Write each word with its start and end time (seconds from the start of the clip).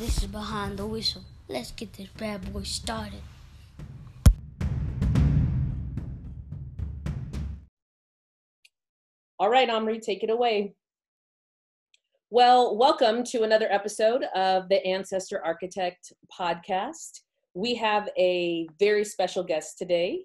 This 0.00 0.22
is 0.22 0.28
Behind 0.28 0.78
the 0.78 0.86
Whistle. 0.86 1.24
Let's 1.46 1.72
get 1.72 1.92
this 1.92 2.08
bad 2.16 2.50
boy 2.54 2.62
started. 2.62 3.20
All 9.38 9.50
right, 9.50 9.68
Omri, 9.68 10.00
take 10.00 10.22
it 10.22 10.30
away. 10.30 10.72
Well, 12.30 12.78
welcome 12.78 13.24
to 13.24 13.42
another 13.42 13.70
episode 13.70 14.24
of 14.34 14.70
the 14.70 14.82
Ancestor 14.86 15.44
Architect 15.44 16.14
podcast. 16.32 17.20
We 17.52 17.74
have 17.74 18.08
a 18.16 18.68
very 18.78 19.04
special 19.04 19.44
guest 19.44 19.76
today, 19.76 20.24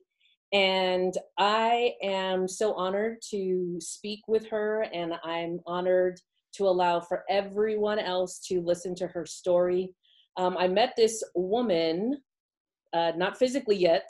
and 0.54 1.14
I 1.38 1.96
am 2.02 2.48
so 2.48 2.76
honored 2.76 3.18
to 3.32 3.76
speak 3.82 4.22
with 4.30 4.48
her, 4.52 4.84
and 4.94 5.16
I'm 5.26 5.60
honored 5.68 6.22
to 6.58 6.68
allow 6.68 7.00
for 7.00 7.24
everyone 7.30 8.00
else 8.00 8.40
to 8.48 8.62
listen 8.62 8.96
to 8.96 9.08
her 9.08 9.26
story. 9.26 9.94
Um, 10.38 10.58
I 10.58 10.68
met 10.68 10.94
this 10.98 11.24
woman, 11.36 12.18
uh, 12.94 13.14
not 13.16 13.38
physically 13.38 13.78
yet, 13.78 14.08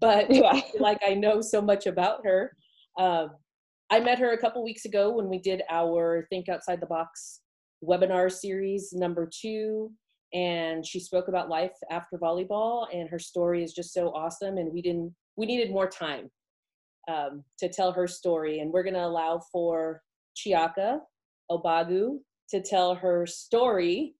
but 0.00 0.30
Yeah. 0.34 0.60
like 0.78 0.98
I 1.06 1.14
know 1.14 1.40
so 1.40 1.60
much 1.60 1.86
about 1.86 2.24
her. 2.24 2.56
Uh, 2.98 3.28
I 3.90 4.00
met 4.00 4.18
her 4.18 4.32
a 4.32 4.38
couple 4.38 4.64
weeks 4.64 4.84
ago 4.86 5.12
when 5.12 5.28
we 5.28 5.38
did 5.38 5.62
our 5.70 6.26
Think 6.30 6.48
Outside 6.48 6.80
the 6.80 6.86
Box 6.86 7.40
webinar 7.84 8.30
series 8.32 8.92
number 8.92 9.28
two. 9.40 9.92
And 10.34 10.86
she 10.86 10.98
spoke 10.98 11.28
about 11.28 11.50
life 11.50 11.76
after 11.90 12.16
volleyball, 12.16 12.86
and 12.90 13.06
her 13.10 13.18
story 13.18 13.62
is 13.62 13.74
just 13.74 13.92
so 13.92 14.08
awesome. 14.14 14.56
And 14.56 14.72
we 14.72 14.80
didn't, 14.80 15.14
we 15.36 15.44
needed 15.44 15.70
more 15.70 15.88
time 15.88 16.30
um, 17.06 17.44
to 17.58 17.68
tell 17.68 17.92
her 17.92 18.06
story. 18.06 18.60
And 18.60 18.72
we're 18.72 18.82
going 18.82 18.94
to 18.94 19.04
allow 19.04 19.42
for 19.52 20.00
Chiaka 20.34 21.00
Ogbogu 21.50 22.18
to 22.50 22.62
tell 22.62 22.94
her 22.94 23.26
story 23.26 24.14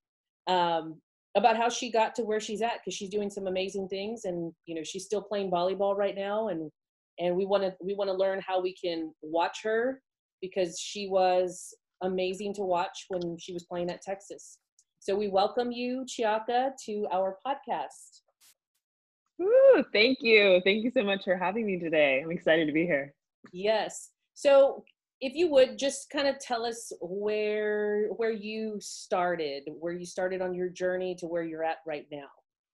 um, 0.47 1.01
about 1.37 1.57
how 1.57 1.69
she 1.69 1.91
got 1.91 2.15
to 2.15 2.23
where 2.23 2.41
she's 2.41 2.63
at 2.63 2.79
because 2.79 2.95
she's 2.95 3.11
doing 3.11 3.31
some 3.31 3.47
amazing 3.47 3.89
things, 3.89 4.25
and 4.25 4.53
you 4.67 4.75
know 4.75 4.83
she's 4.83 5.05
still 5.05 5.23
playing 5.23 5.51
volleyball 5.51 5.97
right 5.97 6.17
now, 6.17 6.49
and 6.49 6.71
and 7.19 7.37
we 7.37 7.47
want 7.47 7.63
to 7.63 7.75
we 7.83 7.95
want 7.95 8.09
to 8.09 8.17
learn 8.17 8.41
how 8.47 8.61
we 8.61 8.75
can 8.75 9.13
watch 9.23 9.59
her 9.63 10.01
because 10.41 10.79
she 10.79 11.09
was 11.09 11.75
amazing 12.03 12.53
to 12.55 12.63
watch 12.63 13.07
when 13.09 13.37
she 13.39 13.53
was 13.53 13.65
playing 13.65 13.91
at 13.91 14.03
Texas. 14.03 14.59
So 14.99 15.17
we 15.17 15.29
welcome 15.29 15.73
you, 15.73 16.05
Chiaka, 16.09 16.71
to 16.87 17.07
our 17.13 17.37
podcast. 17.47 18.21
Woo, 19.39 19.85
thank 19.93 20.19
you. 20.21 20.61
Thank 20.65 20.85
you 20.85 20.91
so 20.91 21.03
much 21.03 21.25
for 21.25 21.37
having 21.37 21.67
me 21.67 21.79
today. 21.79 22.21
I'm 22.23 22.31
excited 22.31 22.67
to 22.67 22.73
be 22.73 22.85
here. 22.85 23.15
Yes. 23.53 24.11
So 24.35 24.85
if 25.23 25.37
you 25.37 25.49
would 25.49 25.79
just 25.79 26.11
kind 26.11 26.27
of 26.27 26.41
tell 26.41 26.67
us 26.67 26.93
where 27.01 28.09
where 28.17 28.33
you 28.33 28.77
started, 28.81 29.63
where 29.79 29.93
you 29.93 30.05
started 30.05 30.43
on 30.43 30.53
your 30.53 30.69
journey 30.69 31.15
to 31.21 31.27
where 31.29 31.45
you're 31.45 31.63
at 31.63 31.77
right 31.87 32.07
now. 32.11 32.27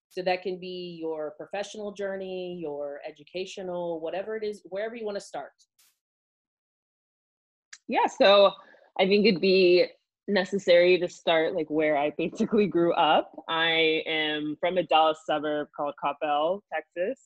So 0.09 0.23
that 0.23 0.43
can 0.43 0.59
be 0.59 0.99
your 0.99 1.35
professional 1.37 1.93
journey, 1.93 2.59
your 2.59 3.01
educational, 3.07 4.01
whatever 4.01 4.35
it 4.35 4.43
is, 4.43 4.63
wherever 4.65 4.97
you 4.97 5.05
want 5.05 5.19
to 5.19 5.25
start. 5.25 5.53
Yeah, 7.87 8.07
so 8.07 8.53
I 8.99 9.07
think 9.07 9.27
it'd 9.27 9.43
be 9.43 9.85
necessary 10.27 10.99
to 11.01 11.09
start 11.09 11.55
like 11.55 11.69
where 11.69 11.99
I 11.99 12.11
basically 12.17 12.67
grew 12.67 12.95
up. 12.95 13.31
I 13.47 14.03
am 14.07 14.57
from 14.59 14.79
a 14.79 14.83
Dallas 14.83 15.19
suburb 15.27 15.69
called 15.77 15.95
Coppell, 16.03 16.63
Texas. 16.73 17.21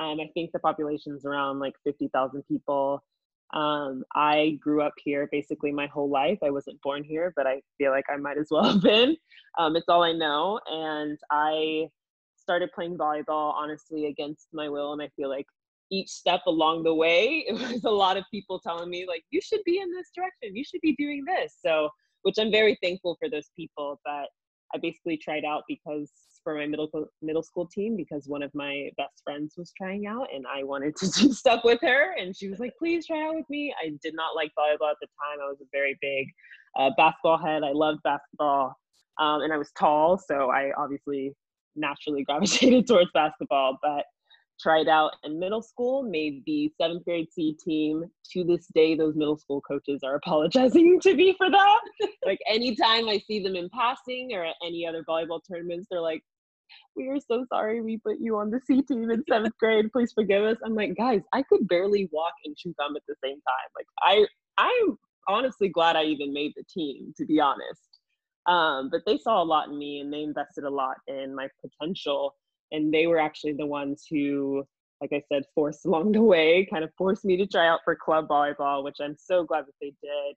Um, 0.00 0.18
I 0.20 0.28
think 0.34 0.50
the 0.50 0.58
population 0.58 1.14
is 1.14 1.24
around 1.24 1.60
like 1.60 1.74
50,000 1.84 2.42
people. 2.48 3.04
Um, 3.52 4.04
I 4.14 4.58
grew 4.60 4.82
up 4.82 4.94
here 5.02 5.28
basically 5.30 5.70
my 5.72 5.86
whole 5.86 6.10
life. 6.10 6.38
I 6.42 6.50
wasn't 6.50 6.80
born 6.82 7.04
here, 7.04 7.32
but 7.36 7.46
I 7.46 7.60
feel 7.78 7.90
like 7.90 8.06
I 8.10 8.16
might 8.16 8.38
as 8.38 8.48
well 8.50 8.64
have 8.72 8.82
been. 8.82 9.16
Um, 9.58 9.76
it's 9.76 9.88
all 9.88 10.02
I 10.02 10.12
know. 10.12 10.60
And 10.66 11.18
I 11.30 11.88
started 12.36 12.72
playing 12.72 12.98
volleyball 12.98 13.54
honestly 13.54 14.06
against 14.06 14.48
my 14.52 14.68
will. 14.68 14.92
And 14.92 15.02
I 15.02 15.08
feel 15.16 15.28
like 15.28 15.46
each 15.90 16.10
step 16.10 16.40
along 16.46 16.82
the 16.82 16.94
way, 16.94 17.44
it 17.48 17.52
was 17.52 17.84
a 17.84 17.90
lot 17.90 18.16
of 18.16 18.24
people 18.30 18.58
telling 18.58 18.90
me, 18.90 19.06
like, 19.06 19.24
you 19.30 19.40
should 19.40 19.62
be 19.64 19.78
in 19.80 19.92
this 19.92 20.10
direction, 20.14 20.56
you 20.56 20.64
should 20.64 20.80
be 20.80 20.94
doing 20.96 21.24
this. 21.24 21.56
So, 21.64 21.90
which 22.22 22.36
I'm 22.38 22.50
very 22.50 22.78
thankful 22.82 23.16
for 23.20 23.28
those 23.28 23.50
people. 23.56 24.00
But 24.04 24.28
I 24.74 24.78
basically 24.80 25.16
tried 25.16 25.44
out 25.44 25.62
because 25.68 26.10
for 26.44 26.54
my 26.54 26.66
middle 26.66 26.88
middle 27.22 27.42
school 27.42 27.66
team 27.66 27.96
because 27.96 28.28
one 28.28 28.42
of 28.42 28.54
my 28.54 28.88
best 28.96 29.22
friends 29.24 29.54
was 29.56 29.72
trying 29.76 30.06
out 30.06 30.28
and 30.32 30.44
I 30.46 30.62
wanted 30.62 30.94
to 30.96 31.10
do 31.20 31.32
stuff 31.32 31.62
with 31.64 31.80
her 31.80 32.14
and 32.16 32.36
she 32.36 32.48
was 32.48 32.60
like 32.60 32.72
please 32.78 33.06
try 33.06 33.26
out 33.26 33.34
with 33.34 33.48
me 33.48 33.74
I 33.82 33.90
did 34.02 34.14
not 34.14 34.36
like 34.36 34.52
volleyball 34.58 34.90
at 34.90 34.96
the 35.00 35.08
time 35.18 35.40
I 35.42 35.48
was 35.48 35.60
a 35.60 35.66
very 35.72 35.98
big 36.00 36.28
uh, 36.78 36.90
basketball 36.96 37.38
head 37.38 37.64
I 37.64 37.72
loved 37.72 38.02
basketball 38.04 38.76
um, 39.18 39.40
and 39.40 39.52
I 39.52 39.56
was 39.56 39.72
tall 39.78 40.18
so 40.18 40.50
I 40.50 40.70
obviously 40.76 41.32
naturally 41.74 42.22
gravitated 42.28 42.86
towards 42.86 43.10
basketball 43.12 43.78
but 43.82 44.04
tried 44.60 44.88
out 44.88 45.12
in 45.24 45.38
middle 45.38 45.62
school, 45.62 46.02
made 46.02 46.42
the 46.46 46.70
seventh 46.80 47.04
grade 47.04 47.28
C 47.32 47.56
team. 47.64 48.04
To 48.32 48.44
this 48.44 48.66
day, 48.74 48.94
those 48.94 49.14
middle 49.14 49.36
school 49.36 49.60
coaches 49.60 50.00
are 50.04 50.14
apologizing 50.24 51.00
to 51.00 51.14
me 51.14 51.34
for 51.36 51.50
that. 51.50 51.80
like 52.24 52.38
anytime 52.48 53.08
I 53.08 53.18
see 53.26 53.42
them 53.42 53.56
in 53.56 53.68
passing 53.70 54.30
or 54.32 54.44
at 54.44 54.56
any 54.64 54.86
other 54.86 55.04
volleyball 55.08 55.40
tournaments, 55.48 55.86
they're 55.90 56.00
like, 56.00 56.22
we 56.96 57.08
are 57.08 57.20
so 57.20 57.44
sorry 57.52 57.80
we 57.80 57.98
put 57.98 58.16
you 58.20 58.36
on 58.38 58.50
the 58.50 58.60
C 58.66 58.82
team 58.82 59.10
in 59.10 59.24
seventh 59.28 59.56
grade. 59.58 59.92
Please 59.92 60.12
forgive 60.12 60.44
us. 60.44 60.56
I'm 60.64 60.74
like, 60.74 60.96
guys, 60.96 61.22
I 61.32 61.42
could 61.42 61.68
barely 61.68 62.08
walk 62.12 62.32
and 62.44 62.56
chew 62.56 62.74
gum 62.78 62.96
at 62.96 63.02
the 63.08 63.16
same 63.22 63.36
time. 63.36 63.68
Like 63.76 63.86
I 64.00 64.26
I'm 64.58 64.98
honestly 65.28 65.68
glad 65.68 65.96
I 65.96 66.04
even 66.04 66.32
made 66.32 66.52
the 66.56 66.64
team, 66.64 67.12
to 67.16 67.24
be 67.24 67.40
honest. 67.40 68.00
Um, 68.46 68.90
but 68.90 69.02
they 69.06 69.18
saw 69.18 69.42
a 69.42 69.44
lot 69.44 69.68
in 69.68 69.78
me 69.78 70.00
and 70.00 70.12
they 70.12 70.22
invested 70.22 70.64
a 70.64 70.70
lot 70.70 70.96
in 71.06 71.34
my 71.34 71.48
potential 71.62 72.34
and 72.72 72.92
they 72.92 73.06
were 73.06 73.18
actually 73.18 73.52
the 73.52 73.66
ones 73.66 74.04
who 74.10 74.64
like 75.00 75.12
i 75.12 75.22
said 75.32 75.44
forced 75.54 75.84
along 75.86 76.12
the 76.12 76.20
way 76.20 76.66
kind 76.70 76.84
of 76.84 76.90
forced 76.98 77.24
me 77.24 77.36
to 77.36 77.46
try 77.46 77.66
out 77.66 77.80
for 77.84 77.96
club 77.96 78.28
volleyball 78.28 78.84
which 78.84 78.96
i'm 79.00 79.16
so 79.18 79.44
glad 79.44 79.64
that 79.66 79.74
they 79.80 79.92
did 80.02 80.36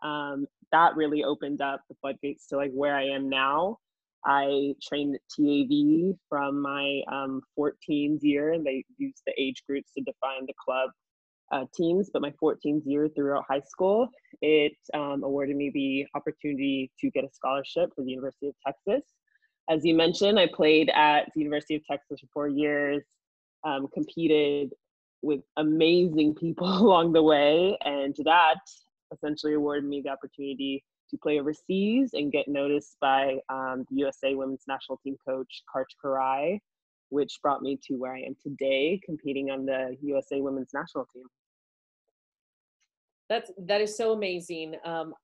um, 0.00 0.46
that 0.70 0.94
really 0.94 1.24
opened 1.24 1.60
up 1.60 1.80
the 1.88 1.96
floodgates 2.00 2.46
to 2.46 2.56
like 2.56 2.70
where 2.72 2.94
i 2.94 3.04
am 3.04 3.28
now 3.28 3.76
i 4.24 4.74
trained 4.82 5.14
at 5.14 5.20
tav 5.34 6.16
from 6.28 6.60
my 6.60 7.00
um, 7.10 7.40
14s 7.58 8.18
year 8.22 8.52
and 8.52 8.64
they 8.64 8.84
used 8.96 9.22
the 9.26 9.32
age 9.38 9.62
groups 9.68 9.90
to 9.96 10.02
define 10.02 10.46
the 10.46 10.54
club 10.62 10.90
uh, 11.52 11.64
teams 11.74 12.10
but 12.12 12.20
my 12.20 12.32
14th 12.42 12.82
year 12.84 13.08
throughout 13.14 13.44
high 13.48 13.62
school 13.66 14.08
it 14.42 14.76
um, 14.94 15.22
awarded 15.24 15.56
me 15.56 15.70
the 15.72 16.06
opportunity 16.14 16.90
to 17.00 17.10
get 17.10 17.24
a 17.24 17.28
scholarship 17.32 17.90
for 17.94 18.04
the 18.04 18.10
university 18.10 18.48
of 18.48 18.54
texas. 18.64 19.02
As 19.70 19.84
you 19.84 19.94
mentioned, 19.94 20.38
I 20.38 20.46
played 20.46 20.90
at 20.94 21.30
the 21.34 21.40
University 21.40 21.74
of 21.74 21.84
Texas 21.84 22.20
for 22.20 22.26
four 22.32 22.48
years, 22.48 23.02
um, 23.64 23.86
competed 23.92 24.72
with 25.20 25.40
amazing 25.58 26.34
people 26.34 26.66
along 26.78 27.12
the 27.12 27.22
way, 27.22 27.76
and 27.84 28.16
that 28.24 28.60
essentially 29.12 29.54
awarded 29.54 29.84
me 29.88 30.00
the 30.00 30.10
opportunity 30.10 30.84
to 31.10 31.18
play 31.18 31.40
overseas 31.40 32.10
and 32.14 32.32
get 32.32 32.48
noticed 32.48 32.96
by 33.00 33.38
um, 33.48 33.86
the 33.90 33.96
USA 33.96 34.34
Women's 34.34 34.64
National 34.68 34.98
Team 34.98 35.16
coach, 35.26 35.62
Karch 35.74 35.94
Kiraly, 36.02 36.60
which 37.10 37.38
brought 37.42 37.62
me 37.62 37.78
to 37.84 37.94
where 37.94 38.14
I 38.14 38.20
am 38.20 38.36
today, 38.42 39.00
competing 39.04 39.50
on 39.50 39.66
the 39.66 39.96
USA 40.02 40.40
Women's 40.40 40.70
National 40.74 41.06
Team. 41.12 41.24
That's 43.28 43.50
that 43.66 43.80
is 43.80 43.96
so 43.96 44.12
amazing. 44.12 44.76
Um, 44.84 45.14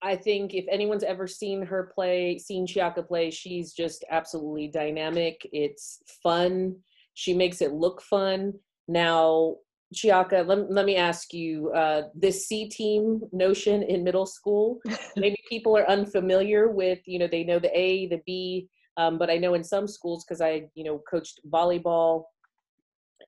I 0.00 0.14
think 0.14 0.54
if 0.54 0.64
anyone's 0.70 1.02
ever 1.02 1.26
seen 1.26 1.62
her 1.62 1.90
play, 1.94 2.38
seen 2.38 2.66
Chiaka 2.66 3.06
play, 3.06 3.30
she's 3.30 3.72
just 3.72 4.04
absolutely 4.10 4.68
dynamic. 4.68 5.40
It's 5.52 5.98
fun. 6.22 6.76
She 7.14 7.34
makes 7.34 7.60
it 7.60 7.72
look 7.72 8.00
fun. 8.02 8.54
Now, 8.86 9.56
Chiaka, 9.94 10.46
let, 10.46 10.70
let 10.70 10.84
me 10.84 10.96
ask 10.96 11.32
you 11.32 11.70
uh, 11.72 12.02
this 12.14 12.46
C 12.46 12.68
team 12.68 13.22
notion 13.32 13.82
in 13.82 14.04
middle 14.04 14.26
school. 14.26 14.78
Maybe 15.16 15.38
people 15.48 15.76
are 15.76 15.88
unfamiliar 15.88 16.68
with, 16.68 16.98
you 17.06 17.18
know, 17.18 17.26
they 17.26 17.44
know 17.44 17.58
the 17.58 17.76
A, 17.78 18.06
the 18.08 18.20
B, 18.26 18.68
um, 18.98 19.18
but 19.18 19.30
I 19.30 19.38
know 19.38 19.54
in 19.54 19.64
some 19.64 19.86
schools 19.86 20.24
because 20.24 20.40
I, 20.40 20.68
you 20.74 20.84
know, 20.84 21.00
coached 21.10 21.40
volleyball, 21.50 22.24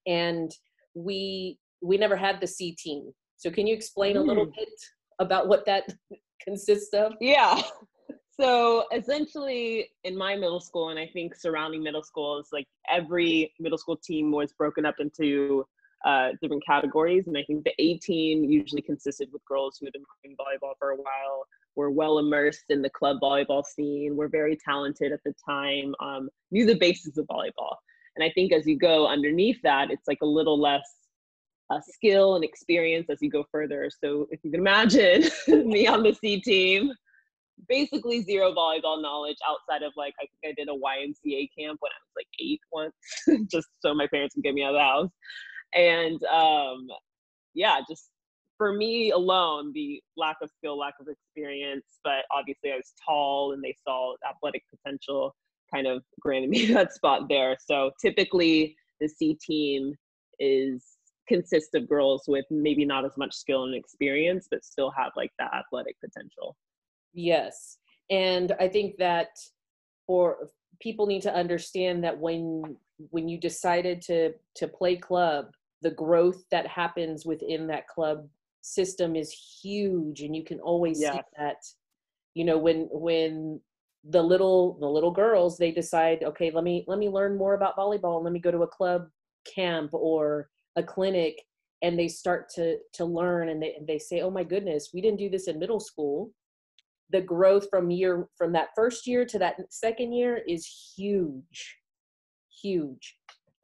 and 0.07 0.51
we 0.95 1.59
we 1.83 1.97
never 1.97 2.17
had 2.17 2.41
the 2.41 2.47
C 2.47 2.73
team. 2.73 3.13
So 3.37 3.51
can 3.51 3.67
you 3.67 3.75
explain 3.75 4.17
a 4.17 4.23
little 4.23 4.47
Mm. 4.47 4.55
bit 4.55 4.69
about 5.19 5.49
what 5.49 5.65
that 5.67 5.89
consists 6.45 6.93
of? 6.93 7.13
Yeah. 7.21 7.63
So 8.39 8.85
essentially, 8.93 9.91
in 10.05 10.17
my 10.17 10.35
middle 10.35 10.61
school, 10.61 10.91
and 10.91 10.99
I 10.99 11.07
think 11.07 11.35
surrounding 11.35 11.83
middle 11.83 12.03
schools, 12.03 12.49
like 12.53 12.67
every 12.89 13.53
middle 13.59 13.79
school 13.79 13.97
team 13.97 14.31
was 14.31 14.53
broken 14.53 14.85
up 14.87 14.97
into 14.99 15.67
uh, 16.05 16.31
different 16.41 16.65
categories. 16.65 17.27
And 17.27 17.37
I 17.37 17.43
think 17.45 17.65
the 17.65 17.75
A 17.79 17.99
team 17.99 18.45
usually 18.45 18.83
consisted 18.83 19.29
with 19.33 19.45
girls 19.45 19.77
who 19.79 19.87
had 19.87 19.93
been 19.93 20.05
playing 20.23 20.37
volleyball 20.37 20.75
for 20.79 20.91
a 20.91 20.97
while, 20.97 21.47
were 21.77 21.91
well 21.91 22.19
immersed 22.19 22.65
in 22.69 22.83
the 22.83 22.91
club 22.91 23.19
volleyball 23.23 23.65
scene, 23.65 24.17
were 24.17 24.29
very 24.29 24.57
talented 24.57 25.13
at 25.13 25.21
the 25.25 25.35
time, 25.49 25.95
um, 26.01 26.29
knew 26.51 26.67
the 26.67 26.77
basics 26.77 27.17
of 27.17 27.27
volleyball. 27.27 27.77
And 28.17 28.25
I 28.25 28.31
think 28.35 28.53
as 28.53 28.67
you 28.67 28.77
go 28.77 29.07
underneath 29.07 29.61
that, 29.63 29.91
it's 29.91 30.09
like 30.09 30.19
a 30.23 30.27
little 30.27 30.61
less 30.61 30.89
uh, 31.71 31.81
skill 31.81 32.35
and 32.35 32.45
experience 32.45 33.07
as 33.09 33.19
you 33.21 33.31
go 33.31 33.45
further. 33.53 33.91
So 34.03 34.27
if 34.31 34.41
you 34.43 34.51
can 34.51 34.61
imagine 34.61 35.25
me 35.49 35.87
on 35.87 36.03
the 36.03 36.13
C 36.13 36.41
team, 36.41 36.93
basically 37.69 38.23
zero 38.23 38.53
volleyball 38.53 39.01
knowledge 39.01 39.37
outside 39.49 39.83
of 39.83 39.93
like 39.97 40.15
I 40.21 40.27
think 40.27 40.53
I 40.53 40.61
did 40.61 40.69
a 40.69 40.73
YMCA 40.73 41.49
camp 41.57 41.79
when 41.81 41.93
I 41.93 42.01
was 42.03 42.17
like 42.17 42.27
eight 42.41 42.61
once, 42.73 42.95
just 43.51 43.69
so 43.81 43.95
my 43.95 44.07
parents 44.09 44.35
can 44.35 44.43
get 44.43 44.55
me 44.55 44.63
out 44.63 44.75
of 44.75 44.79
the 44.79 44.81
house. 44.81 45.11
And 45.75 46.23
um, 46.25 46.89
yeah, 47.55 47.79
just 47.89 48.11
for 48.57 48.73
me 48.73 49.11
alone, 49.11 49.73
the 49.73 50.03
lack 50.17 50.37
of 50.43 50.51
skill, 50.59 50.79
lack 50.79 50.95
of 51.01 51.09
experience, 51.09 51.87
but 52.05 52.25
obviously 52.31 52.73
I 52.73 52.77
was 52.77 52.93
tall 53.07 53.53
and 53.53 53.63
they 53.63 53.75
saw 53.87 54.15
athletic 54.29 54.65
potential 54.71 55.35
kind 55.73 55.87
of 55.87 56.03
granted 56.21 56.51
me 56.51 56.67
that 56.67 56.93
spot 56.93 57.23
there. 57.29 57.57
So 57.65 57.93
typically 58.01 58.77
the 59.01 59.09
C 59.09 59.39
team 59.41 59.95
is 60.39 60.85
consists 61.29 61.75
of 61.75 61.89
girls 61.89 62.25
with 62.27 62.45
maybe 62.51 62.85
not 62.85 63.05
as 63.05 63.17
much 63.17 63.33
skill 63.33 63.65
and 63.65 63.75
experience, 63.75 64.49
but 64.51 64.65
still 64.65 64.91
have 64.91 65.13
like 65.17 65.31
that 65.39 65.53
athletic 65.55 65.97
potential. 66.01 66.57
Yes. 67.13 67.79
And 68.11 68.53
I 68.59 68.69
think 68.69 68.97
that 68.99 69.29
for 70.07 70.49
people 70.81 71.07
need 71.07 71.23
to 71.23 71.35
understand 71.35 72.03
that 72.05 72.19
when 72.19 72.77
when 73.11 73.29
you 73.29 73.39
decided 73.39 74.03
to 74.03 74.33
to 74.57 74.69
play 74.69 74.97
club, 74.97 75.47
the 75.83 75.91
growth 75.91 76.45
that 76.51 76.67
happens 76.67 77.25
within 77.25 77.67
that 77.67 77.89
club 77.89 78.29
system 78.63 79.17
is 79.17 79.33
huge 79.63 80.21
and 80.21 80.37
you 80.37 80.45
can 80.45 80.61
always 80.61 80.99
see 80.99 81.21
that 81.39 81.57
you 82.35 82.45
know 82.45 82.59
when 82.59 82.89
when 82.93 83.59
the 84.05 84.23
little 84.23 84.79
the 84.81 84.87
little 84.87 85.11
girls 85.11 85.57
they 85.57 85.71
decide 85.71 86.23
okay 86.23 86.51
let 86.51 86.63
me 86.63 86.85
let 86.87 86.99
me 86.99 87.09
learn 87.09 87.39
more 87.39 87.55
about 87.55 87.77
volleyball 87.77 88.23
let 88.23 88.33
me 88.33 88.39
go 88.39 88.51
to 88.51 88.63
a 88.63 88.67
club 88.67 89.09
camp 89.47 89.91
or 89.95 90.51
a 90.77 90.83
clinic 90.83 91.41
and 91.83 91.99
they 91.99 92.09
start 92.09 92.49
to 92.51 92.77
to 92.93 93.05
learn 93.05 93.49
and 93.49 93.63
they, 93.63 93.77
they 93.87 93.99
say 93.99 94.21
oh 94.21 94.31
my 94.31 94.45
goodness 94.45 94.91
we 94.93 95.01
didn't 95.01 95.19
do 95.19 95.31
this 95.31 95.49
in 95.49 95.59
middle 95.59 95.81
school. 95.81 96.33
The 97.13 97.21
growth 97.21 97.67
from 97.71 97.91
year 97.91 98.29
from 98.37 98.53
that 98.53 98.69
first 98.77 99.07
year 99.07 99.25
to 99.25 99.39
that 99.41 99.57
second 99.71 100.13
year 100.13 100.43
is 100.47 100.93
huge 100.97 101.81
huge. 102.63 103.17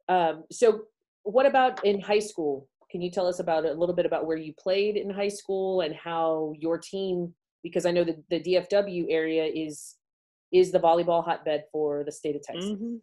Um, 0.09 0.43
so 0.51 0.81
what 1.27 1.45
about 1.45 1.83
in 1.85 1.99
high 1.99 2.19
school 2.19 2.67
can 2.89 3.01
you 3.01 3.11
tell 3.11 3.27
us 3.27 3.39
about 3.39 3.65
a 3.65 3.73
little 3.73 3.95
bit 3.95 4.05
about 4.05 4.25
where 4.25 4.37
you 4.37 4.53
played 4.57 4.95
in 4.95 5.09
high 5.09 5.27
school 5.27 5.81
and 5.81 5.93
how 5.95 6.53
your 6.57 6.77
team 6.77 7.33
because 7.63 7.85
i 7.85 7.91
know 7.91 8.03
that 8.03 8.17
the 8.29 8.39
dfw 8.41 9.05
area 9.09 9.43
is 9.43 9.95
is 10.53 10.71
the 10.71 10.79
volleyball 10.79 11.23
hotbed 11.23 11.65
for 11.71 12.03
the 12.05 12.11
state 12.11 12.35
of 12.35 12.41
texas 12.41 12.71
mm-hmm. 12.71 12.95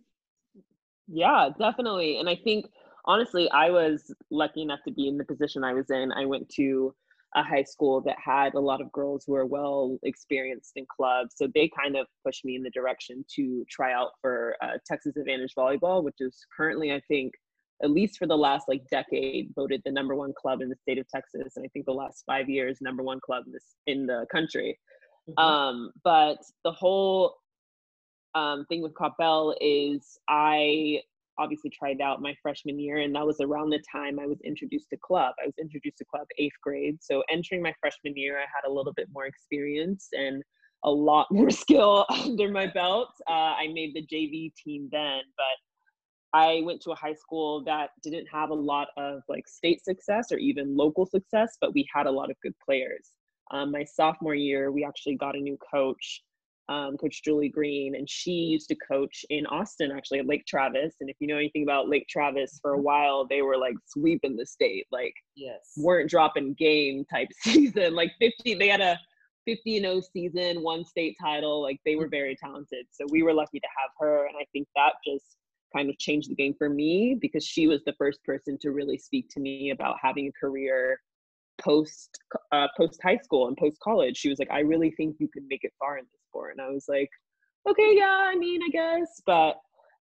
yeah 1.09 1.50
definitely 1.59 2.19
and 2.19 2.29
i 2.29 2.37
think 2.44 2.67
honestly 3.05 3.50
i 3.50 3.69
was 3.71 4.15
lucky 4.31 4.62
enough 4.62 4.81
to 4.87 4.93
be 4.93 5.06
in 5.06 5.19
the 5.19 5.25
position 5.25 5.62
i 5.62 5.75
was 5.75 5.91
in 5.91 6.11
i 6.12 6.25
went 6.25 6.49
to 6.49 6.94
a 7.35 7.43
high 7.43 7.62
school 7.62 8.00
that 8.00 8.17
had 8.25 8.55
a 8.55 8.61
lot 8.61 8.81
of 8.81 8.93
girls 8.93 9.25
who 9.26 9.32
were 9.32 9.47
well 9.47 9.99
experienced 10.05 10.73
in 10.76 10.87
clubs. 10.87 11.35
So 11.37 11.49
they 11.53 11.69
kind 11.76 11.97
of 11.97 12.06
pushed 12.25 12.44
me 12.44 12.55
in 12.55 12.62
the 12.62 12.71
direction 12.71 13.25
to 13.35 13.65
try 13.69 13.93
out 13.93 14.11
for 14.21 14.56
uh, 14.62 14.79
Texas 14.87 15.17
Advantage 15.17 15.53
Volleyball, 15.59 16.05
which 16.05 16.21
is 16.21 16.38
currently, 16.56 16.93
I 16.93 17.00
think, 17.09 17.32
at 17.82 17.91
least 17.91 18.19
for 18.19 18.26
the 18.26 18.37
last 18.37 18.69
like 18.69 18.82
decade, 18.91 19.50
voted 19.55 19.82
the 19.85 19.93
number 19.93 20.15
one 20.15 20.32
club 20.41 20.62
in 20.62 20.69
the 20.69 20.76
state 20.76 20.99
of 20.99 21.09
Texas, 21.09 21.56
and 21.56 21.65
I 21.65 21.69
think 21.69 21.87
the 21.87 21.93
last 21.93 22.23
five 22.26 22.49
years, 22.49 22.79
number 22.81 23.03
one 23.03 23.21
club 23.25 23.44
in 23.47 23.53
this 23.53 23.75
in 23.87 24.06
the 24.06 24.26
country. 24.31 24.79
Mm-hmm. 25.29 25.43
Um, 25.43 25.91
but 26.03 26.38
the 26.65 26.73
whole 26.73 27.37
um, 28.35 28.67
thing 28.69 28.82
with 28.82 28.94
Coppell 28.94 29.55
is 29.61 30.19
I 30.29 31.00
obviously 31.38 31.71
tried 31.71 32.00
out 32.00 32.23
my 32.23 32.35
freshman 32.43 32.79
year 32.79 32.99
and 32.99 33.15
that 33.15 33.26
was 33.26 33.41
around 33.41 33.71
the 33.71 33.82
time 33.91 34.19
i 34.21 34.26
was 34.26 34.41
introduced 34.44 34.88
to 34.91 34.97
club 34.97 35.35
i 35.43 35.47
was 35.47 35.55
introduced 35.61 35.99
to 35.99 36.05
club 36.05 36.26
eighth 36.38 36.55
grade 36.62 36.97
so 37.00 37.23
entering 37.31 37.62
my 37.62 37.75
freshman 37.81 38.17
year 38.17 38.38
i 38.38 38.44
had 38.55 38.69
a 38.69 38.73
little 38.73 38.93
bit 38.93 39.09
more 39.12 39.26
experience 39.26 40.09
and 40.12 40.43
a 40.85 40.91
lot 40.91 41.26
more 41.32 41.50
skill 41.50 42.06
under 42.25 42.50
my 42.50 42.67
belt 42.67 43.09
uh, 43.29 43.55
i 43.59 43.69
made 43.73 43.94
the 43.94 44.03
jv 44.03 44.53
team 44.62 44.88
then 44.93 45.21
but 45.37 45.59
i 46.34 46.60
went 46.64 46.81
to 46.82 46.90
a 46.90 46.94
high 46.94 47.14
school 47.14 47.64
that 47.64 47.90
didn't 48.02 48.26
have 48.26 48.50
a 48.50 48.54
lot 48.54 48.88
of 48.98 49.22
like 49.28 49.48
state 49.48 49.82
success 49.82 50.31
or 50.31 50.38
even 50.38 50.76
local 50.76 51.06
success 51.06 51.56
but 51.60 51.72
we 51.72 51.88
had 51.94 52.06
a 52.06 52.10
lot 52.10 52.31
of 52.31 52.36
good 52.42 52.54
players 52.64 53.12
um, 53.50 53.70
my 53.70 53.84
sophomore 53.84 54.34
year 54.34 54.70
we 54.70 54.84
actually 54.84 55.16
got 55.16 55.36
a 55.36 55.40
new 55.40 55.56
coach 55.72 56.22
um, 56.69 56.96
Coach 56.96 57.22
Julie 57.22 57.48
Green, 57.48 57.94
and 57.94 58.08
she 58.08 58.31
used 58.32 58.69
to 58.69 58.76
coach 58.76 59.25
in 59.31 59.46
Austin, 59.46 59.92
actually 59.92 60.20
at 60.20 60.26
Lake 60.26 60.46
Travis. 60.46 60.94
And 61.00 61.10
if 61.10 61.16
you 61.20 61.26
know 61.26 61.36
anything 61.36 61.62
about 61.62 61.88
Lake 61.88 62.06
Travis, 62.08 62.58
for 62.62 62.72
a 62.72 62.76
mm-hmm. 62.76 62.84
while 62.84 63.26
they 63.26 63.42
were 63.42 63.58
like 63.58 63.75
sweeping 63.87 64.37
the 64.37 64.46
state, 64.46 64.87
like 64.90 65.14
yes, 65.37 65.72
weren't 65.76 66.10
dropping 66.10 66.54
game 66.54 67.04
type 67.12 67.28
season, 67.40 67.94
like 67.94 68.12
50. 68.19 68.54
They 68.54 68.69
had 68.69 68.80
a 68.80 68.98
50 69.46 69.76
and 69.76 69.84
0 69.84 70.02
season, 70.12 70.62
one 70.62 70.84
state 70.84 71.16
title. 71.20 71.60
Like 71.60 71.80
they 71.84 71.96
were 71.96 72.08
very 72.08 72.37
talented. 72.37 72.87
So 72.90 73.04
we 73.10 73.22
were 73.22 73.34
lucky 73.34 73.60
to 73.60 73.69
have 73.78 73.90
her, 74.00 74.26
and 74.26 74.37
I 74.40 74.46
think 74.52 74.66
that 74.75 74.94
just 75.06 75.37
kind 75.75 75.91
of 75.91 75.99
changed 75.99 76.31
the 76.31 76.35
game 76.35 76.55
for 76.56 76.69
me 76.69 77.17
because 77.21 77.44
she 77.44 77.67
was 77.67 77.82
the 77.85 77.94
first 77.99 78.23
person 78.25 78.59
to 78.61 78.71
really 78.71 78.99
speak 78.99 79.29
to 79.31 79.41
me 79.41 79.71
about 79.71 79.97
having 80.00 80.29
a 80.29 80.32
career 80.32 80.99
post 81.61 82.19
uh, 82.53 82.69
post 82.76 83.00
high 83.03 83.19
school 83.19 83.49
and 83.49 83.56
post 83.56 83.79
college. 83.81 84.17
She 84.17 84.29
was 84.29 84.38
like, 84.38 84.50
"I 84.50 84.61
really 84.61 84.91
think 84.91 85.17
you 85.19 85.29
can 85.29 85.47
make 85.49 85.65
it 85.65 85.73
far 85.79 85.99
in 85.99 86.05
this 86.05 86.21
sport," 86.29 86.53
and 86.56 86.61
I 86.61 86.71
was 86.71 86.87
like, 86.88 87.11
"Okay, 87.69 87.97
yeah, 87.97 88.31
I 88.32 88.37
mean, 88.37 88.61
I 88.62 88.71
guess." 88.71 89.23
But 89.26 89.56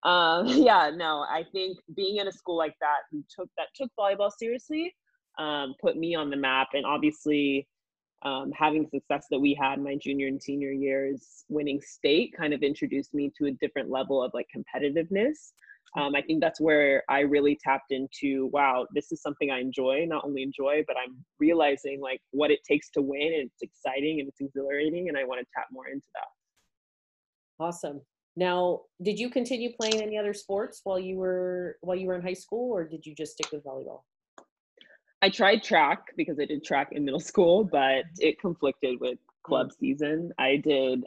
um, 0.07 0.47
yeah, 0.47 0.91
no, 0.93 1.25
I 1.29 1.45
think 1.51 1.77
being 1.95 2.17
in 2.17 2.27
a 2.27 2.31
school 2.31 2.57
like 2.57 2.75
that 2.81 3.01
who 3.11 3.23
took 3.33 3.49
that 3.57 3.67
took 3.75 3.89
volleyball 3.99 4.31
seriously 4.31 4.93
um, 5.37 5.75
put 5.81 5.97
me 5.97 6.15
on 6.15 6.29
the 6.29 6.37
map, 6.37 6.69
and 6.73 6.85
obviously. 6.85 7.67
Um, 8.23 8.51
having 8.51 8.87
success 8.87 9.25
that 9.31 9.39
we 9.39 9.57
had 9.59 9.81
my 9.81 9.95
junior 9.95 10.27
and 10.27 10.41
senior 10.41 10.71
years 10.71 11.43
winning 11.49 11.81
state 11.81 12.35
kind 12.37 12.53
of 12.53 12.61
introduced 12.61 13.15
me 13.15 13.31
to 13.37 13.47
a 13.47 13.51
different 13.51 13.89
level 13.89 14.21
of 14.21 14.31
like 14.35 14.45
competitiveness 14.55 15.53
um, 15.97 16.15
I 16.15 16.21
think 16.21 16.39
that's 16.39 16.61
where 16.61 17.03
I 17.09 17.21
really 17.21 17.59
tapped 17.61 17.91
into 17.91 18.49
wow, 18.53 18.87
this 18.93 19.11
is 19.11 19.21
something 19.21 19.51
I 19.51 19.59
enjoy, 19.59 20.05
not 20.07 20.23
only 20.23 20.41
enjoy, 20.41 20.83
but 20.87 20.95
I'm 20.95 21.17
realizing 21.37 21.99
like 22.01 22.21
what 22.31 22.49
it 22.49 22.59
takes 22.65 22.89
to 22.91 23.01
win 23.01 23.33
and 23.33 23.49
it's 23.51 23.61
exciting 23.61 24.19
and 24.19 24.29
it's 24.29 24.39
exhilarating 24.39 25.09
and 25.09 25.17
I 25.17 25.25
want 25.25 25.41
to 25.41 25.47
tap 25.53 25.65
more 25.71 25.87
into 25.87 26.07
that. 26.15 27.63
Awesome. 27.63 28.01
Now, 28.37 28.81
did 29.01 29.19
you 29.19 29.29
continue 29.29 29.73
playing 29.75 30.01
any 30.01 30.17
other 30.17 30.33
sports 30.33 30.79
while 30.85 30.99
you 30.99 31.17
were 31.17 31.75
while 31.81 31.97
you 31.97 32.07
were 32.07 32.15
in 32.15 32.21
high 32.21 32.33
school 32.33 32.71
or 32.71 32.87
did 32.87 33.05
you 33.05 33.13
just 33.13 33.33
stick 33.33 33.51
with 33.51 33.65
volleyball? 33.65 34.03
I 35.21 35.29
tried 35.29 35.63
track 35.63 36.07
because 36.17 36.39
I 36.39 36.45
did 36.45 36.63
track 36.63 36.89
in 36.91 37.05
middle 37.05 37.19
school, 37.19 37.63
but 37.63 38.05
it 38.17 38.39
conflicted 38.39 38.99
with 38.99 39.19
club 39.43 39.69
mm. 39.69 39.79
season. 39.79 40.31
I 40.39 40.57
did 40.57 41.03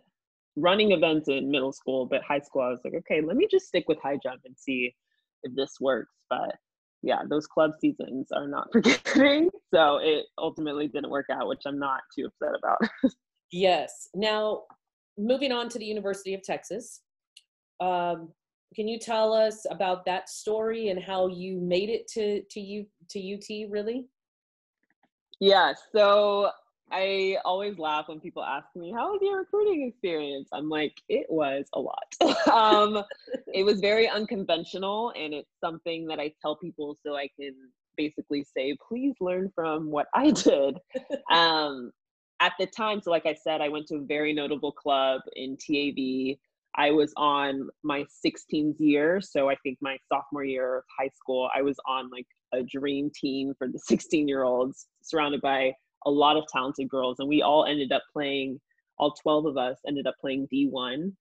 running 0.56 0.92
events 0.92 1.28
in 1.28 1.50
middle 1.50 1.72
school, 1.72 2.06
but 2.06 2.22
high 2.22 2.40
school, 2.40 2.62
I 2.62 2.68
was 2.68 2.80
like, 2.84 2.94
okay, 2.94 3.20
let 3.20 3.36
me 3.36 3.48
just 3.50 3.66
stick 3.66 3.84
with 3.88 3.98
high 4.00 4.18
jump 4.22 4.42
and 4.44 4.56
see 4.56 4.94
if 5.42 5.54
this 5.54 5.78
works. 5.80 6.14
But 6.30 6.54
yeah, 7.02 7.22
those 7.28 7.46
club 7.46 7.72
seasons 7.80 8.28
are 8.32 8.46
not 8.46 8.68
forgiving. 8.72 9.50
So 9.72 9.98
it 9.98 10.26
ultimately 10.38 10.88
didn't 10.88 11.10
work 11.10 11.26
out, 11.30 11.48
which 11.48 11.62
I'm 11.66 11.78
not 11.78 12.00
too 12.16 12.26
upset 12.26 12.54
about. 12.56 13.12
yes. 13.52 14.08
Now, 14.14 14.62
moving 15.18 15.52
on 15.52 15.68
to 15.70 15.78
the 15.78 15.84
University 15.84 16.34
of 16.34 16.42
Texas. 16.42 17.00
Um, 17.80 18.30
can 18.74 18.88
you 18.88 18.98
tell 18.98 19.32
us 19.32 19.66
about 19.70 20.04
that 20.06 20.28
story 20.28 20.88
and 20.88 21.02
how 21.02 21.28
you 21.28 21.60
made 21.60 21.88
it 21.88 22.08
to 22.08 22.42
to 22.50 22.60
you 22.60 22.86
to 23.10 23.34
UT 23.34 23.70
really? 23.70 24.06
Yeah, 25.40 25.74
so 25.92 26.50
I 26.90 27.38
always 27.44 27.78
laugh 27.78 28.08
when 28.08 28.20
people 28.20 28.42
ask 28.44 28.66
me, 28.76 28.92
How 28.92 29.12
was 29.12 29.20
your 29.22 29.38
recruiting 29.38 29.88
experience? 29.88 30.48
I'm 30.52 30.68
like, 30.68 30.94
It 31.08 31.26
was 31.28 31.66
a 31.74 31.80
lot. 31.80 32.14
um, 32.52 33.02
it 33.52 33.64
was 33.64 33.80
very 33.80 34.08
unconventional, 34.08 35.12
and 35.16 35.34
it's 35.34 35.50
something 35.62 36.06
that 36.06 36.20
I 36.20 36.32
tell 36.40 36.56
people 36.56 36.96
so 37.04 37.16
I 37.16 37.28
can 37.38 37.54
basically 37.96 38.46
say, 38.56 38.76
Please 38.86 39.14
learn 39.20 39.50
from 39.54 39.90
what 39.90 40.06
I 40.14 40.30
did. 40.30 40.78
um, 41.32 41.90
at 42.40 42.52
the 42.58 42.66
time, 42.66 43.00
so 43.00 43.10
like 43.10 43.26
I 43.26 43.34
said, 43.34 43.60
I 43.60 43.68
went 43.68 43.86
to 43.88 43.96
a 43.96 44.04
very 44.04 44.32
notable 44.32 44.72
club 44.72 45.22
in 45.34 45.56
TAV. 45.56 46.36
I 46.76 46.90
was 46.90 47.12
on 47.16 47.68
my 47.82 48.04
16th 48.24 48.76
year. 48.78 49.20
So 49.20 49.48
I 49.48 49.56
think 49.62 49.78
my 49.80 49.96
sophomore 50.08 50.44
year 50.44 50.78
of 50.78 50.84
high 50.98 51.10
school, 51.14 51.48
I 51.54 51.62
was 51.62 51.76
on 51.86 52.10
like 52.10 52.26
a 52.52 52.62
dream 52.62 53.10
team 53.14 53.54
for 53.58 53.68
the 53.68 53.78
16 53.86 54.28
year 54.28 54.42
olds, 54.42 54.86
surrounded 55.02 55.40
by 55.40 55.72
a 56.06 56.10
lot 56.10 56.36
of 56.36 56.44
talented 56.52 56.88
girls, 56.88 57.18
and 57.18 57.28
we 57.28 57.42
all 57.42 57.64
ended 57.64 57.92
up 57.92 58.02
playing. 58.12 58.60
All 58.98 59.12
12 59.12 59.46
of 59.46 59.56
us 59.56 59.78
ended 59.88 60.06
up 60.06 60.14
playing 60.20 60.46
D1 60.52 61.12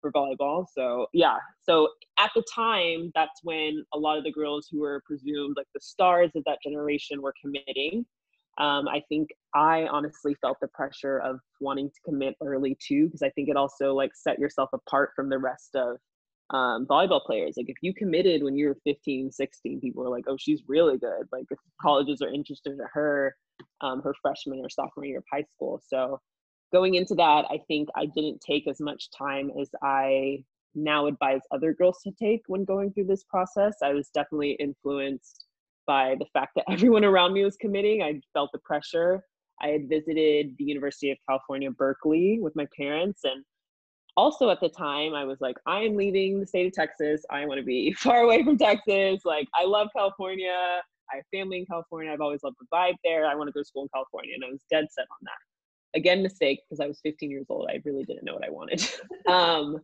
for 0.00 0.12
volleyball. 0.12 0.66
So 0.72 1.06
yeah, 1.12 1.38
so 1.62 1.88
at 2.18 2.30
the 2.34 2.44
time, 2.54 3.10
that's 3.14 3.40
when 3.42 3.84
a 3.94 3.98
lot 3.98 4.18
of 4.18 4.24
the 4.24 4.32
girls 4.32 4.68
who 4.70 4.80
were 4.80 5.02
presumed 5.06 5.54
like 5.56 5.66
the 5.74 5.80
stars 5.80 6.30
of 6.36 6.44
that 6.46 6.58
generation 6.62 7.20
were 7.20 7.34
committing. 7.42 8.06
Um, 8.58 8.88
I 8.88 9.02
think 9.08 9.30
I 9.54 9.86
honestly 9.86 10.34
felt 10.40 10.58
the 10.60 10.68
pressure 10.68 11.18
of 11.18 11.40
wanting 11.60 11.90
to 11.90 12.00
commit 12.04 12.36
early 12.42 12.76
too, 12.80 13.06
because 13.06 13.22
I 13.22 13.30
think 13.30 13.48
it 13.48 13.56
also 13.56 13.94
like 13.94 14.12
set 14.14 14.38
yourself 14.38 14.70
apart 14.72 15.10
from 15.14 15.28
the 15.28 15.38
rest 15.38 15.76
of 15.76 15.98
um, 16.50 16.86
volleyball 16.86 17.24
players. 17.24 17.54
Like 17.56 17.68
if 17.68 17.76
you 17.82 17.92
committed 17.92 18.42
when 18.42 18.56
you 18.56 18.68
were 18.68 18.78
15, 18.84 19.32
16, 19.32 19.80
people 19.80 20.02
were 20.02 20.10
like, 20.10 20.24
oh, 20.28 20.36
she's 20.38 20.62
really 20.68 20.98
good. 20.98 21.26
Like 21.32 21.46
if 21.50 21.58
colleges 21.80 22.22
are 22.22 22.32
interested 22.32 22.72
in 22.72 22.80
her, 22.92 23.36
um, 23.80 24.00
her 24.02 24.14
freshman 24.22 24.60
or 24.60 24.70
sophomore 24.70 25.04
year 25.04 25.18
of 25.18 25.24
high 25.30 25.44
school. 25.52 25.82
So 25.86 26.20
going 26.72 26.94
into 26.94 27.14
that, 27.16 27.46
I 27.50 27.60
think 27.68 27.88
I 27.94 28.06
didn't 28.06 28.40
take 28.40 28.68
as 28.68 28.80
much 28.80 29.10
time 29.10 29.50
as 29.60 29.70
I 29.82 30.44
now 30.74 31.06
advise 31.06 31.40
other 31.50 31.72
girls 31.72 31.98
to 32.04 32.12
take 32.12 32.42
when 32.46 32.64
going 32.64 32.92
through 32.92 33.06
this 33.06 33.24
process. 33.24 33.76
I 33.82 33.92
was 33.92 34.08
definitely 34.08 34.52
influenced 34.52 35.45
by 35.86 36.16
the 36.18 36.26
fact 36.32 36.52
that 36.56 36.64
everyone 36.70 37.04
around 37.04 37.32
me 37.32 37.44
was 37.44 37.56
committing. 37.56 38.02
I 38.02 38.20
felt 38.32 38.50
the 38.52 38.58
pressure. 38.60 39.22
I 39.60 39.68
had 39.68 39.88
visited 39.88 40.54
the 40.58 40.64
University 40.64 41.10
of 41.10 41.18
California, 41.28 41.70
Berkeley 41.70 42.38
with 42.40 42.54
my 42.56 42.66
parents. 42.76 43.20
And 43.24 43.44
also 44.16 44.50
at 44.50 44.60
the 44.60 44.68
time, 44.68 45.14
I 45.14 45.24
was 45.24 45.40
like, 45.40 45.56
I 45.66 45.80
am 45.80 45.96
leaving 45.96 46.40
the 46.40 46.46
state 46.46 46.66
of 46.66 46.72
Texas. 46.72 47.22
I 47.30 47.46
want 47.46 47.58
to 47.58 47.64
be 47.64 47.92
far 47.98 48.20
away 48.20 48.42
from 48.42 48.58
Texas. 48.58 49.22
Like, 49.24 49.48
I 49.54 49.64
love 49.64 49.88
California. 49.96 50.82
I 51.12 51.16
have 51.16 51.24
family 51.32 51.58
in 51.58 51.66
California. 51.66 52.12
I've 52.12 52.20
always 52.20 52.42
loved 52.42 52.56
the 52.60 52.66
vibe 52.74 52.96
there. 53.04 53.26
I 53.26 53.34
want 53.34 53.48
to 53.48 53.52
go 53.52 53.60
to 53.60 53.64
school 53.64 53.82
in 53.82 53.88
California. 53.94 54.34
And 54.34 54.44
I 54.44 54.50
was 54.50 54.60
dead 54.70 54.86
set 54.90 55.06
on 55.10 55.18
that. 55.22 55.98
Again, 55.98 56.22
mistake 56.22 56.60
because 56.68 56.80
I 56.80 56.88
was 56.88 57.00
15 57.02 57.30
years 57.30 57.46
old. 57.48 57.68
I 57.70 57.80
really 57.84 58.04
didn't 58.04 58.24
know 58.24 58.34
what 58.34 58.44
I 58.44 58.50
wanted. 58.50 58.86
um, 59.28 59.78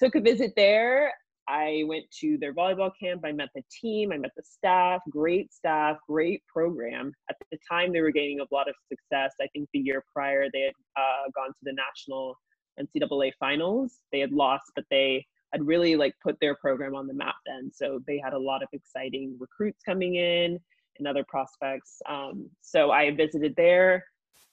took 0.00 0.14
a 0.16 0.20
visit 0.20 0.54
there. 0.56 1.12
I 1.48 1.84
went 1.86 2.04
to 2.20 2.38
their 2.38 2.54
volleyball 2.54 2.90
camp. 2.98 3.22
I 3.24 3.32
met 3.32 3.50
the 3.54 3.62
team. 3.70 4.12
I 4.12 4.18
met 4.18 4.32
the 4.36 4.42
staff. 4.42 5.02
Great 5.10 5.52
staff, 5.52 5.98
great 6.08 6.42
program. 6.46 7.12
At 7.28 7.36
the 7.50 7.58
time, 7.68 7.92
they 7.92 8.00
were 8.00 8.10
gaining 8.10 8.40
a 8.40 8.46
lot 8.50 8.68
of 8.68 8.74
success. 8.88 9.34
I 9.40 9.46
think 9.52 9.68
the 9.72 9.80
year 9.80 10.04
prior, 10.12 10.46
they 10.52 10.62
had 10.62 10.72
uh, 10.96 11.30
gone 11.34 11.48
to 11.48 11.60
the 11.62 11.74
national 11.74 12.36
NCAA 12.80 13.32
finals. 13.38 14.00
They 14.12 14.20
had 14.20 14.32
lost, 14.32 14.72
but 14.74 14.84
they 14.90 15.26
had 15.52 15.66
really 15.66 15.96
like 15.96 16.14
put 16.22 16.36
their 16.40 16.56
program 16.56 16.94
on 16.94 17.06
the 17.06 17.14
map 17.14 17.36
then. 17.46 17.70
So 17.72 18.00
they 18.06 18.18
had 18.22 18.32
a 18.32 18.38
lot 18.38 18.62
of 18.62 18.68
exciting 18.72 19.36
recruits 19.38 19.82
coming 19.84 20.16
in 20.16 20.58
and 20.98 21.08
other 21.08 21.24
prospects. 21.24 22.00
Um, 22.08 22.48
so 22.60 22.90
I 22.90 23.10
visited 23.14 23.54
there. 23.56 24.04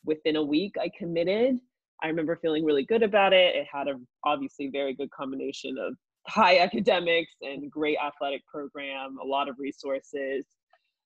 Within 0.05 0.35
a 0.35 0.43
week, 0.43 0.75
I 0.79 0.89
committed. 0.97 1.57
I 2.03 2.07
remember 2.07 2.35
feeling 2.41 2.65
really 2.65 2.85
good 2.85 3.03
about 3.03 3.33
it. 3.33 3.55
It 3.55 3.67
had 3.71 3.87
a 3.87 3.99
obviously 4.25 4.67
very 4.67 4.95
good 4.95 5.11
combination 5.11 5.77
of 5.77 5.95
high 6.27 6.59
academics 6.59 7.33
and 7.41 7.71
great 7.71 7.97
athletic 7.97 8.45
program, 8.47 9.17
a 9.21 9.25
lot 9.25 9.49
of 9.49 9.55
resources. 9.59 10.45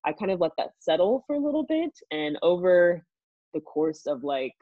I 0.06 0.14
kind 0.14 0.32
of 0.32 0.40
let 0.40 0.52
that 0.58 0.72
settle 0.80 1.24
for 1.26 1.36
a 1.36 1.40
little 1.40 1.64
bit. 1.64 1.92
And 2.12 2.38
over 2.42 3.04
the 3.54 3.62
course 3.62 4.06
of 4.06 4.24
like, 4.24 4.54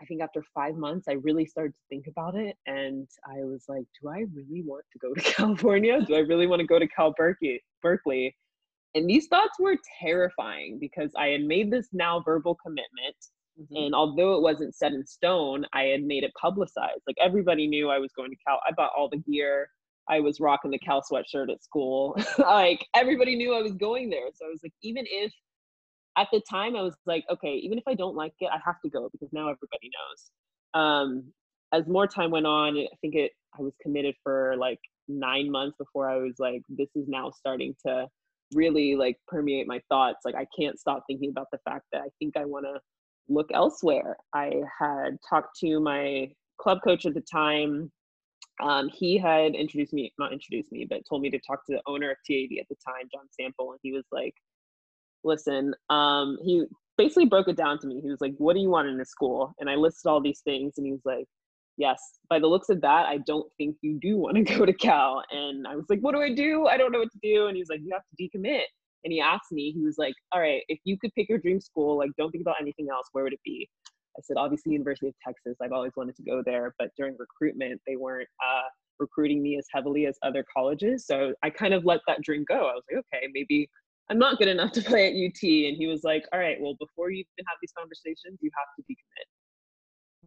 I 0.00 0.04
think 0.04 0.22
after 0.22 0.42
five 0.54 0.76
months, 0.76 1.08
I 1.08 1.14
really 1.14 1.44
started 1.44 1.72
to 1.72 1.80
think 1.88 2.06
about 2.06 2.36
it. 2.36 2.56
And 2.66 3.08
I 3.26 3.44
was 3.44 3.64
like, 3.68 3.84
do 4.00 4.08
I 4.08 4.24
really 4.32 4.62
want 4.62 4.84
to 4.92 4.98
go 4.98 5.12
to 5.12 5.20
California? 5.34 6.00
Do 6.02 6.14
I 6.14 6.20
really 6.20 6.46
want 6.46 6.60
to 6.60 6.66
go 6.66 6.78
to 6.78 6.86
Cal 6.88 7.12
Berkeley? 7.16 7.62
Berkeley? 7.82 8.34
And 8.94 9.10
these 9.10 9.26
thoughts 9.26 9.58
were 9.58 9.76
terrifying 10.00 10.78
because 10.80 11.10
I 11.16 11.28
had 11.28 11.42
made 11.42 11.70
this 11.70 11.88
now 11.92 12.22
verbal 12.24 12.54
commitment 12.54 13.16
Mm-hmm. 13.60 13.76
And 13.76 13.94
although 13.94 14.34
it 14.36 14.42
wasn't 14.42 14.74
set 14.74 14.92
in 14.92 15.06
stone, 15.06 15.66
I 15.72 15.84
had 15.84 16.02
made 16.02 16.24
it 16.24 16.32
publicized. 16.40 17.02
Like 17.06 17.16
everybody 17.20 17.66
knew 17.66 17.90
I 17.90 17.98
was 17.98 18.12
going 18.12 18.30
to 18.30 18.36
Cal. 18.46 18.60
I 18.66 18.72
bought 18.72 18.92
all 18.96 19.08
the 19.08 19.18
gear. 19.18 19.68
I 20.08 20.20
was 20.20 20.40
rocking 20.40 20.70
the 20.70 20.78
Cal 20.78 21.02
sweatshirt 21.02 21.50
at 21.50 21.62
school. 21.62 22.18
like 22.38 22.86
everybody 22.94 23.36
knew 23.36 23.54
I 23.54 23.62
was 23.62 23.74
going 23.74 24.10
there. 24.10 24.28
So 24.34 24.46
I 24.46 24.48
was 24.48 24.60
like, 24.62 24.72
even 24.82 25.04
if 25.06 25.32
at 26.16 26.28
the 26.32 26.42
time 26.50 26.76
I 26.76 26.82
was 26.82 26.94
like, 27.06 27.24
okay, 27.30 27.54
even 27.54 27.78
if 27.78 27.84
I 27.86 27.94
don't 27.94 28.16
like 28.16 28.32
it, 28.40 28.50
I 28.52 28.58
have 28.64 28.80
to 28.84 28.90
go 28.90 29.08
because 29.12 29.28
now 29.32 29.42
everybody 29.42 29.90
knows. 29.94 30.82
Um, 30.82 31.32
as 31.72 31.86
more 31.86 32.06
time 32.06 32.30
went 32.30 32.46
on, 32.46 32.76
I 32.76 32.86
think 33.00 33.14
it 33.14 33.32
I 33.58 33.62
was 33.62 33.74
committed 33.82 34.14
for 34.22 34.54
like 34.58 34.80
nine 35.08 35.50
months 35.50 35.76
before 35.78 36.08
I 36.08 36.16
was 36.16 36.34
like, 36.38 36.62
this 36.68 36.88
is 36.94 37.06
now 37.08 37.30
starting 37.30 37.74
to 37.86 38.06
really 38.54 38.96
like 38.96 39.16
permeate 39.26 39.66
my 39.66 39.80
thoughts. 39.88 40.20
Like 40.24 40.34
I 40.34 40.46
can't 40.58 40.78
stop 40.78 41.02
thinking 41.06 41.30
about 41.30 41.48
the 41.52 41.58
fact 41.64 41.84
that 41.92 42.02
I 42.02 42.08
think 42.18 42.36
I 42.36 42.44
want 42.44 42.66
to 42.66 42.80
look 43.28 43.48
elsewhere. 43.52 44.16
I 44.34 44.52
had 44.78 45.18
talked 45.28 45.58
to 45.60 45.80
my 45.80 46.28
club 46.60 46.78
coach 46.82 47.06
at 47.06 47.14
the 47.14 47.22
time. 47.32 47.90
Um, 48.62 48.88
he 48.88 49.18
had 49.18 49.54
introduced 49.54 49.92
me, 49.92 50.12
not 50.18 50.32
introduced 50.32 50.72
me, 50.72 50.86
but 50.88 51.02
told 51.08 51.22
me 51.22 51.30
to 51.30 51.38
talk 51.38 51.64
to 51.66 51.72
the 51.72 51.82
owner 51.86 52.10
of 52.10 52.16
TAV 52.26 52.58
at 52.60 52.68
the 52.68 52.76
time, 52.86 53.08
John 53.12 53.26
Sample, 53.30 53.72
and 53.72 53.80
he 53.82 53.92
was 53.92 54.04
like, 54.12 54.34
"Listen," 55.24 55.74
um, 55.90 56.38
he 56.42 56.64
basically 56.96 57.26
broke 57.26 57.48
it 57.48 57.56
down 57.56 57.78
to 57.80 57.86
me. 57.86 58.00
He 58.00 58.10
was 58.10 58.20
like, 58.20 58.34
"What 58.38 58.54
do 58.54 58.60
you 58.60 58.70
want 58.70 58.88
in 58.88 58.98
this 58.98 59.10
school?" 59.10 59.54
And 59.60 59.70
I 59.70 59.74
listed 59.76 60.08
all 60.08 60.20
these 60.20 60.40
things, 60.40 60.74
and 60.76 60.86
he 60.86 60.92
was 60.92 61.04
like, 61.04 61.26
"Yes, 61.76 62.00
by 62.28 62.38
the 62.38 62.46
looks 62.46 62.68
of 62.68 62.80
that, 62.82 63.06
I 63.06 63.18
don't 63.18 63.50
think 63.58 63.76
you 63.82 63.98
do 64.00 64.16
want 64.18 64.36
to 64.36 64.42
go 64.58 64.66
to 64.66 64.72
Cal." 64.72 65.22
And 65.30 65.66
I 65.66 65.76
was 65.76 65.86
like, 65.88 66.00
"What 66.00 66.12
do 66.14 66.22
I 66.22 66.34
do? 66.34 66.66
I 66.66 66.76
don't 66.76 66.92
know 66.92 67.00
what 67.00 67.12
to 67.12 67.18
do." 67.22 67.46
And 67.46 67.56
he's 67.56 67.68
like, 67.70 67.80
"You 67.82 67.92
have 67.92 68.02
to 68.02 68.38
decommit." 68.38 68.64
and 69.04 69.12
he 69.12 69.20
asked 69.20 69.52
me, 69.52 69.72
he 69.72 69.84
was 69.84 69.96
like, 69.98 70.14
all 70.32 70.40
right, 70.40 70.62
if 70.68 70.78
you 70.84 70.98
could 70.98 71.14
pick 71.14 71.28
your 71.28 71.38
dream 71.38 71.60
school, 71.60 71.98
like 71.98 72.10
don't 72.18 72.30
think 72.30 72.42
about 72.42 72.56
anything 72.60 72.88
else, 72.92 73.06
where 73.12 73.24
would 73.24 73.32
it 73.32 73.40
be? 73.44 73.68
I 74.18 74.20
said, 74.22 74.36
obviously 74.36 74.72
University 74.72 75.08
of 75.08 75.14
Texas. 75.24 75.56
I've 75.62 75.72
always 75.72 75.92
wanted 75.96 76.16
to 76.16 76.22
go 76.22 76.42
there, 76.44 76.74
but 76.78 76.90
during 76.96 77.16
recruitment, 77.18 77.80
they 77.86 77.96
weren't 77.96 78.28
uh, 78.44 78.68
recruiting 78.98 79.42
me 79.42 79.56
as 79.58 79.66
heavily 79.72 80.06
as 80.06 80.18
other 80.22 80.44
colleges. 80.54 81.06
So 81.06 81.34
I 81.42 81.50
kind 81.50 81.72
of 81.72 81.84
let 81.84 82.00
that 82.08 82.22
dream 82.22 82.44
go. 82.48 82.56
I 82.56 82.74
was 82.74 82.82
like, 82.90 83.04
okay, 83.14 83.28
maybe 83.32 83.70
I'm 84.10 84.18
not 84.18 84.38
good 84.38 84.48
enough 84.48 84.72
to 84.72 84.82
play 84.82 85.06
at 85.06 85.12
UT. 85.12 85.42
And 85.42 85.76
he 85.76 85.86
was 85.86 86.02
like, 86.02 86.24
all 86.32 86.40
right, 86.40 86.56
well, 86.60 86.74
before 86.80 87.10
you 87.10 87.18
even 87.18 87.46
have 87.46 87.58
these 87.62 87.72
conversations, 87.78 88.38
you 88.40 88.50
have 88.56 88.68
to 88.76 88.92
decommit 88.92 89.28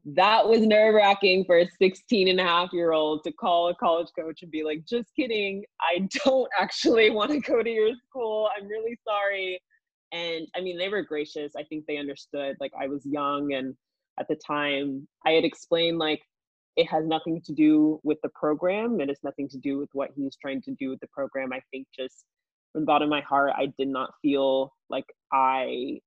that 0.05 0.47
was 0.47 0.61
nerve 0.61 0.95
wracking 0.95 1.45
for 1.45 1.59
a 1.59 1.69
16 1.79 2.27
and 2.27 2.39
a 2.39 2.43
half 2.43 2.73
year 2.73 2.91
old 2.91 3.23
to 3.23 3.31
call 3.31 3.69
a 3.69 3.75
college 3.75 4.07
coach 4.17 4.41
and 4.41 4.51
be 4.51 4.63
like, 4.63 4.83
just 4.87 5.09
kidding. 5.15 5.63
I 5.81 6.07
don't 6.25 6.49
actually 6.59 7.09
want 7.09 7.31
to 7.31 7.39
go 7.39 7.61
to 7.61 7.69
your 7.69 7.91
school. 8.07 8.49
I'm 8.57 8.67
really 8.67 8.97
sorry. 9.07 9.59
And 10.11 10.47
I 10.55 10.61
mean, 10.61 10.77
they 10.77 10.89
were 10.89 11.03
gracious. 11.03 11.53
I 11.55 11.63
think 11.63 11.85
they 11.87 11.97
understood. 11.97 12.57
Like, 12.59 12.73
I 12.79 12.87
was 12.87 13.05
young, 13.05 13.53
and 13.53 13.75
at 14.19 14.27
the 14.27 14.35
time, 14.35 15.07
I 15.25 15.31
had 15.31 15.45
explained, 15.45 15.99
like, 15.99 16.21
it 16.77 16.87
has 16.89 17.05
nothing 17.05 17.41
to 17.45 17.53
do 17.53 17.99
with 18.03 18.17
the 18.23 18.29
program. 18.29 19.01
It 19.01 19.09
has 19.09 19.19
nothing 19.23 19.49
to 19.49 19.57
do 19.57 19.77
with 19.77 19.89
what 19.93 20.09
he's 20.15 20.35
trying 20.35 20.61
to 20.63 20.71
do 20.79 20.89
with 20.89 20.99
the 20.99 21.07
program. 21.07 21.51
I 21.53 21.61
think 21.71 21.87
just 21.97 22.25
from 22.71 22.83
the 22.83 22.85
bottom 22.85 23.07
of 23.07 23.09
my 23.09 23.21
heart, 23.21 23.51
I 23.57 23.67
did 23.77 23.89
not 23.89 24.11
feel 24.21 24.73
like 24.89 25.05
I 25.33 25.99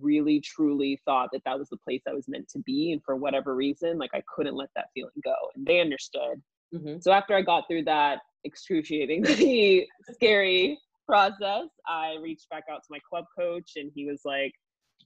really 0.00 0.40
truly 0.40 1.00
thought 1.04 1.30
that 1.32 1.42
that 1.44 1.58
was 1.58 1.68
the 1.68 1.76
place 1.76 2.02
I 2.08 2.14
was 2.14 2.26
meant 2.28 2.48
to 2.48 2.58
be. 2.60 2.92
And 2.92 3.02
for 3.04 3.16
whatever 3.16 3.54
reason, 3.54 3.98
like 3.98 4.10
I 4.12 4.22
couldn't 4.34 4.56
let 4.56 4.70
that 4.74 4.86
feeling 4.94 5.12
go. 5.22 5.34
And 5.54 5.64
they 5.64 5.80
understood. 5.80 6.42
Mm-hmm. 6.74 6.98
So 7.00 7.12
after 7.12 7.34
I 7.34 7.42
got 7.42 7.64
through 7.68 7.84
that 7.84 8.18
excruciatingly 8.44 9.88
scary 10.12 10.78
process, 11.06 11.68
I 11.86 12.16
reached 12.22 12.48
back 12.50 12.64
out 12.70 12.82
to 12.82 12.88
my 12.90 12.98
club 13.08 13.24
coach 13.36 13.72
and 13.76 13.90
he 13.94 14.06
was 14.06 14.20
like, 14.24 14.52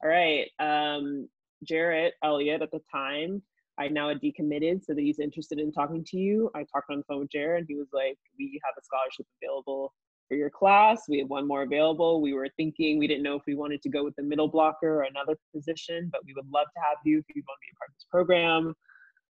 all 0.02 0.08
right, 0.08 0.46
um, 0.60 1.28
Jerritt 1.68 2.10
Elliott 2.22 2.62
at 2.62 2.70
the 2.70 2.80
time, 2.92 3.42
I 3.78 3.88
now 3.88 4.08
had 4.08 4.20
decommitted 4.20 4.84
so 4.84 4.94
that 4.94 5.00
he's 5.00 5.20
interested 5.20 5.58
in 5.58 5.72
talking 5.72 6.04
to 6.04 6.16
you. 6.16 6.50
I 6.54 6.64
talked 6.72 6.90
on 6.90 6.98
the 6.98 7.04
phone 7.04 7.20
with 7.20 7.30
Jerritt 7.30 7.58
and 7.58 7.66
he 7.68 7.76
was 7.76 7.88
like, 7.92 8.16
we 8.38 8.60
have 8.64 8.74
a 8.78 8.84
scholarship 8.84 9.26
available 9.42 9.92
for 10.28 10.36
your 10.36 10.50
class. 10.50 11.02
We 11.08 11.18
had 11.18 11.28
one 11.28 11.46
more 11.46 11.62
available. 11.62 12.20
We 12.20 12.34
were 12.34 12.48
thinking, 12.56 12.98
we 12.98 13.06
didn't 13.06 13.22
know 13.22 13.36
if 13.36 13.42
we 13.46 13.54
wanted 13.54 13.82
to 13.82 13.88
go 13.88 14.04
with 14.04 14.14
the 14.16 14.22
middle 14.22 14.48
blocker 14.48 15.00
or 15.00 15.02
another 15.02 15.36
position, 15.54 16.08
but 16.12 16.22
we 16.26 16.34
would 16.34 16.48
love 16.52 16.66
to 16.74 16.80
have 16.80 16.98
you 17.04 17.18
if 17.18 17.36
you 17.36 17.42
want 17.46 17.58
to 17.58 17.66
be 17.66 17.72
a 17.72 17.78
part 17.78 17.90
of 17.90 17.94
this 17.96 18.06
program. 18.10 18.74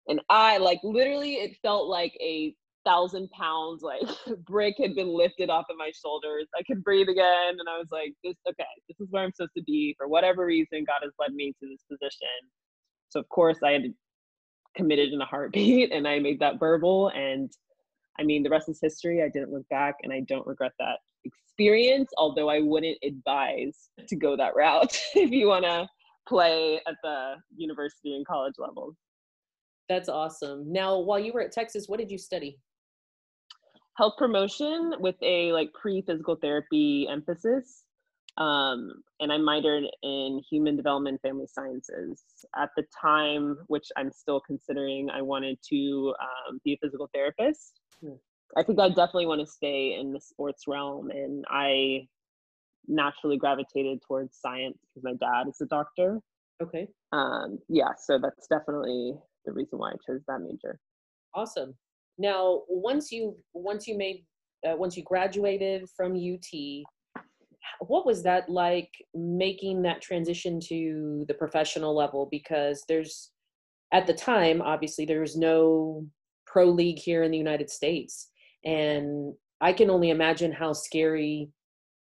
And 0.09 0.21
I 0.31 0.57
like 0.59 0.81
literally, 0.83 1.35
it 1.35 1.57
felt 1.63 1.89
like 1.89 2.17
a 2.21 2.55
thousand 2.89 3.31
pounds 3.31 3.83
like 3.83 4.03
brick 4.47 4.77
had 4.79 4.95
been 4.95 5.09
lifted 5.09 5.51
off 5.51 5.67
of 5.71 5.77
my 5.77 5.91
shoulders. 6.03 6.47
I 6.59 6.63
could 6.63 6.83
breathe 6.83 7.09
again. 7.09 7.57
And 7.59 7.69
I 7.69 7.77
was 7.77 7.89
like, 7.93 8.15
this, 8.25 8.35
okay, 8.49 8.65
this 8.89 8.99
is 8.99 9.09
where 9.11 9.23
I'm 9.23 9.33
supposed 9.33 9.53
to 9.57 9.63
be. 9.65 9.95
For 9.99 10.09
whatever 10.09 10.47
reason, 10.47 10.85
God 10.87 11.01
has 11.03 11.13
led 11.19 11.35
me 11.35 11.53
to 11.61 11.69
this 11.69 11.85
position. 11.91 12.29
So, 13.11 13.21
of 13.21 13.29
course, 13.29 13.59
I 13.63 13.73
had 13.73 13.83
committed 14.75 15.13
in 15.13 15.21
a 15.21 15.27
heartbeat 15.27 15.93
and 15.93 16.09
I 16.09 16.19
made 16.19 16.41
that 16.41 16.59
verbal. 16.59 17.11
And 17.11 17.51
I 18.19 18.23
mean, 18.23 18.43
the 18.43 18.51
rest 18.51 18.69
is 18.69 18.79
history. 18.81 19.23
I 19.23 19.29
didn't 19.29 19.53
look 19.53 19.69
back 19.69 19.97
and 20.03 20.13
I 20.13 20.21
don't 20.21 20.47
regret 20.47 20.73
that 20.79 20.99
experience, 21.25 22.11
although 22.17 22.49
I 22.49 22.61
wouldn't 22.61 22.99
advise 23.05 23.91
to 24.09 24.17
go 24.17 24.37
that 24.37 24.57
route 24.57 24.99
if 25.15 25.31
you 25.31 25.49
want 25.49 25.65
to 25.65 25.87
play 26.27 26.81
at 26.87 26.95
the 27.03 27.35
university 27.55 28.15
and 28.15 28.27
college 28.27 28.55
levels. 28.59 28.95
That's 29.89 30.09
awesome. 30.09 30.71
Now, 30.71 30.99
while 30.99 31.19
you 31.19 31.33
were 31.33 31.41
at 31.41 31.53
Texas, 31.53 31.87
what 31.89 31.99
did 31.99 32.11
you 32.11 32.19
study? 32.19 32.59
Health 33.99 34.15
promotion 34.17 34.95
with 35.01 35.17
a 35.23 35.53
like 35.53 35.73
pre 35.73 36.03
physical 36.03 36.37
therapy 36.37 37.09
emphasis. 37.11 37.83
Um, 38.37 39.03
and 39.19 39.33
I 39.33 39.39
minored 39.39 39.87
in 40.05 40.41
human 40.49 40.77
development 40.77 41.21
family 41.21 41.49
sciences. 41.53 42.23
At 42.57 42.71
the 42.77 42.85
time, 43.03 43.59
which 43.67 43.89
I'm 43.97 44.13
still 44.13 44.41
considering, 44.41 45.11
I 45.11 45.23
wanted 45.23 45.59
to 45.71 46.15
um, 46.21 46.61
be 46.65 46.75
a 46.75 46.79
physical 46.81 47.11
therapist. 47.13 47.81
Hmm. 48.01 48.13
I 48.57 48.63
think 48.63 48.79
I 48.79 48.89
definitely 48.89 49.27
want 49.27 49.41
to 49.41 49.47
stay 49.49 49.97
in 50.01 50.13
the 50.13 50.21
sports 50.21 50.69
realm, 50.69 51.11
and 51.11 51.45
I 51.51 52.07
naturally 52.87 53.37
gravitated 53.37 54.01
towards 54.07 54.39
science 54.39 54.79
because 54.83 55.03
my 55.03 55.15
dad 55.15 55.49
is 55.49 55.61
a 55.61 55.67
doctor. 55.67 56.21
Okay. 56.63 56.87
Um, 57.11 57.59
yeah, 57.69 57.91
so 58.01 58.21
that's 58.21 58.47
definitely 58.47 59.15
the 59.45 59.53
reason 59.53 59.81
why 59.81 59.91
I 59.91 59.97
chose 60.07 60.23
that 60.29 60.41
major. 60.41 60.79
Awesome. 61.35 61.75
Now, 62.19 62.63
once 62.69 63.13
you 63.13 63.37
once 63.55 63.87
you 63.87 63.97
made 63.97 64.25
uh, 64.69 64.77
once 64.77 64.97
you 64.97 65.05
graduated 65.05 65.89
from 65.97 66.15
UT, 66.15 66.85
what 67.81 68.05
was 68.05 68.23
that 68.25 68.49
like 68.49 68.91
making 69.15 69.83
that 69.83 70.03
transition 70.03 70.61
to 70.69 71.25
the 71.29 71.35
professional 71.35 71.95
level? 71.95 72.29
Because 72.31 72.85
there's 72.89 73.31
at 73.93 74.07
the 74.07 74.15
time, 74.15 74.61
obviously, 74.61 75.05
there 75.05 75.21
was 75.21 75.37
no 75.37 76.07
pro 76.47 76.67
league 76.67 76.99
here 76.99 77.23
in 77.23 77.31
the 77.31 77.39
United 77.39 77.71
States. 77.71 78.31
And 78.65 79.35
I 79.61 79.73
can 79.73 79.91
only 79.91 80.11
imagine 80.11 80.53
how 80.53 80.73
scary 80.73 81.51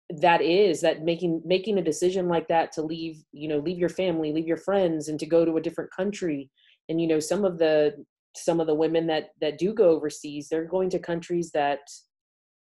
that 0.09 0.41
is 0.41 0.81
that 0.81 1.03
making 1.03 1.41
making 1.45 1.77
a 1.77 1.83
decision 1.83 2.27
like 2.27 2.47
that 2.47 2.71
to 2.73 2.81
leave 2.81 3.23
you 3.31 3.47
know 3.47 3.57
leave 3.59 3.79
your 3.79 3.89
family 3.89 4.33
leave 4.33 4.45
your 4.45 4.57
friends 4.57 5.07
and 5.07 5.19
to 5.19 5.25
go 5.25 5.45
to 5.45 5.57
a 5.57 5.61
different 5.61 5.89
country 5.91 6.51
and 6.89 7.01
you 7.01 7.07
know 7.07 7.19
some 7.19 7.45
of 7.45 7.57
the 7.57 7.95
some 8.35 8.59
of 8.59 8.67
the 8.67 8.75
women 8.75 9.07
that 9.07 9.29
that 9.41 9.57
do 9.57 9.73
go 9.73 9.89
overseas 9.89 10.47
they're 10.49 10.65
going 10.65 10.89
to 10.89 10.99
countries 10.99 11.51
that 11.51 11.79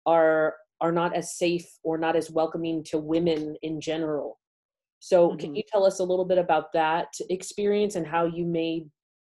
are 0.06 0.56
are 0.82 0.92
not 0.92 1.16
as 1.16 1.38
safe 1.38 1.66
or 1.84 1.98
not 1.98 2.16
as 2.16 2.32
welcoming 2.32 2.84
to 2.84 2.98
women 2.98 3.56
in 3.62 3.80
general 3.80 4.40
so 5.00 5.30
mm-hmm. 5.30 5.38
can 5.38 5.56
you 5.56 5.64
tell 5.72 5.86
us 5.86 6.00
a 6.00 6.04
little 6.04 6.26
bit 6.26 6.38
about 6.38 6.72
that 6.74 7.08
experience 7.30 7.96
and 7.96 8.08
how 8.08 8.26
you 8.26 8.46
made 8.46 8.90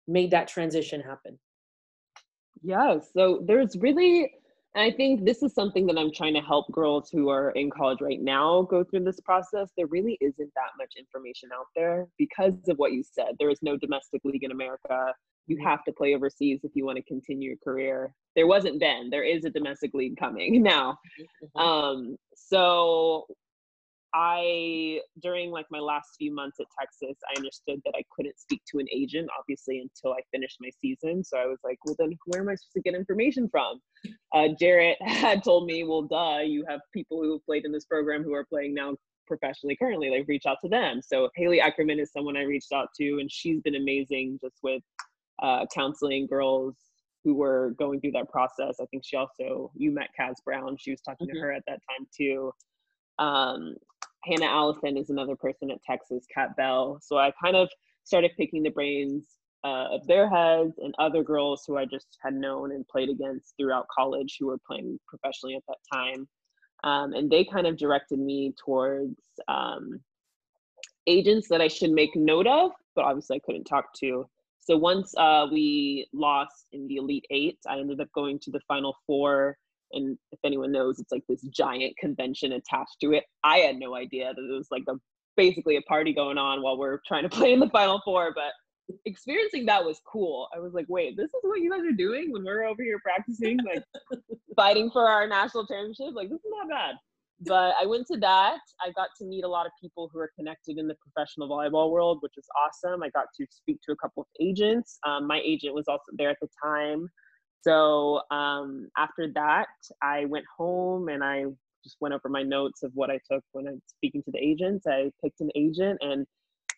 made 0.07 0.31
that 0.31 0.49
transition 0.49 1.01
happen 1.01 1.39
yeah 2.63 2.97
so 3.15 3.43
there's 3.47 3.77
really 3.79 4.31
I 4.77 4.93
think 4.93 5.25
this 5.25 5.43
is 5.43 5.53
something 5.53 5.85
that 5.87 5.99
I'm 5.99 6.13
trying 6.13 6.35
to 6.35 6.41
help 6.41 6.71
girls 6.71 7.11
who 7.11 7.29
are 7.29 7.51
in 7.51 7.71
college 7.71 8.01
right 8.01 8.21
now 8.21 8.63
go 8.63 8.85
through 8.85 9.05
this 9.05 9.19
process. 9.21 9.71
There 9.77 9.89
really 9.89 10.17
isn't 10.21 10.53
that 10.55 10.71
much 10.79 10.93
information 10.97 11.49
out 11.53 11.67
there 11.75 12.07
because 12.19 12.55
of 12.69 12.77
what 12.77 12.93
you 12.93 13.03
said. 13.03 13.35
There 13.39 13.51
is 13.51 13.59
no 13.63 13.77
domestic 13.77 14.21
league 14.25 14.45
in 14.45 14.53
America. 14.53 15.13
You 15.49 15.59
have 15.65 15.83
to 15.85 15.93
play 15.93 16.15
overseas 16.15 16.61
if 16.63 16.71
you 16.75 16.85
want 16.85 16.99
to 16.99 17.03
continue 17.03 17.49
your 17.49 17.59
career. 17.65 18.15
There 18.37 18.47
wasn't 18.47 18.79
then. 18.79 19.11
There 19.11 19.25
is 19.25 19.45
a 19.45 19.51
domestic 19.51 19.93
league 19.93 20.17
coming 20.17 20.63
now. 20.63 20.99
Mm-hmm. 21.21 21.61
Um, 21.61 22.17
so 22.37 23.27
I 24.15 25.01
during 25.23 25.51
like 25.51 25.67
my 25.71 25.79
last 25.79 26.11
few 26.19 26.35
months 26.35 26.59
at 26.61 26.67
Texas, 26.79 27.17
I 27.31 27.39
understood 27.39 27.81
that 27.85 27.95
I 27.97 28.03
couldn't 28.15 28.39
speak 28.39 28.63
to 28.73 28.79
an 28.79 28.87
agent 28.93 29.29
obviously 29.39 29.79
until 29.81 30.13
I 30.13 30.21
finished 30.33 30.57
my 30.61 30.71
season. 30.81 31.23
So 31.25 31.39
I 31.39 31.47
was 31.47 31.59
like, 31.65 31.79
well 31.85 31.97
then 31.99 32.17
where 32.27 32.43
am 32.43 32.49
I 32.49 32.55
supposed 32.55 32.75
to 32.75 32.83
get 32.83 32.95
information 32.95 33.49
from? 33.51 33.81
Uh, 34.35 34.49
Jerritt 34.61 34.97
had 35.01 35.45
told 35.45 35.67
me, 35.67 35.85
well, 35.85 36.03
duh, 36.03 36.41
you 36.45 36.65
have 36.69 36.81
people 36.93 37.23
who 37.23 37.33
have 37.33 37.45
played 37.47 37.65
in 37.65 37.73
this 37.73 37.85
program 37.85 38.23
who 38.23 38.35
are 38.35 38.45
playing 38.45 38.75
now 38.75 38.97
professionally 39.27 39.77
currently. 39.77 40.11
Like 40.11 40.27
reach 40.29 40.47
out 40.47 40.59
to 40.63 40.69
them. 40.69 41.01
So 41.07 41.31
Haley 41.37 41.61
Eckerman 41.61 42.01
is 42.01 42.13
someone 42.13 42.37
I 42.37 42.43
reached 42.43 42.73
out 42.73 42.89
to, 43.01 43.19
and 43.21 43.31
she's 43.31 43.61
been 43.63 43.77
amazing 43.77 44.39
just 44.43 44.57
with 44.63 44.83
uh, 45.43 45.67
counseling 45.73 46.27
girls 46.27 46.75
who 47.25 47.35
were 47.35 47.75
going 47.79 48.01
through 48.01 48.13
that 48.13 48.29
process. 48.31 48.77
I 48.81 48.87
think 48.87 49.05
she 49.07 49.17
also 49.17 49.71
you 49.77 49.93
met 49.93 50.09
Kaz 50.19 50.35
Brown. 50.45 50.77
She 50.79 50.91
was 50.91 51.01
talking 51.01 51.29
mm-hmm. 51.29 51.37
to 51.37 51.41
her 51.43 51.53
at 51.53 51.63
that 51.67 51.79
time 51.89 52.07
too. 52.17 52.53
Um, 53.21 53.77
Hannah 54.25 54.47
Allison 54.47 54.97
is 54.97 55.11
another 55.11 55.37
person 55.37 55.71
at 55.71 55.83
Texas, 55.85 56.27
Kat 56.35 56.57
Bell. 56.57 56.99
So 57.03 57.17
I 57.19 57.33
kind 57.43 57.57
of 57.57 57.69
started 58.05 58.33
picking 58.37 58.63
the 58.63 58.71
brains 58.71 59.27
uh, 59.65 59.89
of 59.93 60.07
their 60.07 60.29
heads 60.29 60.75
and 60.79 60.95
other 60.99 61.23
girls 61.23 61.65
who 61.67 61.77
I 61.77 61.85
just 61.85 62.19
had 62.23 62.35
known 62.35 62.73
and 62.73 62.87
played 62.89 63.11
against 63.11 63.55
throughout 63.57 63.87
college 63.97 64.37
who 64.39 64.47
were 64.47 64.59
playing 64.67 64.99
professionally 65.07 65.55
at 65.55 65.63
that 65.69 65.77
time. 65.93 66.29
Um, 66.83 67.13
and 67.13 67.31
they 67.31 67.45
kind 67.45 67.67
of 67.67 67.77
directed 67.77 68.19
me 68.19 68.55
towards 68.63 69.21
um, 69.49 70.01
agents 71.07 71.49
that 71.49 71.61
I 71.61 71.69
should 71.69 71.91
make 71.91 72.17
note 72.17 72.47
of, 72.47 72.73
but 72.97 73.05
obviously 73.05 73.37
I 73.37 73.41
couldn't 73.45 73.65
talk 73.65 73.93
to. 74.01 74.27
So 74.59 74.77
once 74.77 75.15
uh, 75.17 75.47
we 75.51 76.07
lost 76.13 76.67
in 76.73 76.87
the 76.87 76.97
Elite 76.97 77.27
Eight, 77.31 77.59
I 77.69 77.79
ended 77.79 78.01
up 78.01 78.09
going 78.15 78.39
to 78.41 78.51
the 78.51 78.61
Final 78.69 78.97
Four 79.07 79.57
and 79.93 80.19
if 80.33 80.39
anyone 80.45 80.73
knows 80.73 80.99
it's 80.99 81.13
like 81.13 81.25
this 81.29 81.43
giant 81.43 81.97
convention 81.99 82.53
attached 82.53 82.97
to 83.03 83.13
it. 83.13 83.25
I 83.45 83.59
had 83.59 83.77
no 83.77 83.95
idea 83.95 84.33
that 84.35 84.43
it 84.43 84.57
was 84.57 84.69
like 84.71 84.85
a 84.89 84.95
basically 85.37 85.77
a 85.77 85.83
party 85.83 86.13
going 86.13 86.39
on 86.39 86.63
while 86.63 86.79
we're 86.79 87.01
trying 87.07 87.23
to 87.23 87.29
play 87.37 87.53
in 87.53 87.61
the 87.61 87.71
final 87.71 88.01
four 88.05 88.33
but 88.35 88.53
experiencing 89.07 89.67
that 89.67 89.85
was 89.85 90.01
cool. 90.11 90.49
I 90.55 90.59
was 90.59 90.73
like 90.73 90.87
wait 90.89 91.17
this 91.17 91.27
is 91.27 91.41
what 91.43 91.61
you 91.61 91.71
guys 91.71 91.83
are 91.83 91.97
doing 91.97 92.33
when 92.33 92.45
we're 92.45 92.65
over 92.65 92.83
here 92.83 92.99
practicing 93.03 93.59
like 93.65 93.85
fighting 94.57 94.91
for 94.91 95.09
our 95.09 95.27
national 95.27 95.67
championship? 95.67 96.15
Like 96.15 96.29
this 96.29 96.41
is 96.41 96.53
not 96.59 96.69
bad. 96.69 96.95
But 97.47 97.75
i 97.81 97.87
went 97.87 98.07
to 98.09 98.19
that. 98.19 98.59
I 98.83 98.91
got 98.93 99.09
to 99.19 99.25
meet 99.25 99.45
a 99.45 99.49
lot 99.49 99.65
of 99.65 99.73
people 99.81 100.11
who 100.13 100.19
are 100.19 100.31
connected 100.39 100.77
in 100.77 100.87
the 100.87 100.97
professional 100.97 101.49
volleyball 101.49 101.91
world 101.91 102.19
which 102.21 102.35
is 102.37 102.47
awesome. 102.63 103.03
I 103.03 103.09
got 103.11 103.27
to 103.39 103.47
speak 103.51 103.79
to 103.87 103.93
a 103.93 103.97
couple 103.97 104.23
of 104.23 104.27
agents. 104.41 104.99
Um, 105.07 105.27
my 105.27 105.41
agent 105.43 105.75
was 105.75 105.87
also 105.89 106.05
there 106.13 106.31
at 106.31 106.37
the 106.43 106.49
time 106.63 107.09
so 107.63 108.23
um, 108.31 108.89
after 108.97 109.31
that, 109.35 109.69
I 110.03 110.25
went 110.27 110.47
home 110.57 111.09
and 111.09 111.23
I 111.23 111.45
just 111.85 111.97
went 112.01 112.15
over 112.15 112.29
my 112.29 112.43
notes 112.43 112.83
of 112.83 112.93
what 112.95 113.11
I 113.11 113.19
took 113.31 113.43
when 113.53 113.67
I'm 113.67 113.83
speaking 113.87 114.23
to 114.25 114.31
the 114.31 114.39
agents. 114.39 114.87
I 114.87 115.11
picked 115.23 115.41
an 115.41 115.51
agent 115.55 115.99
and 116.03 116.27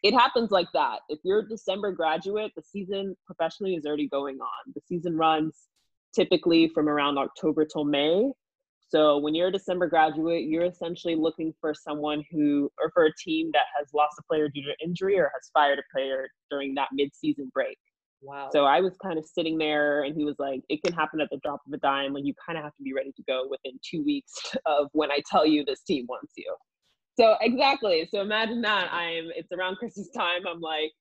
it 0.03 0.14
happens 0.14 0.51
like 0.51 0.68
that. 0.75 1.01
If 1.09 1.21
you're 1.23 1.40
a 1.40 1.49
December 1.49 1.92
graduate, 1.92 2.53
the 2.57 2.62
season 2.62 3.16
professionally 3.27 3.75
is 3.75 3.87
already 3.87 4.09
going 4.09 4.40
on. 4.40 4.73
The 4.75 4.81
season 4.88 5.16
runs 5.16 5.68
typically 6.14 6.68
from 6.68 6.88
around 6.88 7.18
October 7.18 7.64
till 7.64 7.85
May. 7.85 8.33
So 8.88 9.18
when 9.18 9.35
you're 9.35 9.49
a 9.49 9.53
December 9.53 9.87
graduate, 9.87 10.45
you're 10.45 10.66
essentially 10.66 11.14
looking 11.14 11.55
for 11.61 11.73
someone 11.73 12.23
who, 12.31 12.71
or 12.79 12.90
for 12.90 13.05
a 13.07 13.14
team 13.14 13.51
that 13.55 13.64
has 13.79 13.88
lost 13.95 14.16
a 14.18 14.23
player 14.25 14.49
due 14.49 14.64
to 14.64 14.85
injury 14.85 15.18
or 15.18 15.31
has 15.35 15.51
fired 15.55 15.79
a 15.79 15.83
player 15.90 16.29
during 16.51 16.75
that 16.75 16.88
mid-season 16.92 17.51
break. 17.55 17.79
Wow. 18.23 18.51
So 18.53 18.65
I 18.65 18.81
was 18.81 18.97
kind 19.03 19.19
of 19.19 19.25
sitting 19.27 19.59
there 19.59 20.05
and 20.05 20.17
he 20.17 20.25
was 20.25 20.37
like, 20.39 20.61
it 20.69 20.81
can 20.85 20.95
happen 20.95 21.21
at 21.21 21.29
the 21.31 21.39
drop 21.43 21.61
of 21.67 21.73
a 21.73 21.79
dime. 21.79 22.15
Like 22.15 22.25
you 22.25 22.35
kind 22.47 22.57
of 22.57 22.65
have 22.65 22.75
to 22.77 22.83
be 22.83 22.93
ready 22.95 23.13
to 23.13 23.23
go 23.25 23.49
within 23.51 23.79
two 23.85 24.03
weeks 24.05 24.33
of 24.67 24.89
when 24.93 25.11
I 25.11 25.21
tell 25.29 25.45
you 25.45 25.65
this 25.65 25.83
team 25.83 26.07
wants 26.09 26.33
you. 26.37 26.55
So 27.19 27.37
exactly. 27.41 28.09
So 28.11 28.21
imagine 28.21 28.63
that 28.63 28.93
I'm 28.93 29.29
it's 29.37 29.53
around 29.53 29.77
Christmas 29.77 30.09
time. 30.17 30.47
I'm 30.49 30.61
like, 30.61 30.93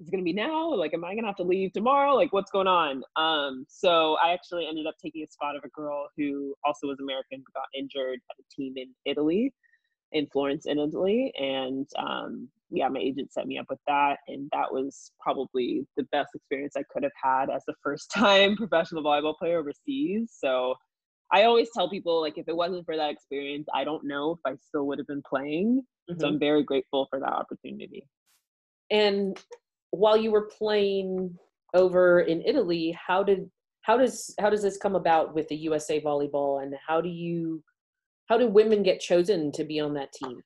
is 0.00 0.08
it 0.08 0.10
gonna 0.10 0.22
be 0.22 0.32
now? 0.32 0.74
Like, 0.74 0.94
am 0.94 1.04
I 1.04 1.14
gonna 1.14 1.26
have 1.26 1.36
to 1.36 1.44
leave 1.44 1.72
tomorrow? 1.72 2.14
Like, 2.14 2.32
what's 2.32 2.50
going 2.50 2.66
on? 2.66 3.02
Um, 3.16 3.64
so 3.68 4.16
I 4.24 4.32
actually 4.32 4.66
ended 4.66 4.86
up 4.86 4.94
taking 5.02 5.22
a 5.22 5.30
spot 5.30 5.54
of 5.54 5.62
a 5.64 5.68
girl 5.68 6.08
who 6.16 6.54
also 6.64 6.88
was 6.88 6.98
American, 7.00 7.38
who 7.38 7.52
got 7.54 7.66
injured 7.76 8.20
at 8.30 8.36
a 8.40 8.44
team 8.54 8.74
in 8.76 8.88
Italy 9.04 9.52
in 10.12 10.26
Florence 10.32 10.66
in 10.66 10.78
Italy. 10.78 11.32
And 11.38 11.86
um, 11.98 12.48
yeah, 12.70 12.88
my 12.88 13.00
agent 13.00 13.32
set 13.32 13.46
me 13.46 13.58
up 13.58 13.66
with 13.68 13.78
that. 13.86 14.18
And 14.28 14.48
that 14.52 14.72
was 14.72 15.12
probably 15.20 15.86
the 15.96 16.04
best 16.12 16.30
experience 16.34 16.74
I 16.76 16.82
could 16.90 17.02
have 17.02 17.12
had 17.22 17.50
as 17.50 17.62
a 17.68 17.72
first 17.82 18.10
time 18.14 18.56
professional 18.56 19.02
volleyball 19.02 19.36
player 19.36 19.58
overseas. 19.58 20.34
So 20.38 20.74
I 21.32 21.44
always 21.44 21.68
tell 21.74 21.90
people, 21.90 22.20
like, 22.20 22.38
if 22.38 22.48
it 22.48 22.56
wasn't 22.56 22.86
for 22.86 22.96
that 22.96 23.10
experience, 23.10 23.66
I 23.74 23.84
don't 23.84 24.06
know 24.06 24.32
if 24.32 24.38
I 24.50 24.56
still 24.66 24.86
would 24.86 24.98
have 24.98 25.06
been 25.06 25.22
playing. 25.28 25.82
Mm-hmm. 26.10 26.20
So 26.20 26.28
I'm 26.28 26.38
very 26.38 26.62
grateful 26.62 27.06
for 27.10 27.20
that 27.20 27.32
opportunity. 27.32 28.06
And 28.90 29.38
while 29.90 30.16
you 30.16 30.30
were 30.30 30.50
playing 30.58 31.36
over 31.74 32.20
in 32.20 32.42
Italy, 32.42 32.96
how 33.06 33.22
did 33.22 33.50
how 33.82 33.96
does 33.96 34.34
how 34.38 34.50
does 34.50 34.62
this 34.62 34.76
come 34.76 34.96
about 34.96 35.34
with 35.34 35.48
the 35.48 35.56
USA 35.56 36.00
volleyball 36.00 36.62
and 36.62 36.74
how 36.86 37.00
do 37.00 37.08
you 37.08 37.62
how 38.28 38.36
do 38.36 38.46
women 38.46 38.82
get 38.82 39.00
chosen 39.00 39.52
to 39.52 39.64
be 39.64 39.80
on 39.80 39.94
that 39.94 40.12
team? 40.12 40.40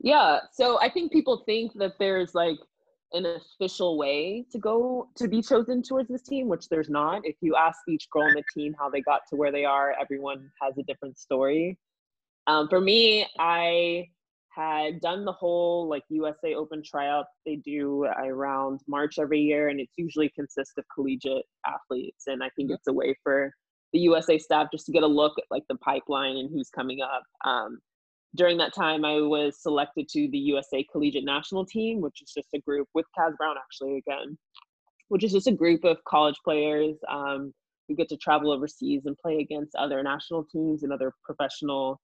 Yeah, 0.00 0.40
so 0.52 0.80
I 0.80 0.90
think 0.90 1.12
people 1.12 1.42
think 1.44 1.72
that 1.74 1.94
there's 1.98 2.34
like 2.34 2.58
an 3.12 3.26
official 3.26 3.96
way 3.96 4.44
to 4.52 4.58
go 4.58 5.08
to 5.16 5.28
be 5.28 5.42
chosen 5.42 5.82
towards 5.82 6.08
this 6.08 6.22
team, 6.22 6.48
which 6.48 6.68
there's 6.68 6.90
not. 6.90 7.22
If 7.24 7.36
you 7.40 7.56
ask 7.56 7.78
each 7.88 8.08
girl 8.10 8.24
on 8.24 8.34
the 8.34 8.44
team 8.54 8.74
how 8.78 8.90
they 8.90 9.00
got 9.00 9.22
to 9.30 9.36
where 9.36 9.50
they 9.50 9.64
are, 9.64 9.94
everyone 10.00 10.50
has 10.62 10.76
a 10.78 10.82
different 10.82 11.18
story. 11.18 11.78
Um, 12.46 12.68
for 12.68 12.80
me, 12.80 13.26
I 13.38 14.08
had 14.50 15.00
done 15.00 15.24
the 15.24 15.32
whole 15.32 15.88
like 15.88 16.02
USA 16.08 16.54
Open 16.54 16.82
tryout 16.82 17.26
they 17.46 17.56
do 17.56 18.04
around 18.04 18.80
March 18.88 19.18
every 19.18 19.40
year, 19.40 19.68
and 19.68 19.80
it's 19.80 19.94
usually 19.96 20.30
consists 20.30 20.76
of 20.78 20.84
collegiate 20.94 21.46
athletes. 21.66 22.24
And 22.26 22.42
I 22.42 22.50
think 22.56 22.68
mm-hmm. 22.68 22.74
it's 22.74 22.88
a 22.88 22.92
way 22.92 23.16
for 23.22 23.52
the 23.92 24.00
USA 24.00 24.38
staff 24.38 24.68
just 24.72 24.86
to 24.86 24.92
get 24.92 25.02
a 25.02 25.06
look 25.06 25.32
at 25.38 25.44
like 25.50 25.64
the 25.68 25.76
pipeline 25.76 26.36
and 26.36 26.50
who's 26.50 26.70
coming 26.70 27.00
up. 27.00 27.22
Um, 27.44 27.78
during 28.34 28.58
that 28.58 28.74
time, 28.74 29.04
I 29.04 29.20
was 29.20 29.60
selected 29.60 30.08
to 30.10 30.28
the 30.30 30.38
USA 30.38 30.84
Collegiate 30.90 31.24
National 31.24 31.64
Team, 31.64 32.00
which 32.00 32.22
is 32.22 32.32
just 32.32 32.48
a 32.54 32.60
group 32.60 32.88
with 32.94 33.06
Kaz 33.18 33.36
Brown 33.36 33.56
actually 33.58 33.98
again, 33.98 34.36
which 35.08 35.24
is 35.24 35.32
just 35.32 35.46
a 35.46 35.52
group 35.52 35.84
of 35.84 35.96
college 36.06 36.36
players 36.44 36.96
um, 37.08 37.52
who 37.88 37.96
get 37.96 38.08
to 38.10 38.16
travel 38.16 38.52
overseas 38.52 39.06
and 39.06 39.16
play 39.16 39.38
against 39.38 39.74
other 39.74 40.02
national 40.02 40.44
teams 40.44 40.82
and 40.82 40.92
other 40.92 41.12
professional 41.24 42.00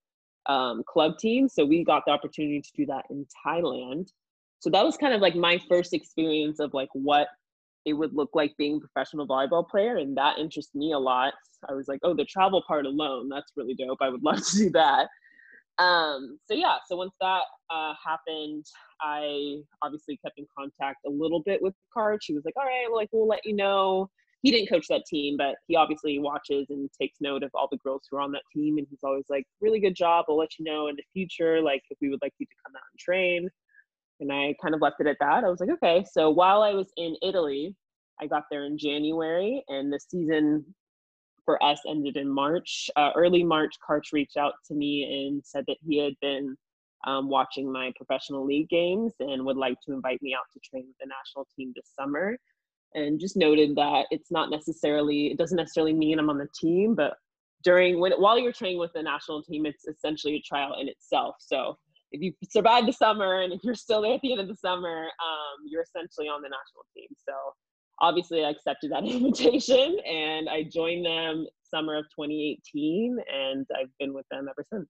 um, 0.46 0.82
club 0.88 1.18
teams. 1.18 1.54
So 1.54 1.64
we 1.64 1.84
got 1.84 2.04
the 2.06 2.12
opportunity 2.12 2.60
to 2.60 2.70
do 2.74 2.86
that 2.86 3.04
in 3.10 3.26
Thailand. 3.46 4.08
So 4.60 4.70
that 4.70 4.84
was 4.84 4.96
kind 4.96 5.12
of 5.12 5.20
like 5.20 5.36
my 5.36 5.60
first 5.68 5.92
experience 5.92 6.58
of 6.58 6.72
like 6.72 6.88
what 6.94 7.28
it 7.84 7.92
would 7.92 8.14
look 8.14 8.30
like 8.32 8.56
being 8.56 8.76
a 8.76 8.80
professional 8.80 9.26
volleyball 9.26 9.68
player 9.68 9.96
and 9.96 10.16
that 10.16 10.38
interests 10.38 10.74
me 10.74 10.92
a 10.92 10.98
lot 10.98 11.34
i 11.68 11.74
was 11.74 11.86
like 11.86 12.00
oh 12.02 12.14
the 12.14 12.24
travel 12.24 12.62
part 12.66 12.86
alone 12.86 13.28
that's 13.28 13.52
really 13.56 13.74
dope 13.74 13.98
i 14.00 14.08
would 14.08 14.22
love 14.22 14.42
to 14.44 14.56
do 14.56 14.70
that 14.70 15.08
um 15.78 16.38
so 16.48 16.54
yeah 16.54 16.76
so 16.88 16.96
once 16.96 17.14
that 17.20 17.42
uh 17.70 17.94
happened 18.04 18.64
i 19.02 19.56
obviously 19.82 20.18
kept 20.24 20.38
in 20.38 20.46
contact 20.56 20.98
a 21.06 21.10
little 21.10 21.42
bit 21.44 21.60
with 21.62 21.74
Karch 21.96 22.18
she 22.22 22.34
was 22.34 22.44
like 22.44 22.54
all 22.56 22.64
right 22.64 22.86
well 22.88 22.98
like 22.98 23.08
we'll 23.12 23.28
let 23.28 23.44
you 23.44 23.54
know 23.54 24.08
he 24.42 24.50
didn't 24.52 24.68
coach 24.68 24.86
that 24.88 25.04
team 25.06 25.36
but 25.38 25.56
he 25.68 25.76
obviously 25.76 26.18
watches 26.18 26.66
and 26.70 26.88
takes 27.00 27.18
note 27.20 27.42
of 27.42 27.50
all 27.54 27.68
the 27.72 27.78
girls 27.78 28.02
who 28.10 28.16
are 28.18 28.20
on 28.20 28.32
that 28.32 28.42
team 28.54 28.78
and 28.78 28.86
he's 28.90 29.00
always 29.04 29.24
like 29.30 29.44
really 29.60 29.80
good 29.80 29.96
job 29.96 30.26
we'll 30.28 30.38
let 30.38 30.58
you 30.58 30.64
know 30.64 30.88
in 30.88 30.96
the 30.96 31.04
future 31.12 31.60
like 31.62 31.82
if 31.90 31.98
we 32.00 32.10
would 32.10 32.20
like 32.22 32.34
you 32.38 32.46
to 32.46 32.54
come 32.64 32.76
out 32.76 32.82
and 32.92 32.98
train 33.00 33.48
And 34.20 34.32
I 34.32 34.54
kind 34.62 34.74
of 34.74 34.80
left 34.80 35.00
it 35.00 35.06
at 35.06 35.16
that. 35.20 35.44
I 35.44 35.50
was 35.50 35.60
like, 35.60 35.70
okay. 35.70 36.04
So 36.12 36.30
while 36.30 36.62
I 36.62 36.72
was 36.72 36.88
in 36.96 37.16
Italy, 37.22 37.74
I 38.20 38.26
got 38.26 38.44
there 38.50 38.64
in 38.64 38.78
January, 38.78 39.64
and 39.68 39.92
the 39.92 40.00
season 40.00 40.64
for 41.44 41.62
us 41.62 41.80
ended 41.88 42.16
in 42.16 42.28
March. 42.28 42.90
Uh, 42.96 43.10
early 43.16 43.42
March, 43.42 43.74
Karch 43.86 44.12
reached 44.12 44.36
out 44.36 44.54
to 44.68 44.74
me 44.74 45.26
and 45.28 45.42
said 45.44 45.64
that 45.68 45.76
he 45.86 45.98
had 45.98 46.14
been 46.20 46.56
um, 47.06 47.28
watching 47.28 47.70
my 47.70 47.92
professional 47.96 48.44
league 48.46 48.68
games 48.68 49.12
and 49.20 49.44
would 49.44 49.56
like 49.56 49.76
to 49.86 49.92
invite 49.92 50.22
me 50.22 50.34
out 50.34 50.46
to 50.52 50.60
train 50.60 50.84
with 50.86 50.96
the 51.00 51.06
national 51.06 51.46
team 51.56 51.72
this 51.74 51.90
summer. 51.98 52.36
And 52.94 53.18
just 53.18 53.36
noted 53.36 53.74
that 53.76 54.06
it's 54.10 54.30
not 54.30 54.50
necessarily, 54.50 55.26
it 55.26 55.38
doesn't 55.38 55.56
necessarily 55.56 55.92
mean 55.92 56.18
I'm 56.18 56.30
on 56.30 56.38
the 56.38 56.48
team, 56.58 56.94
but 56.94 57.14
during 57.64 57.98
when 57.98 58.12
while 58.12 58.38
you're 58.38 58.52
training 58.52 58.78
with 58.78 58.92
the 58.94 59.02
national 59.02 59.42
team, 59.42 59.66
it's 59.66 59.86
essentially 59.86 60.36
a 60.36 60.42
trial 60.42 60.76
in 60.80 60.86
itself. 60.88 61.36
So 61.40 61.76
if 62.12 62.22
you 62.22 62.32
survive 62.48 62.86
the 62.86 62.92
summer 62.92 63.40
and 63.40 63.52
if 63.52 63.60
you're 63.64 63.74
still 63.74 64.02
there 64.02 64.14
at 64.14 64.20
the 64.20 64.32
end 64.32 64.40
of 64.40 64.48
the 64.48 64.54
summer, 64.54 65.04
um, 65.04 65.66
you're 65.66 65.82
essentially 65.82 66.28
on 66.28 66.42
the 66.42 66.48
national 66.48 66.84
team. 66.94 67.08
So 67.26 67.32
obviously 68.00 68.44
I 68.44 68.50
accepted 68.50 68.92
that 68.92 69.04
invitation 69.04 69.96
and 70.06 70.48
I 70.48 70.64
joined 70.64 71.06
them 71.06 71.46
summer 71.62 71.96
of 71.96 72.04
2018 72.04 73.18
and 73.32 73.66
I've 73.78 73.90
been 73.98 74.14
with 74.14 74.26
them 74.30 74.46
ever 74.48 74.64
since. 74.72 74.88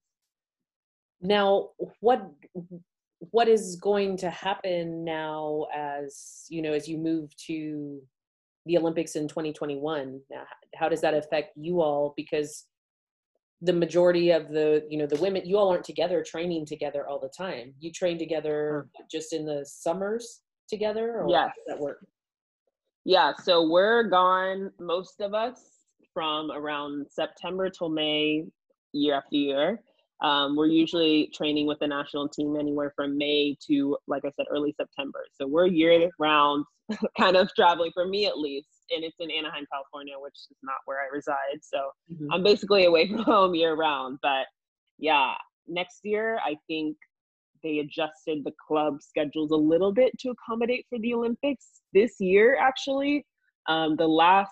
Now, 1.21 1.69
what 2.01 2.29
what 3.31 3.47
is 3.47 3.77
going 3.77 4.17
to 4.17 4.29
happen 4.29 5.03
now 5.03 5.65
as 5.73 6.45
you 6.49 6.61
know 6.61 6.73
as 6.73 6.87
you 6.87 6.97
move 6.97 7.35
to 7.47 8.01
the 8.65 8.77
Olympics 8.77 9.15
in 9.15 9.27
2021? 9.27 10.19
How 10.75 10.89
does 10.89 11.01
that 11.01 11.13
affect 11.13 11.51
you 11.55 11.81
all? 11.81 12.13
Because 12.17 12.65
the 13.61 13.73
majority 13.73 14.31
of 14.31 14.49
the 14.49 14.85
you 14.89 14.97
know 14.97 15.07
the 15.07 15.19
women 15.21 15.43
you 15.45 15.57
all 15.57 15.69
aren't 15.69 15.85
together 15.85 16.23
training 16.23 16.65
together 16.65 17.07
all 17.07 17.19
the 17.19 17.31
time. 17.35 17.73
You 17.79 17.91
train 17.91 18.19
together 18.19 18.87
hmm. 18.95 19.03
just 19.11 19.33
in 19.33 19.45
the 19.45 19.65
summers 19.65 20.41
together, 20.69 21.21
or 21.21 21.29
yes. 21.29 21.51
that 21.67 21.79
work? 21.79 22.05
Yeah, 23.05 23.33
so 23.41 23.69
we're 23.69 24.03
gone, 24.03 24.71
most 24.79 25.21
of 25.21 25.35
us, 25.35 25.61
from 26.11 26.49
around 26.51 27.05
September 27.09 27.69
till 27.69 27.89
May, 27.89 28.45
year 28.93 29.15
after 29.15 29.35
year. 29.35 29.79
Um, 30.21 30.55
we're 30.55 30.67
usually 30.67 31.29
training 31.35 31.67
with 31.67 31.77
the 31.79 31.87
national 31.87 32.29
team 32.29 32.55
anywhere 32.59 32.93
from 32.95 33.15
May 33.17 33.57
to, 33.67 33.97
like 34.07 34.23
I 34.25 34.31
said, 34.35 34.45
early 34.49 34.73
September. 34.75 35.19
So 35.39 35.45
we're 35.45 35.67
year 35.67 36.09
round 36.17 36.65
kind 37.17 37.35
of 37.35 37.53
traveling, 37.53 37.91
for 37.93 38.07
me 38.07 38.25
at 38.25 38.39
least. 38.39 38.69
And 38.89 39.03
it's 39.03 39.17
in 39.19 39.29
Anaheim, 39.29 39.65
California, 39.71 40.15
which 40.17 40.33
is 40.49 40.57
not 40.63 40.77
where 40.85 40.99
I 40.99 41.13
reside. 41.13 41.59
So 41.61 41.77
mm-hmm. 42.11 42.31
I'm 42.31 42.41
basically 42.41 42.85
away 42.85 43.07
from 43.09 43.19
home 43.19 43.53
year 43.53 43.75
round. 43.75 44.17
But 44.23 44.47
yeah, 44.97 45.33
next 45.67 45.99
year, 46.03 46.39
I 46.43 46.57
think 46.67 46.97
they 47.65 47.79
adjusted 47.79 48.43
the 48.45 48.53
club 48.65 49.01
schedules 49.01 49.51
a 49.51 49.55
little 49.55 49.91
bit 49.91 50.17
to 50.19 50.29
accommodate 50.29 50.85
for 50.87 50.99
the 50.99 51.13
Olympics 51.13 51.81
this 51.93 52.13
year. 52.19 52.57
Actually, 52.61 53.25
um, 53.67 53.95
the 53.95 54.07
last 54.07 54.51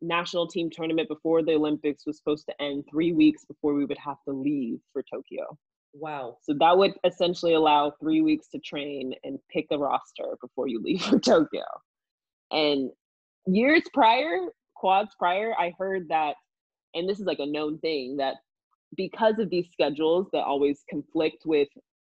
national 0.00 0.48
team 0.48 0.70
tournament 0.70 1.08
before 1.08 1.42
the 1.42 1.52
Olympics 1.52 2.06
was 2.06 2.16
supposed 2.16 2.46
to 2.46 2.62
end 2.62 2.84
three 2.90 3.12
weeks 3.12 3.44
before 3.44 3.74
we 3.74 3.84
would 3.84 3.98
have 3.98 4.16
to 4.26 4.34
leave 4.34 4.78
for 4.92 5.02
Tokyo. 5.02 5.56
Wow. 5.92 6.38
So 6.42 6.54
that 6.58 6.76
would 6.76 6.94
essentially 7.04 7.54
allow 7.54 7.92
three 8.00 8.22
weeks 8.22 8.48
to 8.48 8.58
train 8.58 9.14
and 9.22 9.38
pick 9.50 9.66
a 9.70 9.78
roster 9.78 10.36
before 10.40 10.68
you 10.68 10.80
leave 10.82 11.02
for 11.04 11.18
Tokyo. 11.18 11.64
And 12.50 12.90
years 13.46 13.82
prior, 13.92 14.38
quads 14.74 15.14
prior, 15.18 15.52
I 15.58 15.74
heard 15.78 16.08
that, 16.08 16.36
and 16.94 17.06
this 17.06 17.20
is 17.20 17.26
like 17.26 17.40
a 17.40 17.46
known 17.46 17.78
thing, 17.78 18.16
that 18.16 18.36
because 18.96 19.38
of 19.38 19.50
these 19.50 19.66
schedules 19.72 20.28
that 20.32 20.44
always 20.44 20.82
conflict 20.88 21.42
with 21.44 21.68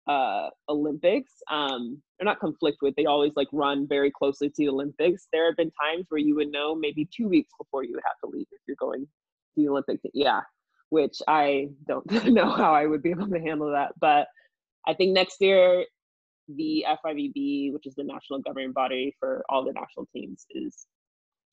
uh, 0.08 0.50
Olympics, 0.70 1.34
Um, 1.50 2.02
they're 2.18 2.26
not 2.26 2.40
conflict 2.40 2.78
with, 2.82 2.96
they 2.96 3.06
always 3.06 3.34
like 3.36 3.48
run 3.52 3.88
very 3.88 4.12
closely 4.12 4.50
to 4.50 4.56
the 4.58 4.70
Olympics. 4.70 5.28
There 5.34 5.48
have 5.48 5.58
been 5.58 5.72
times 5.72 6.06
where 6.10 6.20
you 6.20 6.36
would 6.36 6.52
know 6.52 6.76
maybe 6.76 7.08
two 7.16 7.28
weeks 7.28 7.52
before 7.58 7.84
you 7.84 7.94
would 7.94 8.04
have 8.06 8.20
to 8.24 8.36
leave 8.36 8.48
if 8.52 8.62
you're 8.68 8.78
going 8.80 9.02
to 9.02 9.08
the 9.56 9.70
Olympics. 9.70 10.04
Yeah, 10.14 10.42
which 10.90 11.18
I 11.28 11.70
don't 11.88 12.06
know 12.26 12.50
how 12.50 12.74
I 12.74 12.86
would 12.86 13.02
be 13.02 13.12
able 13.12 13.28
to 13.28 13.40
handle 13.40 13.72
that. 13.72 13.94
But 14.00 14.28
I 14.88 14.94
think 14.94 15.14
next 15.14 15.42
year, 15.42 15.86
the 16.48 16.86
FIVB, 16.88 17.74
which 17.74 17.88
is 17.88 17.96
the 17.96 18.04
national 18.04 18.40
governing 18.40 18.72
body 18.72 19.16
for 19.20 19.44
all 19.50 19.66
the 19.66 19.74
national 19.74 20.08
teams, 20.14 20.46
is 20.52 20.86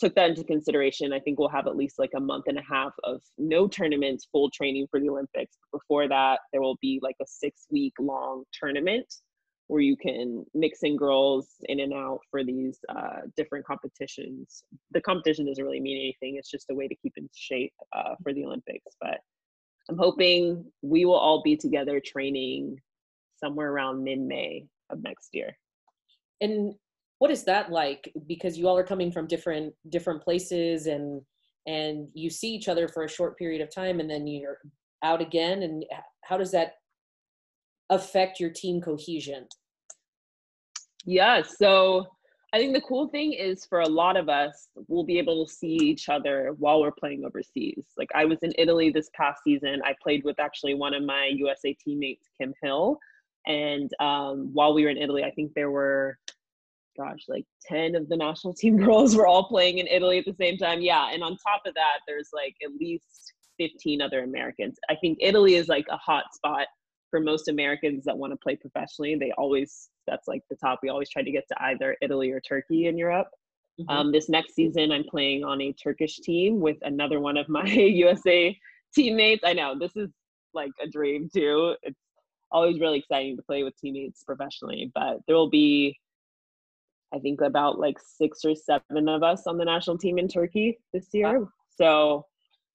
took 0.02 0.16
that 0.16 0.30
into 0.30 0.42
consideration, 0.42 1.12
I 1.12 1.20
think 1.20 1.38
we'll 1.38 1.48
have 1.50 1.68
at 1.68 1.76
least 1.76 2.00
like 2.00 2.10
a 2.16 2.20
month 2.20 2.46
and 2.48 2.58
a 2.58 2.62
half 2.68 2.92
of 3.04 3.22
no 3.38 3.68
tournaments, 3.68 4.26
full 4.32 4.50
training 4.50 4.88
for 4.90 4.98
the 4.98 5.08
Olympics. 5.08 5.56
Before 5.70 6.08
that, 6.08 6.40
there 6.50 6.60
will 6.60 6.76
be 6.82 6.98
like 7.00 7.14
a 7.22 7.26
six 7.26 7.66
week 7.70 7.92
long 8.00 8.42
tournament 8.52 9.06
where 9.68 9.80
you 9.80 9.96
can 9.96 10.44
mix 10.54 10.80
in 10.82 10.96
girls 10.96 11.50
in 11.68 11.78
and 11.78 11.94
out 11.94 12.18
for 12.32 12.42
these 12.42 12.80
uh, 12.88 13.20
different 13.36 13.64
competitions. 13.64 14.64
The 14.90 15.00
competition 15.00 15.46
doesn't 15.46 15.62
really 15.62 15.78
mean 15.78 15.98
anything, 15.98 16.36
it's 16.36 16.50
just 16.50 16.70
a 16.70 16.74
way 16.74 16.88
to 16.88 16.96
keep 16.96 17.12
in 17.16 17.28
shape 17.32 17.72
uh, 17.92 18.16
for 18.24 18.34
the 18.34 18.44
Olympics. 18.44 18.96
But 19.00 19.20
I'm 19.88 19.98
hoping 19.98 20.64
we 20.82 21.04
will 21.04 21.14
all 21.14 21.42
be 21.42 21.56
together 21.56 22.02
training 22.04 22.76
somewhere 23.38 23.70
around 23.70 24.02
mid 24.02 24.18
May 24.18 24.66
of 24.90 25.00
next 25.00 25.28
year. 25.32 25.56
And 26.40 26.74
what 27.22 27.30
is 27.30 27.44
that 27.44 27.70
like? 27.70 28.12
Because 28.26 28.58
you 28.58 28.66
all 28.66 28.76
are 28.76 28.82
coming 28.82 29.12
from 29.12 29.28
different 29.28 29.72
different 29.90 30.20
places 30.24 30.88
and 30.88 31.22
and 31.68 32.08
you 32.14 32.28
see 32.28 32.48
each 32.48 32.66
other 32.66 32.88
for 32.88 33.04
a 33.04 33.08
short 33.08 33.38
period 33.38 33.60
of 33.62 33.72
time 33.72 34.00
and 34.00 34.10
then 34.10 34.26
you're 34.26 34.58
out 35.04 35.22
again 35.22 35.62
and 35.62 35.84
how 36.24 36.36
does 36.36 36.50
that 36.50 36.72
affect 37.90 38.40
your 38.40 38.50
team 38.50 38.80
cohesion? 38.80 39.46
Yeah 41.06 41.42
so 41.42 42.06
i 42.52 42.58
think 42.58 42.74
the 42.74 42.88
cool 42.90 43.06
thing 43.06 43.32
is 43.32 43.64
for 43.66 43.82
a 43.82 43.88
lot 43.88 44.16
of 44.16 44.28
us 44.28 44.66
we'll 44.88 45.04
be 45.04 45.20
able 45.20 45.46
to 45.46 45.52
see 45.52 45.78
each 45.90 46.08
other 46.08 46.56
while 46.58 46.80
we're 46.80 46.98
playing 47.02 47.24
overseas. 47.24 47.84
Like 47.96 48.10
i 48.16 48.24
was 48.24 48.40
in 48.42 48.52
italy 48.58 48.90
this 48.90 49.10
past 49.14 49.44
season. 49.44 49.80
I 49.84 49.94
played 50.02 50.24
with 50.24 50.40
actually 50.40 50.74
one 50.74 50.92
of 50.92 51.04
my 51.04 51.30
usa 51.32 51.72
teammates 51.84 52.26
kim 52.36 52.52
hill. 52.60 52.98
And 53.46 53.90
um, 54.00 54.50
while 54.52 54.74
we 54.74 54.82
were 54.82 54.90
in 54.90 54.98
italy 55.06 55.22
i 55.22 55.30
think 55.30 55.54
there 55.54 55.70
were 55.70 56.18
gosh, 56.96 57.20
like 57.28 57.44
10 57.66 57.94
of 57.94 58.08
the 58.08 58.16
national 58.16 58.54
team 58.58 58.76
girls 58.76 59.16
were 59.16 59.26
all 59.26 59.44
playing 59.44 59.78
in 59.78 59.86
Italy 59.86 60.18
at 60.18 60.24
the 60.24 60.34
same 60.34 60.56
time. 60.56 60.80
Yeah. 60.80 61.10
And 61.12 61.22
on 61.22 61.36
top 61.36 61.62
of 61.66 61.74
that, 61.74 62.00
there's 62.06 62.30
like 62.32 62.54
at 62.64 62.72
least 62.78 63.32
15 63.58 64.00
other 64.00 64.22
Americans. 64.24 64.76
I 64.88 64.96
think 64.96 65.18
Italy 65.20 65.54
is 65.54 65.68
like 65.68 65.86
a 65.90 65.96
hot 65.96 66.24
spot 66.34 66.66
for 67.10 67.20
most 67.20 67.48
Americans 67.48 68.04
that 68.04 68.16
want 68.16 68.32
to 68.32 68.38
play 68.38 68.56
professionally. 68.56 69.14
They 69.14 69.32
always, 69.36 69.90
that's 70.06 70.26
like 70.28 70.42
the 70.48 70.56
top. 70.56 70.80
We 70.82 70.88
always 70.88 71.10
try 71.10 71.22
to 71.22 71.30
get 71.30 71.44
to 71.48 71.62
either 71.62 71.96
Italy 72.00 72.30
or 72.30 72.40
Turkey 72.40 72.86
in 72.86 72.96
Europe. 72.96 73.28
Mm-hmm. 73.80 73.90
Um, 73.90 74.12
this 74.12 74.28
next 74.28 74.54
season, 74.54 74.92
I'm 74.92 75.04
playing 75.04 75.44
on 75.44 75.60
a 75.60 75.72
Turkish 75.72 76.18
team 76.18 76.60
with 76.60 76.78
another 76.82 77.20
one 77.20 77.36
of 77.36 77.48
my 77.48 77.64
USA 77.66 78.56
teammates. 78.94 79.42
I 79.44 79.52
know 79.52 79.78
this 79.78 79.96
is 79.96 80.10
like 80.54 80.72
a 80.82 80.88
dream 80.88 81.28
too. 81.32 81.76
It's 81.82 81.98
always 82.50 82.80
really 82.80 82.98
exciting 82.98 83.36
to 83.36 83.42
play 83.42 83.62
with 83.62 83.76
teammates 83.78 84.22
professionally, 84.24 84.90
but 84.94 85.18
there 85.26 85.36
will 85.36 85.50
be 85.50 85.98
I 87.14 87.18
think 87.18 87.40
about 87.40 87.78
like 87.78 87.98
six 87.98 88.44
or 88.44 88.54
seven 88.54 89.08
of 89.08 89.22
us 89.22 89.46
on 89.46 89.58
the 89.58 89.64
national 89.64 89.98
team 89.98 90.18
in 90.18 90.28
Turkey 90.28 90.78
this 90.92 91.08
year. 91.12 91.40
Wow. 91.40 91.48
So 91.76 92.26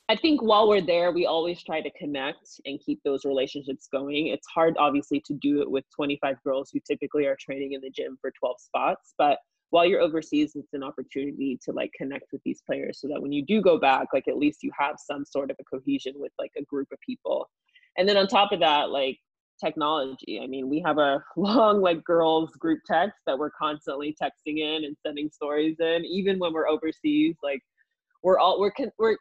I 0.10 0.16
think 0.16 0.42
while 0.42 0.70
we're 0.70 0.82
there, 0.82 1.12
we 1.12 1.26
always 1.26 1.62
try 1.62 1.82
to 1.82 1.90
connect 1.92 2.62
and 2.66 2.80
keep 2.80 3.02
those 3.04 3.26
relationships 3.26 3.90
going. 3.92 4.28
It's 4.28 4.48
hard, 4.48 4.76
obviously, 4.80 5.22
to 5.26 5.34
do 5.34 5.62
it 5.62 5.70
with 5.70 5.84
25 5.96 6.42
girls 6.44 6.70
who 6.72 6.80
typically 6.80 7.26
are 7.26 7.36
training 7.40 7.74
in 7.74 7.82
the 7.82 7.90
gym 7.90 8.18
for 8.22 8.32
12 8.40 8.56
spots. 8.60 9.14
But 9.18 9.40
while 9.72 9.86
you're 9.86 10.00
overseas, 10.00 10.56
it's 10.56 10.74
an 10.74 10.84
opportunity 10.84 11.60
to 11.66 11.74
like 11.74 11.92
connect 11.98 12.32
with 12.32 12.42
these 12.46 12.62
players 12.66 13.02
so 13.02 13.08
that 13.10 13.22
when 13.22 13.34
you 13.34 13.44
do 13.44 13.62
go 13.62 13.78
back, 13.78 14.08
like 14.14 14.30
at 14.30 14.38
least 14.38 14.64
you 14.64 14.72
have 14.78 14.96
some 14.98 15.26
sort 15.26 15.52
of 15.52 15.58
a 15.60 15.64
cohesion 15.66 16.14
with 16.16 16.32
like 16.40 16.52
a 16.58 16.64
group 16.64 16.88
of 16.94 17.00
people. 17.02 17.50
And 17.98 18.08
then 18.08 18.16
on 18.16 18.28
top 18.28 18.54
of 18.54 18.62
that, 18.62 18.92
like 18.92 19.18
technology. 19.64 20.40
I 20.42 20.48
mean, 20.48 20.70
we 20.70 20.82
have 20.86 20.98
a 20.98 21.24
long 21.38 21.82
like 21.82 22.04
girls 22.04 22.52
group 22.60 22.80
text 22.86 23.20
that 23.26 23.38
we're 23.38 23.52
constantly 23.52 24.16
texting 24.22 24.60
in 24.60 24.86
and 24.86 24.96
sending 25.06 25.30
stories 25.30 25.78
in, 25.80 26.06
even 26.06 26.40
when 26.40 26.54
we're 26.54 26.68
overseas. 26.68 27.36
Like 27.44 27.62
we're 28.24 28.40
all 28.40 28.60
we're 28.60 28.72
con- 28.72 28.92
we're 28.98 29.18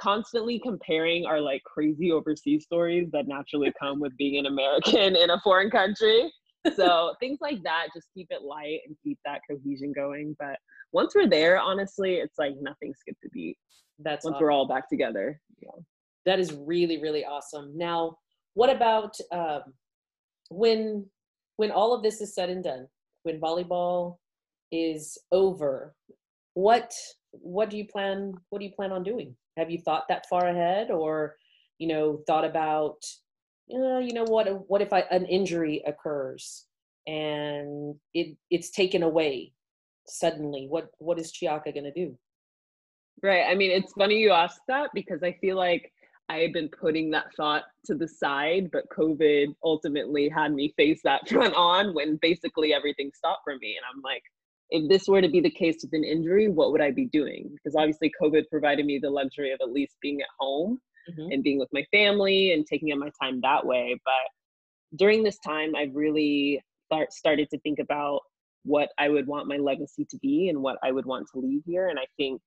constantly 0.00 0.58
comparing 0.58 1.26
our 1.26 1.40
like 1.40 1.62
crazy 1.64 2.12
overseas 2.12 2.64
stories 2.64 3.08
that 3.12 3.28
naturally 3.28 3.72
come 3.80 4.00
with 4.00 4.16
being 4.16 4.38
an 4.38 4.46
American 4.46 5.16
in 5.16 5.30
a 5.30 5.40
foreign 5.42 5.70
country. 5.70 6.32
So 6.74 7.14
things 7.20 7.38
like 7.40 7.62
that 7.64 7.88
just 7.94 8.08
keep 8.14 8.28
it 8.30 8.42
light 8.42 8.80
and 8.86 8.96
keep 9.02 9.18
that 9.24 9.40
cohesion 9.48 9.92
going. 9.92 10.36
But 10.38 10.58
once 10.92 11.14
we're 11.14 11.28
there, 11.28 11.58
honestly, 11.58 12.14
it's 12.14 12.38
like 12.38 12.54
nothing 12.60 12.94
skipped 12.98 13.24
a 13.24 13.28
beat. 13.32 13.56
That's 13.98 14.24
once 14.24 14.34
awesome. 14.34 14.44
we're 14.44 14.50
all 14.50 14.66
back 14.66 14.88
together. 14.88 15.40
Yeah. 15.60 15.70
That 16.26 16.40
is 16.40 16.52
really, 16.52 17.00
really 17.00 17.24
awesome. 17.24 17.72
Now, 17.76 18.16
what 18.56 18.70
about 18.70 19.14
um, 19.32 19.74
when 20.50 21.06
when 21.56 21.70
all 21.70 21.94
of 21.94 22.02
this 22.02 22.22
is 22.22 22.34
said 22.34 22.48
and 22.48 22.64
done? 22.64 22.88
When 23.22 23.38
volleyball 23.38 24.16
is 24.72 25.18
over, 25.30 25.94
what 26.54 26.90
what 27.32 27.68
do 27.68 27.76
you 27.76 27.86
plan? 27.86 28.32
What 28.48 28.60
do 28.60 28.64
you 28.64 28.72
plan 28.72 28.92
on 28.92 29.02
doing? 29.02 29.36
Have 29.58 29.70
you 29.70 29.78
thought 29.78 30.08
that 30.08 30.26
far 30.30 30.46
ahead, 30.48 30.90
or 30.90 31.36
you 31.78 31.86
know, 31.86 32.22
thought 32.26 32.46
about 32.46 32.96
uh, 33.70 33.98
you 33.98 34.14
know 34.14 34.24
what 34.24 34.48
what 34.70 34.80
if 34.80 34.90
I, 34.90 35.00
an 35.10 35.26
injury 35.26 35.82
occurs 35.86 36.64
and 37.06 37.94
it 38.14 38.38
it's 38.50 38.70
taken 38.70 39.02
away 39.02 39.52
suddenly. 40.08 40.66
What 40.66 40.88
what 40.96 41.18
is 41.18 41.30
Chiaka 41.30 41.74
going 41.74 41.84
to 41.84 41.92
do? 41.92 42.16
Right. 43.22 43.44
I 43.46 43.54
mean, 43.54 43.70
it's 43.70 43.92
funny 43.92 44.16
you 44.16 44.32
ask 44.32 44.56
that 44.68 44.90
because 44.94 45.22
I 45.22 45.32
feel 45.42 45.56
like 45.56 45.92
I 46.28 46.38
had 46.38 46.52
been 46.52 46.68
putting 46.68 47.10
that 47.10 47.34
thought 47.36 47.64
to 47.84 47.94
the 47.94 48.08
side, 48.08 48.70
but 48.72 48.88
COVID 48.90 49.54
ultimately 49.62 50.28
had 50.28 50.52
me 50.52 50.74
face 50.76 51.00
that 51.04 51.28
front 51.28 51.54
on 51.54 51.94
when 51.94 52.18
basically 52.20 52.74
everything 52.74 53.10
stopped 53.14 53.42
for 53.44 53.56
me. 53.58 53.76
And 53.76 53.84
I'm 53.92 54.02
like, 54.02 54.22
if 54.70 54.88
this 54.88 55.06
were 55.06 55.22
to 55.22 55.28
be 55.28 55.40
the 55.40 55.50
case 55.50 55.76
with 55.82 55.92
an 55.92 56.04
injury, 56.04 56.48
what 56.48 56.72
would 56.72 56.80
I 56.80 56.90
be 56.90 57.06
doing? 57.06 57.50
Because 57.52 57.76
obviously, 57.76 58.12
COVID 58.20 58.44
provided 58.50 58.84
me 58.84 58.98
the 58.98 59.10
luxury 59.10 59.52
of 59.52 59.60
at 59.62 59.72
least 59.72 59.94
being 60.02 60.20
at 60.20 60.26
home 60.40 60.80
mm-hmm. 61.08 61.30
and 61.30 61.44
being 61.44 61.60
with 61.60 61.68
my 61.72 61.84
family 61.92 62.52
and 62.52 62.66
taking 62.66 62.92
up 62.92 62.98
my 62.98 63.10
time 63.22 63.40
that 63.42 63.64
way. 63.64 63.96
But 64.04 64.98
during 64.98 65.22
this 65.22 65.38
time, 65.38 65.76
I've 65.76 65.94
really 65.94 66.60
start, 66.86 67.12
started 67.12 67.48
to 67.50 67.60
think 67.60 67.78
about 67.78 68.20
what 68.64 68.88
I 68.98 69.08
would 69.08 69.28
want 69.28 69.46
my 69.46 69.56
legacy 69.56 70.04
to 70.10 70.18
be 70.18 70.48
and 70.48 70.60
what 70.60 70.78
I 70.82 70.90
would 70.90 71.06
want 71.06 71.28
to 71.32 71.40
leave 71.40 71.62
here. 71.64 71.88
And 71.88 71.98
I 71.98 72.06
think 72.16 72.40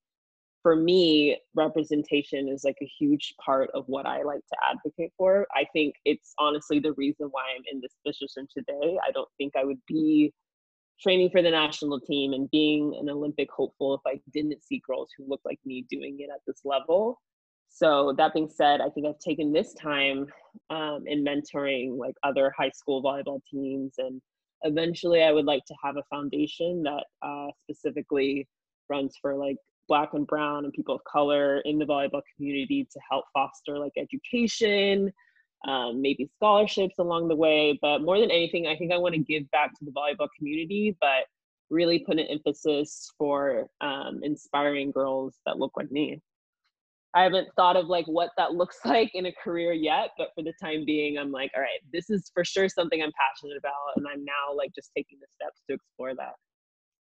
for 0.61 0.75
me, 0.75 1.37
representation 1.55 2.49
is 2.49 2.63
like 2.63 2.77
a 2.81 2.91
huge 2.99 3.33
part 3.43 3.69
of 3.73 3.85
what 3.87 4.05
I 4.05 4.23
like 4.23 4.41
to 4.41 4.57
advocate 4.69 5.11
for. 5.17 5.47
I 5.55 5.65
think 5.71 5.95
it's 6.05 6.33
honestly 6.37 6.79
the 6.79 6.93
reason 6.93 7.27
why 7.31 7.43
I'm 7.55 7.63
in 7.71 7.81
this 7.81 7.95
position 8.05 8.47
today. 8.53 8.97
I 9.07 9.11
don't 9.11 9.29
think 9.37 9.53
I 9.55 9.63
would 9.63 9.79
be 9.87 10.33
training 11.01 11.29
for 11.29 11.41
the 11.41 11.51
national 11.51 11.99
team 12.01 12.33
and 12.33 12.51
being 12.51 12.97
an 12.99 13.09
Olympic 13.09 13.49
hopeful 13.51 13.95
if 13.95 14.01
I 14.05 14.19
didn't 14.33 14.63
see 14.63 14.81
girls 14.85 15.09
who 15.17 15.25
look 15.27 15.41
like 15.45 15.59
me 15.65 15.85
doing 15.89 16.17
it 16.19 16.29
at 16.33 16.41
this 16.45 16.61
level. 16.65 17.21
So 17.69 18.13
that 18.17 18.33
being 18.33 18.49
said, 18.49 18.81
I 18.81 18.89
think 18.89 19.07
I've 19.07 19.19
taken 19.19 19.53
this 19.53 19.73
time 19.73 20.27
um, 20.69 21.03
in 21.05 21.23
mentoring 21.23 21.97
like 21.97 22.15
other 22.23 22.51
high 22.57 22.71
school 22.71 23.01
volleyball 23.01 23.39
teams, 23.49 23.93
and 23.99 24.21
eventually 24.63 25.23
I 25.23 25.31
would 25.31 25.45
like 25.45 25.63
to 25.65 25.75
have 25.81 25.95
a 25.95 26.03
foundation 26.09 26.83
that 26.83 27.05
uh, 27.21 27.47
specifically 27.63 28.47
runs 28.89 29.15
for 29.21 29.35
like 29.35 29.57
black 29.89 30.13
and 30.13 30.25
brown 30.25 30.63
and 30.63 30.73
people 30.73 30.95
of 30.95 31.01
color 31.03 31.59
in 31.65 31.77
the 31.77 31.85
volleyball 31.85 32.21
community 32.35 32.87
to 32.89 32.99
help 33.09 33.25
foster 33.33 33.77
like 33.77 33.91
education 33.97 35.11
um, 35.67 36.01
maybe 36.01 36.29
scholarships 36.37 36.99
along 36.99 37.27
the 37.27 37.35
way. 37.35 37.77
But 37.81 37.99
more 37.99 38.17
than 38.19 38.31
anything 38.31 38.67
i 38.67 38.77
think 38.77 38.93
i 38.93 38.97
want 38.97 39.15
to 39.15 39.19
give 39.19 39.49
back 39.51 39.77
to 39.77 39.85
the 39.85 39.91
volleyball 39.91 40.29
community 40.37 40.95
but 41.01 41.25
really 41.69 41.99
put 41.99 42.17
an 42.19 42.25
emphasis 42.29 43.11
for 43.17 43.67
um, 43.81 44.21
inspiring 44.23 44.91
girls 44.91 45.35
that 45.45 45.59
look 45.59 45.71
like 45.77 45.91
me. 45.91 46.19
I 47.13 47.23
haven't 47.23 47.47
thought 47.55 47.75
of 47.75 47.87
like 47.87 48.05
what 48.05 48.31
that 48.37 48.53
looks 48.53 48.77
like 48.85 49.11
in 49.13 49.25
a 49.25 49.33
career 49.43 49.73
yet 49.73 50.11
but 50.17 50.29
for 50.35 50.43
the 50.43 50.53
time 50.61 50.85
being 50.85 51.17
i'm 51.17 51.31
like 51.31 51.51
all 51.55 51.61
right 51.61 51.79
this 51.91 52.09
is 52.09 52.29
for 52.33 52.45
sure 52.45 52.69
something 52.69 53.01
i'm 53.01 53.11
passionate 53.11 53.57
about 53.57 53.95
and 53.95 54.05
i'm 54.07 54.23
now 54.23 54.55
like 54.55 54.71
just 54.75 54.91
taking 54.95 55.17
the 55.19 55.27
steps 55.35 55.61
to 55.67 55.73
explore 55.73 56.13
that 56.15 56.33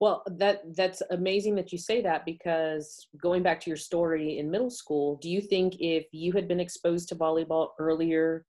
well, 0.02 0.24
that 0.26 0.62
that's 0.74 1.00
amazing 1.12 1.54
that 1.54 1.70
you 1.70 1.78
say 1.78 2.02
that 2.02 2.24
because 2.24 3.06
going 3.22 3.44
back 3.44 3.60
to 3.60 3.70
your 3.70 3.76
story 3.76 4.40
in 4.40 4.50
middle 4.50 4.68
school, 4.68 5.16
do 5.22 5.30
you 5.30 5.40
think 5.40 5.76
if 5.78 6.06
you 6.10 6.32
had 6.32 6.48
been 6.48 6.58
exposed 6.58 7.08
to 7.10 7.14
volleyball 7.14 7.68
earlier, 7.78 8.44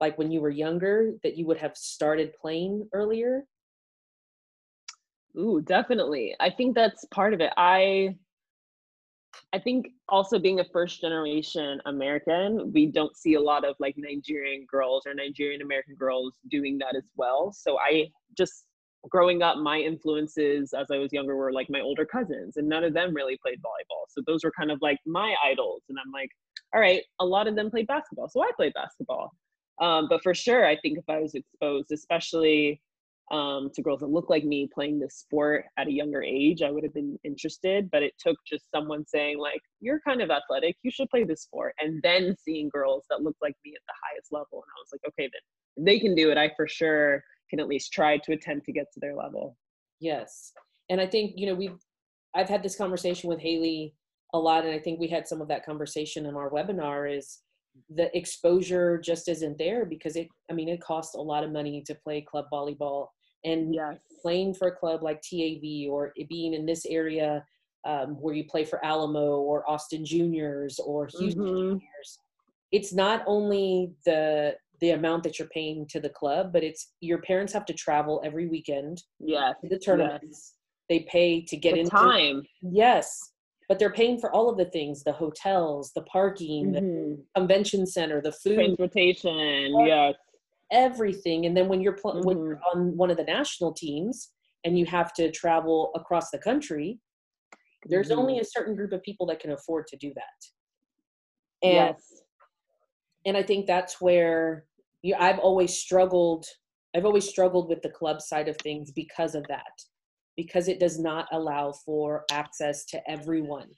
like 0.00 0.18
when 0.18 0.32
you 0.32 0.40
were 0.40 0.50
younger, 0.50 1.12
that 1.22 1.36
you 1.36 1.46
would 1.46 1.58
have 1.58 1.76
started 1.76 2.32
playing 2.40 2.88
earlier? 2.92 3.44
Ooh, 5.38 5.62
definitely. 5.64 6.34
I 6.40 6.50
think 6.50 6.74
that's 6.74 7.04
part 7.12 7.34
of 7.34 7.40
it. 7.40 7.52
I 7.56 8.16
I 9.52 9.60
think 9.60 9.90
also 10.08 10.40
being 10.40 10.58
a 10.58 10.64
first 10.72 11.00
generation 11.00 11.80
American, 11.86 12.72
we 12.72 12.86
don't 12.86 13.16
see 13.16 13.34
a 13.34 13.40
lot 13.40 13.64
of 13.64 13.76
like 13.78 13.94
Nigerian 13.96 14.66
girls 14.68 15.06
or 15.06 15.14
Nigerian 15.14 15.62
American 15.62 15.94
girls 15.94 16.32
doing 16.50 16.78
that 16.78 16.96
as 16.96 17.08
well. 17.14 17.52
So 17.52 17.78
I 17.78 18.10
just 18.36 18.64
growing 19.08 19.42
up, 19.42 19.56
my 19.58 19.78
influences 19.78 20.74
as 20.74 20.88
I 20.92 20.98
was 20.98 21.12
younger 21.12 21.36
were 21.36 21.52
like 21.52 21.68
my 21.70 21.80
older 21.80 22.04
cousins, 22.04 22.56
and 22.56 22.68
none 22.68 22.84
of 22.84 22.92
them 22.92 23.14
really 23.14 23.38
played 23.42 23.58
volleyball. 23.58 24.04
So 24.08 24.22
those 24.26 24.44
were 24.44 24.52
kind 24.58 24.70
of 24.70 24.78
like 24.82 24.98
my 25.06 25.34
idols. 25.44 25.82
And 25.88 25.98
I'm 26.04 26.12
like, 26.12 26.30
all 26.74 26.80
right, 26.80 27.02
a 27.20 27.24
lot 27.24 27.48
of 27.48 27.56
them 27.56 27.70
played 27.70 27.86
basketball. 27.86 28.28
So 28.28 28.42
I 28.42 28.50
played 28.56 28.74
basketball. 28.74 29.32
Um, 29.80 30.08
but 30.10 30.22
for 30.22 30.34
sure, 30.34 30.66
I 30.66 30.76
think 30.80 30.98
if 30.98 31.04
I 31.08 31.18
was 31.20 31.34
exposed, 31.34 31.90
especially 31.92 32.82
um, 33.30 33.70
to 33.74 33.82
girls 33.82 34.00
that 34.00 34.08
look 34.08 34.28
like 34.28 34.44
me 34.44 34.68
playing 34.74 34.98
this 34.98 35.16
sport 35.16 35.64
at 35.78 35.86
a 35.86 35.92
younger 35.92 36.22
age, 36.22 36.62
I 36.62 36.70
would 36.70 36.82
have 36.84 36.92
been 36.92 37.18
interested. 37.24 37.90
But 37.90 38.02
it 38.02 38.12
took 38.18 38.36
just 38.46 38.64
someone 38.74 39.06
saying, 39.06 39.38
like, 39.38 39.62
you're 39.80 40.00
kind 40.00 40.20
of 40.20 40.30
athletic, 40.30 40.76
you 40.82 40.90
should 40.90 41.08
play 41.08 41.24
this 41.24 41.42
sport. 41.42 41.74
And 41.80 42.02
then 42.02 42.36
seeing 42.44 42.68
girls 42.68 43.04
that 43.08 43.22
look 43.22 43.36
like 43.40 43.54
me 43.64 43.72
at 43.74 43.82
the 43.86 43.94
highest 44.04 44.32
level. 44.32 44.62
And 44.62 44.70
I 44.76 44.80
was 44.80 44.90
like, 44.92 45.00
okay, 45.08 45.30
then 45.32 45.84
they 45.86 45.98
can 45.98 46.14
do 46.14 46.30
it. 46.30 46.36
I 46.36 46.50
for 46.56 46.68
sure 46.68 47.24
can 47.50 47.60
at 47.60 47.68
least 47.68 47.92
try 47.92 48.16
to 48.18 48.32
attempt 48.32 48.64
to 48.66 48.72
get 48.72 48.86
to 48.94 49.00
their 49.00 49.14
level. 49.14 49.56
Yes. 50.00 50.52
And 50.88 51.00
I 51.00 51.06
think, 51.06 51.34
you 51.36 51.46
know, 51.46 51.54
we've, 51.54 51.78
I've 52.34 52.48
had 52.48 52.62
this 52.62 52.76
conversation 52.76 53.28
with 53.28 53.40
Haley 53.40 53.94
a 54.32 54.38
lot, 54.38 54.64
and 54.64 54.72
I 54.72 54.78
think 54.78 55.00
we 55.00 55.08
had 55.08 55.26
some 55.26 55.42
of 55.42 55.48
that 55.48 55.66
conversation 55.66 56.26
in 56.26 56.36
our 56.36 56.50
webinar 56.50 57.16
is 57.16 57.40
the 57.88 58.16
exposure 58.16 58.98
just 58.98 59.28
isn't 59.28 59.58
there 59.58 59.84
because 59.84 60.16
it, 60.16 60.28
I 60.50 60.54
mean, 60.54 60.68
it 60.68 60.80
costs 60.80 61.14
a 61.14 61.20
lot 61.20 61.44
of 61.44 61.52
money 61.52 61.82
to 61.86 61.94
play 61.94 62.20
club 62.20 62.46
volleyball 62.52 63.08
and 63.44 63.74
yes. 63.74 63.96
playing 64.22 64.54
for 64.54 64.68
a 64.68 64.76
club 64.76 65.02
like 65.02 65.22
TAV 65.22 65.90
or 65.90 66.12
being 66.28 66.54
in 66.54 66.66
this 66.66 66.84
area 66.86 67.44
um, 67.86 68.16
where 68.20 68.34
you 68.34 68.44
play 68.44 68.64
for 68.64 68.84
Alamo 68.84 69.38
or 69.38 69.68
Austin 69.68 70.04
Juniors 70.04 70.78
or 70.78 71.08
Houston 71.18 71.42
mm-hmm. 71.42 71.54
Juniors. 71.54 72.18
It's 72.72 72.92
not 72.92 73.22
only 73.26 73.92
the 74.04 74.54
the 74.80 74.90
amount 74.90 75.22
that 75.24 75.38
you're 75.38 75.48
paying 75.48 75.86
to 75.88 76.00
the 76.00 76.08
club, 76.08 76.52
but 76.52 76.64
it's 76.64 76.92
your 77.00 77.20
parents 77.22 77.52
have 77.52 77.66
to 77.66 77.74
travel 77.74 78.20
every 78.24 78.46
weekend. 78.46 79.02
Yeah. 79.18 79.52
The 79.62 79.78
tournaments. 79.78 80.22
Yes. 80.22 80.54
They 80.88 81.06
pay 81.10 81.42
to 81.42 81.56
get 81.56 81.74
the 81.74 81.80
in 81.80 81.88
time. 81.88 82.42
Yes. 82.62 83.32
But 83.68 83.78
they're 83.78 83.92
paying 83.92 84.18
for 84.18 84.32
all 84.34 84.50
of 84.50 84.58
the 84.58 84.64
things, 84.64 85.04
the 85.04 85.12
hotels, 85.12 85.92
the 85.94 86.02
parking, 86.02 86.72
mm-hmm. 86.72 86.84
the 86.84 87.24
convention 87.36 87.86
center, 87.86 88.20
the 88.20 88.32
food. 88.32 88.56
Transportation, 88.56 89.86
yes. 89.86 90.14
Everything. 90.72 91.46
And 91.46 91.56
then 91.56 91.68
when 91.68 91.80
you're 91.80 91.92
pl- 91.92 92.14
mm-hmm. 92.14 92.26
when 92.26 92.38
you're 92.38 92.60
on 92.74 92.96
one 92.96 93.10
of 93.10 93.16
the 93.16 93.24
national 93.24 93.72
teams 93.72 94.30
and 94.64 94.78
you 94.78 94.86
have 94.86 95.12
to 95.14 95.30
travel 95.30 95.92
across 95.94 96.30
the 96.30 96.38
country, 96.38 96.98
there's 97.86 98.08
mm-hmm. 98.08 98.18
only 98.18 98.38
a 98.40 98.44
certain 98.44 98.74
group 98.74 98.92
of 98.92 99.02
people 99.02 99.26
that 99.26 99.40
can 99.40 99.52
afford 99.52 99.86
to 99.88 99.96
do 99.96 100.12
that. 100.14 101.68
And 101.68 101.74
yes. 101.74 102.22
and 103.26 103.36
I 103.36 103.42
think 103.42 103.66
that's 103.66 104.00
where 104.00 104.64
you, 105.02 105.14
I've 105.18 105.38
always 105.38 105.76
struggled. 105.76 106.46
I've 106.94 107.04
always 107.04 107.28
struggled 107.28 107.68
with 107.68 107.82
the 107.82 107.90
club 107.90 108.20
side 108.20 108.48
of 108.48 108.56
things 108.58 108.90
because 108.90 109.34
of 109.34 109.44
that, 109.48 109.72
because 110.36 110.68
it 110.68 110.80
does 110.80 110.98
not 110.98 111.26
allow 111.32 111.72
for 111.84 112.24
access 112.30 112.84
to 112.86 113.00
everyone. 113.08 113.68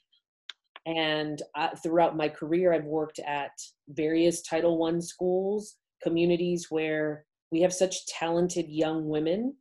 And 0.87 1.41
I, 1.55 1.69
throughout 1.83 2.17
my 2.17 2.29
career, 2.29 2.73
I've 2.73 2.85
worked 2.85 3.21
at 3.21 3.53
various 3.89 4.43
Title 4.43 4.79
One 4.79 5.01
schools, 5.01 5.77
communities 6.03 6.67
where 6.71 7.25
we 7.53 7.61
have 7.61 7.73
such 7.73 8.07
talented 8.07 8.67
young 8.69 9.09
women 9.09 9.55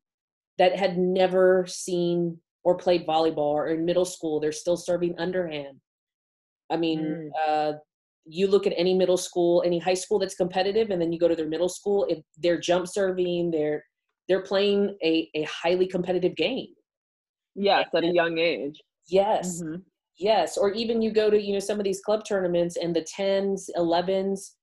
that 0.57 0.77
had 0.77 0.97
never 0.97 1.65
seen 1.67 2.39
or 2.63 2.77
played 2.77 3.05
volleyball 3.05 3.37
or 3.37 3.67
in 3.67 3.85
middle 3.85 4.05
school 4.05 4.39
they're 4.39 4.51
still 4.51 4.77
serving 4.77 5.15
underhand 5.17 5.79
i 6.71 6.77
mean 6.77 6.99
mm. 6.99 7.29
uh, 7.47 7.73
you 8.25 8.47
look 8.47 8.67
at 8.67 8.73
any 8.77 8.93
middle 8.93 9.17
school, 9.17 9.63
any 9.65 9.79
high 9.79 9.95
school 9.95 10.19
that's 10.19 10.35
competitive, 10.35 10.89
and 10.89 11.01
then 11.01 11.11
you 11.11 11.19
go 11.19 11.27
to 11.27 11.35
their 11.35 11.47
middle 11.47 11.69
school, 11.69 12.05
if 12.09 12.19
they're 12.37 12.59
jump 12.59 12.87
serving, 12.87 13.51
they're 13.51 13.83
they're 14.27 14.43
playing 14.43 14.95
a, 15.03 15.29
a 15.35 15.43
highly 15.43 15.87
competitive 15.87 16.35
game. 16.35 16.67
Yes, 17.55 17.89
at 17.93 18.03
a 18.03 18.07
young 18.07 18.37
age. 18.37 18.79
Yes. 19.07 19.61
Mm-hmm. 19.61 19.81
Yes. 20.17 20.57
Or 20.57 20.71
even 20.71 21.01
you 21.01 21.11
go 21.11 21.29
to, 21.29 21.41
you 21.41 21.53
know, 21.53 21.59
some 21.59 21.79
of 21.79 21.83
these 21.83 22.01
club 22.01 22.23
tournaments 22.25 22.77
and 22.77 22.95
the 22.95 23.01
tens, 23.01 23.69
elevens, 23.75 24.55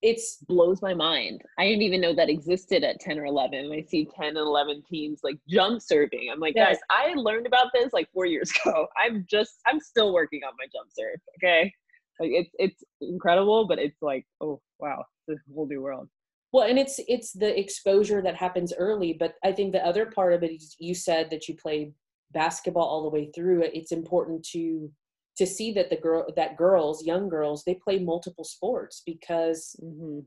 it's 0.00 0.38
blows 0.48 0.80
my 0.80 0.94
mind. 0.94 1.42
I 1.58 1.66
didn't 1.66 1.82
even 1.82 2.00
know 2.00 2.14
that 2.14 2.30
existed 2.30 2.84
at 2.84 3.00
10 3.00 3.18
or 3.18 3.26
11. 3.26 3.70
I 3.72 3.82
see 3.82 4.08
10 4.16 4.28
and 4.28 4.36
11 4.38 4.82
teams 4.88 5.20
like 5.24 5.36
jump 5.48 5.82
serving. 5.82 6.30
I'm 6.32 6.40
like, 6.40 6.54
yes. 6.54 6.68
guys, 6.68 6.78
I 6.90 7.14
learned 7.14 7.46
about 7.46 7.68
this 7.74 7.92
like 7.92 8.08
four 8.12 8.26
years 8.26 8.50
ago. 8.64 8.86
I'm 8.96 9.26
just, 9.28 9.56
I'm 9.66 9.80
still 9.80 10.12
working 10.12 10.40
on 10.46 10.52
my 10.58 10.66
jump 10.66 10.90
serve. 10.92 11.20
Okay. 11.36 11.72
Like 12.20 12.30
it's 12.32 12.50
it's 12.58 12.84
incredible, 13.00 13.66
but 13.66 13.78
it's 13.78 14.02
like, 14.02 14.26
oh 14.40 14.60
wow, 14.78 15.04
a 15.30 15.34
whole 15.54 15.66
new 15.66 15.82
world. 15.82 16.08
Well, 16.52 16.66
and 16.66 16.78
it's 16.78 16.98
it's 17.08 17.32
the 17.32 17.58
exposure 17.58 18.22
that 18.22 18.34
happens 18.34 18.72
early, 18.76 19.12
but 19.12 19.34
I 19.44 19.52
think 19.52 19.72
the 19.72 19.84
other 19.84 20.06
part 20.06 20.32
of 20.32 20.42
it 20.42 20.52
is 20.52 20.76
you 20.78 20.94
said 20.94 21.30
that 21.30 21.48
you 21.48 21.56
played 21.56 21.92
basketball 22.32 22.86
all 22.86 23.02
the 23.02 23.10
way 23.10 23.30
through. 23.34 23.62
It's 23.62 23.92
important 23.92 24.44
to 24.52 24.90
to 25.36 25.46
see 25.46 25.72
that 25.72 25.90
the 25.90 25.96
girl 25.96 26.26
that 26.36 26.56
girls, 26.56 27.06
young 27.06 27.28
girls, 27.28 27.64
they 27.64 27.74
play 27.74 27.98
multiple 27.98 28.44
sports 28.44 29.02
because 29.04 29.76
mm-hmm. 29.82 30.20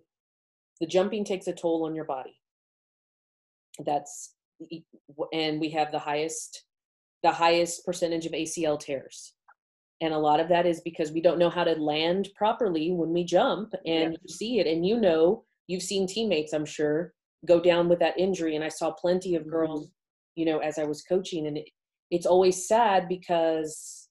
the 0.79 0.87
jumping 0.87 1.25
takes 1.25 1.47
a 1.47 1.53
toll 1.53 1.85
on 1.85 1.95
your 1.95 2.05
body. 2.05 2.39
That's 3.79 4.35
and 5.33 5.59
we 5.59 5.69
have 5.71 5.91
the 5.91 5.99
highest 5.99 6.63
the 7.23 7.31
highest 7.31 7.85
percentage 7.85 8.25
of 8.25 8.31
ACL 8.31 8.79
tears 8.79 9.33
and 10.01 10.13
a 10.13 10.17
lot 10.19 10.39
of 10.39 10.49
that 10.49 10.65
is 10.65 10.81
because 10.81 11.11
we 11.11 11.21
don't 11.21 11.37
know 11.37 11.49
how 11.49 11.63
to 11.63 11.73
land 11.75 12.29
properly 12.35 12.91
when 12.91 13.13
we 13.13 13.23
jump 13.23 13.73
and 13.85 14.13
yeah. 14.13 14.17
you 14.21 14.27
see 14.29 14.59
it. 14.59 14.67
And 14.67 14.85
you 14.85 14.99
know 14.99 15.45
you've 15.67 15.83
seen 15.83 16.07
teammates 16.07 16.53
i'm 16.53 16.65
sure 16.65 17.13
go 17.47 17.59
down 17.61 17.87
with 17.87 17.99
that 17.99 18.17
injury. 18.19 18.55
And 18.55 18.65
i 18.65 18.69
saw 18.69 18.91
plenty 18.91 19.35
of 19.35 19.47
girls 19.47 19.85
Mhm. 19.87 19.91
you 20.35 20.45
know 20.45 20.59
as 20.59 20.77
i 20.77 20.83
was 20.83 21.03
coaching. 21.03 21.47
And 21.47 21.57
it, 21.57 21.69
it's 22.09 22.25
always 22.25 22.67
sad 22.67 23.07
because 23.07 24.09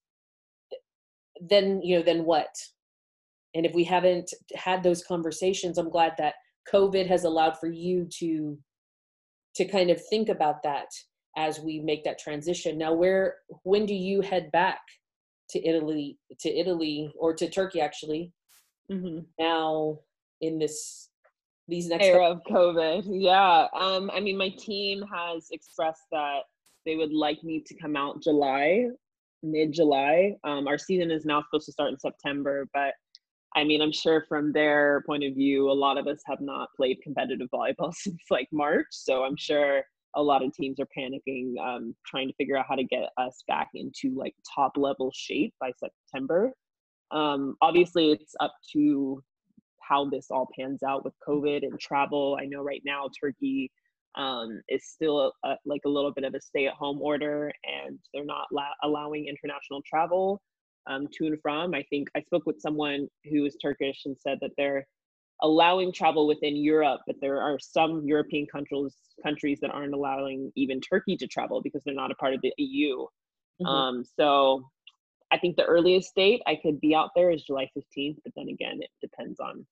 then 1.40 1.82
you 1.82 1.96
know 1.96 2.02
then 2.02 2.24
what? 2.24 2.54
And 3.54 3.66
if 3.66 3.74
we 3.74 3.84
haven't 3.84 4.32
had 4.54 4.82
those 4.82 5.02
conversations 5.02 5.76
i'm 5.76 5.90
glad 5.90 6.14
that 6.18 6.34
covid 6.72 7.06
has 7.08 7.24
allowed 7.24 7.58
for 7.58 7.68
you 7.68 8.06
to 8.20 8.58
to 9.56 9.64
kind 9.64 9.90
of 9.90 10.00
think 10.08 10.28
about 10.28 10.62
that 10.62 10.86
as 11.36 11.58
we 11.60 11.80
make 11.80 12.04
that 12.04 12.18
transition. 12.18 12.78
Now 12.78 12.92
where 12.92 13.36
when 13.64 13.86
do 13.86 13.94
you 13.94 14.20
head 14.20 14.50
back 14.52 14.80
to 15.50 15.66
italy 15.66 16.18
to 16.38 16.48
italy 16.48 17.12
or 17.18 17.34
to 17.34 17.48
turkey 17.48 17.80
actually 17.80 18.32
Mhm. 18.90 19.24
now 19.38 20.00
in 20.40 20.58
this 20.58 21.10
these 21.68 21.86
next 21.88 22.04
era 22.04 22.28
of 22.28 22.42
COVID. 22.50 23.04
Yeah. 23.06 23.68
Um, 23.72 24.10
I 24.12 24.18
mean, 24.18 24.36
my 24.36 24.48
team 24.48 25.02
has 25.02 25.46
expressed 25.52 26.02
that 26.10 26.40
they 26.84 26.96
would 26.96 27.12
like 27.12 27.44
me 27.44 27.60
to 27.64 27.74
come 27.76 27.94
out 27.94 28.20
July, 28.20 28.88
mid 29.44 29.72
July. 29.72 30.34
Um, 30.42 30.66
our 30.66 30.78
season 30.78 31.12
is 31.12 31.24
now 31.24 31.42
supposed 31.42 31.66
to 31.66 31.72
start 31.72 31.92
in 31.92 31.98
September, 32.00 32.68
but 32.74 32.94
I 33.54 33.62
mean, 33.62 33.80
I'm 33.82 33.92
sure 33.92 34.24
from 34.28 34.52
their 34.52 35.02
point 35.06 35.22
of 35.22 35.34
view, 35.34 35.70
a 35.70 35.72
lot 35.72 35.96
of 35.96 36.08
us 36.08 36.20
have 36.26 36.40
not 36.40 36.70
played 36.76 37.00
competitive 37.02 37.48
volleyball 37.54 37.92
since 37.94 38.22
like 38.30 38.48
March. 38.50 38.88
So 38.90 39.22
I'm 39.22 39.36
sure 39.36 39.84
a 40.14 40.22
lot 40.22 40.44
of 40.44 40.52
teams 40.52 40.78
are 40.80 40.88
panicking, 40.96 41.54
um, 41.60 41.94
trying 42.06 42.28
to 42.28 42.34
figure 42.34 42.56
out 42.56 42.66
how 42.68 42.74
to 42.74 42.84
get 42.84 43.10
us 43.16 43.42
back 43.46 43.68
into 43.74 44.14
like 44.16 44.34
top 44.54 44.72
level 44.76 45.12
shape 45.14 45.54
by 45.60 45.70
September. 45.78 46.52
Um, 47.10 47.56
obviously, 47.60 48.12
it's 48.12 48.34
up 48.40 48.54
to 48.72 49.22
how 49.80 50.08
this 50.08 50.26
all 50.30 50.48
pans 50.58 50.82
out 50.82 51.04
with 51.04 51.14
COVID 51.26 51.62
and 51.62 51.78
travel. 51.80 52.38
I 52.40 52.46
know 52.46 52.62
right 52.62 52.82
now 52.84 53.08
Turkey 53.20 53.70
um, 54.16 54.60
is 54.68 54.84
still 54.84 55.32
a, 55.44 55.56
like 55.64 55.82
a 55.86 55.88
little 55.88 56.12
bit 56.12 56.24
of 56.24 56.34
a 56.34 56.40
stay-at-home 56.40 57.00
order, 57.00 57.52
and 57.64 57.98
they're 58.12 58.24
not 58.24 58.46
la- 58.52 58.76
allowing 58.82 59.26
international 59.26 59.82
travel 59.88 60.40
um, 60.88 61.06
to 61.14 61.26
and 61.26 61.40
from. 61.42 61.74
I 61.74 61.82
think 61.90 62.08
I 62.16 62.20
spoke 62.22 62.46
with 62.46 62.60
someone 62.60 63.08
who 63.30 63.44
is 63.44 63.56
Turkish 63.60 64.02
and 64.06 64.16
said 64.18 64.38
that 64.40 64.50
they're 64.56 64.86
allowing 65.42 65.92
travel 65.92 66.26
within 66.26 66.56
Europe, 66.56 67.00
but 67.06 67.16
there 67.20 67.40
are 67.40 67.58
some 67.58 68.04
European 68.06 68.46
countries 68.46 68.96
countries 69.22 69.58
that 69.60 69.70
aren't 69.70 69.94
allowing 69.94 70.50
even 70.56 70.80
Turkey 70.80 71.16
to 71.16 71.26
travel 71.26 71.60
because 71.62 71.82
they're 71.84 71.94
not 71.94 72.10
a 72.10 72.14
part 72.16 72.34
of 72.34 72.40
the 72.42 72.52
EU. 72.58 73.06
Mhm. 73.60 73.66
Um, 73.66 74.04
so 74.04 74.62
I 75.30 75.38
think 75.38 75.56
the 75.56 75.64
earliest 75.64 76.14
date 76.14 76.42
I 76.46 76.56
could 76.56 76.80
be 76.80 76.94
out 76.94 77.10
there 77.14 77.30
is 77.30 77.44
July 77.44 77.68
15th, 77.76 78.18
but 78.24 78.32
then 78.34 78.48
again, 78.48 78.80
it 78.82 78.90
depends 79.00 79.38
on 79.40 79.66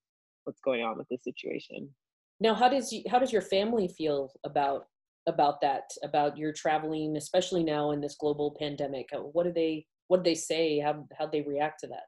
what's 0.44 0.60
going 0.60 0.82
on 0.82 0.96
with 0.98 1.08
the 1.08 1.18
situation. 1.18 1.94
now 2.40 2.54
how 2.54 2.68
does 2.68 2.92
you, 2.92 3.02
how 3.10 3.18
does 3.18 3.32
your 3.32 3.42
family 3.42 3.88
feel 3.88 4.30
about 4.44 4.86
about 5.26 5.60
that 5.60 5.84
about 6.02 6.38
your 6.38 6.52
traveling 6.52 7.16
especially 7.16 7.62
now 7.64 7.90
in 7.90 8.00
this 8.00 8.16
global 8.18 8.54
pandemic 8.58 9.08
what 9.32 9.44
do 9.44 9.52
they 9.52 9.84
what 10.06 10.18
do 10.18 10.30
they 10.30 10.34
say 10.34 10.78
how 10.78 11.06
how 11.18 11.26
they 11.26 11.42
react 11.42 11.80
to 11.80 11.86
that 11.88 12.06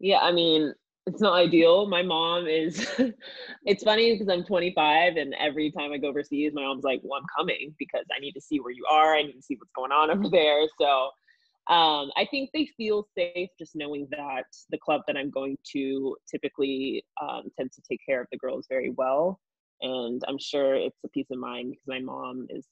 Yeah, 0.00 0.18
I 0.18 0.32
mean, 0.32 0.74
it's 1.08 1.22
not 1.22 1.34
ideal. 1.34 1.86
My 1.86 2.02
mom 2.02 2.46
is, 2.46 2.86
it's 3.64 3.82
funny 3.82 4.12
because 4.12 4.28
I'm 4.28 4.44
25 4.44 5.16
and 5.16 5.34
every 5.40 5.70
time 5.70 5.92
I 5.92 5.98
go 5.98 6.08
overseas, 6.08 6.52
my 6.54 6.62
mom's 6.62 6.84
like, 6.84 7.00
well, 7.02 7.18
I'm 7.18 7.26
coming 7.36 7.74
because 7.78 8.04
I 8.14 8.20
need 8.20 8.32
to 8.32 8.40
see 8.40 8.60
where 8.60 8.72
you 8.72 8.84
are. 8.90 9.14
I 9.14 9.22
need 9.22 9.32
to 9.32 9.42
see 9.42 9.56
what's 9.56 9.72
going 9.74 9.90
on 9.90 10.10
over 10.10 10.28
there. 10.28 10.66
So 10.78 11.10
um, 11.72 12.10
I 12.16 12.26
think 12.30 12.50
they 12.52 12.68
feel 12.76 13.06
safe 13.16 13.48
just 13.58 13.74
knowing 13.74 14.06
that 14.10 14.44
the 14.70 14.78
club 14.78 15.02
that 15.06 15.16
I'm 15.16 15.30
going 15.30 15.56
to 15.72 16.16
typically 16.30 17.04
um, 17.20 17.44
tends 17.56 17.74
to 17.76 17.82
take 17.88 18.00
care 18.06 18.20
of 18.20 18.28
the 18.30 18.38
girls 18.38 18.66
very 18.68 18.90
well. 18.90 19.40
And 19.80 20.22
I'm 20.28 20.38
sure 20.38 20.74
it's 20.74 20.98
a 21.04 21.08
peace 21.08 21.28
of 21.30 21.38
mind 21.38 21.70
because 21.70 21.86
my 21.86 22.00
mom 22.00 22.46
is 22.50 22.66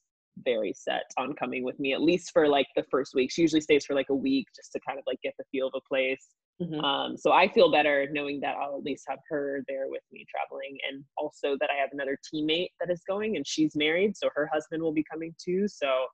very 0.44 0.72
set 0.74 1.04
on 1.18 1.32
coming 1.34 1.64
with 1.64 1.78
me 1.80 1.92
at 1.92 2.02
least 2.02 2.30
for 2.32 2.48
like 2.48 2.66
the 2.76 2.84
first 2.90 3.14
week. 3.14 3.30
She 3.32 3.42
usually 3.42 3.60
stays 3.60 3.84
for 3.86 3.94
like 3.94 4.10
a 4.10 4.14
week 4.14 4.46
just 4.54 4.72
to 4.72 4.80
kind 4.86 4.98
of 4.98 5.04
like 5.06 5.18
get 5.22 5.34
the 5.38 5.44
feel 5.50 5.68
of 5.68 5.72
a 5.76 5.80
place. 5.88 6.26
Mhm. 6.60 6.82
Um, 6.82 7.16
so 7.18 7.32
I 7.32 7.48
feel 7.52 7.70
better 7.70 8.08
knowing 8.12 8.40
that 8.40 8.56
I'll 8.56 8.76
at 8.78 8.82
least 8.82 9.04
have 9.08 9.18
her 9.28 9.62
there 9.68 9.88
with 9.88 10.02
me 10.10 10.24
traveling, 10.30 10.76
and 10.90 11.04
also 11.18 11.56
that 11.60 11.68
I 11.70 11.78
have 11.78 11.90
another 11.92 12.18
teammate 12.32 12.70
that 12.80 12.90
is 12.90 13.02
going, 13.06 13.36
and 13.36 13.46
she's 13.46 13.76
married, 13.76 14.16
so 14.16 14.30
her 14.34 14.48
husband 14.52 14.82
will 14.82 14.92
be 14.92 15.04
coming 15.10 15.34
too. 15.42 15.68
So, 15.68 16.06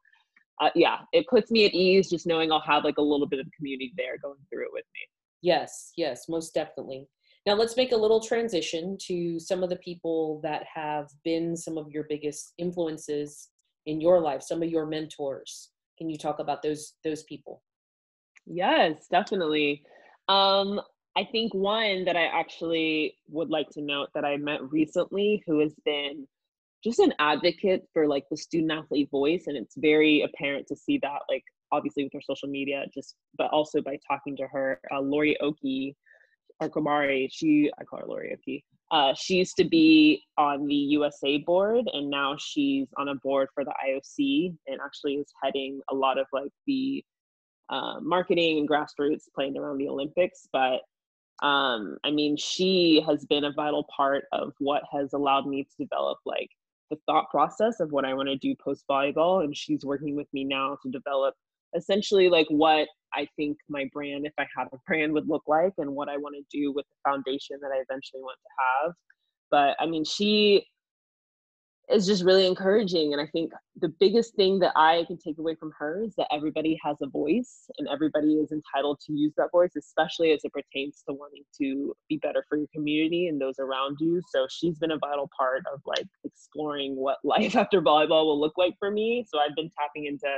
uh, 0.60 0.70
yeah, 0.74 0.98
it 1.12 1.26
puts 1.28 1.52
me 1.52 1.64
at 1.64 1.74
ease 1.74 2.10
just 2.10 2.26
knowing 2.26 2.50
I'll 2.50 2.60
have 2.60 2.82
like 2.82 2.98
a 2.98 3.02
little 3.02 3.28
bit 3.28 3.38
of 3.38 3.46
community 3.56 3.92
there 3.96 4.18
going 4.20 4.38
through 4.50 4.64
it 4.64 4.72
with 4.72 4.84
me. 4.94 5.00
yes 5.42 5.92
yes 5.96 6.28
most 6.28 6.54
definitely 6.54 7.08
now 7.46 7.54
let's 7.54 7.76
make 7.76 7.90
a 7.92 7.96
little 7.96 8.20
transition 8.20 8.96
to 9.08 9.38
some 9.40 9.62
of 9.64 9.70
the 9.70 9.76
people 9.76 10.40
that 10.42 10.62
have 10.72 11.08
been 11.24 11.56
some 11.56 11.76
of 11.76 11.90
your 11.90 12.04
biggest 12.08 12.52
influences 12.58 13.48
in 13.86 14.00
your 14.00 14.20
life 14.20 14.42
some 14.42 14.62
of 14.62 14.68
your 14.68 14.86
mentors 14.86 15.70
can 15.98 16.08
you 16.08 16.18
talk 16.18 16.38
about 16.38 16.62
those 16.62 16.94
those 17.04 17.22
people 17.24 17.62
Yes, 18.46 19.06
definitely. 19.10 19.82
Um, 20.28 20.80
I 21.16 21.24
think 21.24 21.54
one 21.54 22.04
that 22.06 22.16
I 22.16 22.24
actually 22.24 23.16
would 23.28 23.50
like 23.50 23.68
to 23.70 23.82
note 23.82 24.08
that 24.14 24.24
I 24.24 24.36
met 24.36 24.70
recently 24.70 25.42
who 25.46 25.60
has 25.60 25.74
been 25.84 26.26
just 26.82 26.98
an 26.98 27.12
advocate 27.18 27.86
for 27.92 28.08
like 28.08 28.24
the 28.30 28.36
student 28.36 28.72
athlete 28.72 29.10
voice 29.10 29.44
and 29.46 29.56
it's 29.56 29.76
very 29.76 30.22
apparent 30.22 30.66
to 30.68 30.74
see 30.74 30.98
that 31.02 31.20
like 31.28 31.44
obviously 31.70 32.02
with 32.02 32.12
her 32.12 32.20
social 32.20 32.48
media 32.48 32.84
just 32.92 33.14
but 33.38 33.50
also 33.50 33.80
by 33.80 33.96
talking 34.08 34.36
to 34.36 34.48
her 34.48 34.80
uh, 34.92 35.00
Lori 35.00 35.38
Oki 35.40 35.94
or 36.60 36.68
she 37.30 37.70
I 37.78 37.84
call 37.84 38.00
her 38.00 38.06
Lori 38.06 38.32
Oki 38.32 38.64
uh, 38.92 39.14
she 39.14 39.36
used 39.36 39.56
to 39.56 39.64
be 39.64 40.22
on 40.36 40.66
the 40.66 40.74
USA 40.74 41.38
board 41.38 41.88
and 41.94 42.10
now 42.10 42.36
she's 42.38 42.86
on 42.98 43.08
a 43.08 43.14
board 43.16 43.48
for 43.54 43.64
the 43.64 43.72
IOC 43.88 44.54
and 44.66 44.80
actually 44.84 45.14
is 45.14 45.32
heading 45.42 45.80
a 45.90 45.94
lot 45.94 46.18
of 46.18 46.26
like 46.30 46.52
the 46.66 47.02
uh, 47.70 47.98
marketing 48.00 48.58
and 48.58 48.68
grassroots 48.68 49.22
playing 49.34 49.56
around 49.56 49.78
the 49.78 49.88
Olympics. 49.88 50.46
But 50.52 50.82
um, 51.42 51.96
I 52.04 52.10
mean, 52.10 52.36
she 52.36 53.02
has 53.06 53.24
been 53.24 53.44
a 53.44 53.52
vital 53.52 53.86
part 53.96 54.24
of 54.30 54.52
what 54.58 54.82
has 54.92 55.14
allowed 55.14 55.46
me 55.46 55.64
to 55.64 55.84
develop 55.84 56.18
like 56.26 56.50
the 56.90 56.98
thought 57.06 57.30
process 57.30 57.80
of 57.80 57.92
what 57.92 58.04
I 58.04 58.12
want 58.12 58.28
to 58.28 58.36
do 58.36 58.54
post 58.62 58.84
volleyball. 58.90 59.42
And 59.42 59.56
she's 59.56 59.86
working 59.86 60.16
with 60.16 60.28
me 60.34 60.44
now 60.44 60.76
to 60.82 60.90
develop 60.90 61.34
essentially 61.74 62.28
like 62.28 62.46
what 62.50 62.88
I 63.14 63.26
think 63.36 63.58
my 63.68 63.88
brand, 63.92 64.26
if 64.26 64.32
I 64.38 64.46
had 64.56 64.68
a 64.72 64.76
brand, 64.86 65.12
would 65.12 65.28
look 65.28 65.42
like 65.46 65.72
and 65.78 65.94
what 65.94 66.08
I 66.08 66.16
want 66.16 66.34
to 66.36 66.58
do 66.58 66.72
with 66.72 66.86
the 66.86 67.10
foundation 67.10 67.58
that 67.60 67.70
I 67.72 67.82
eventually 67.88 68.22
want 68.22 68.38
to 68.42 68.86
have. 68.86 68.94
But 69.50 69.76
I 69.78 69.86
mean, 69.86 70.04
she 70.04 70.66
is 71.90 72.06
just 72.06 72.24
really 72.24 72.46
encouraging. 72.46 73.12
And 73.12 73.20
I 73.20 73.26
think 73.26 73.52
the 73.80 73.92
biggest 74.00 74.34
thing 74.34 74.58
that 74.60 74.72
I 74.76 75.04
can 75.06 75.18
take 75.18 75.38
away 75.38 75.54
from 75.56 75.72
her 75.78 76.02
is 76.04 76.14
that 76.16 76.28
everybody 76.32 76.78
has 76.82 76.96
a 77.02 77.08
voice 77.08 77.70
and 77.78 77.88
everybody 77.92 78.34
is 78.34 78.52
entitled 78.52 79.00
to 79.06 79.12
use 79.12 79.32
that 79.36 79.50
voice, 79.52 79.72
especially 79.76 80.32
as 80.32 80.40
it 80.44 80.52
pertains 80.52 81.02
to 81.08 81.14
wanting 81.14 81.42
to 81.60 81.94
be 82.08 82.18
better 82.18 82.44
for 82.48 82.56
your 82.56 82.68
community 82.74 83.28
and 83.28 83.40
those 83.40 83.58
around 83.58 83.96
you. 84.00 84.20
So 84.30 84.46
she's 84.50 84.78
been 84.78 84.92
a 84.92 84.98
vital 84.98 85.28
part 85.36 85.64
of 85.72 85.80
like 85.84 86.06
exploring 86.24 86.96
what 86.96 87.18
life 87.24 87.56
after 87.56 87.82
volleyball 87.82 88.24
will 88.24 88.40
look 88.40 88.56
like 88.56 88.74
for 88.78 88.90
me. 88.90 89.26
So 89.28 89.38
I've 89.38 89.56
been 89.56 89.70
tapping 89.78 90.06
into 90.06 90.28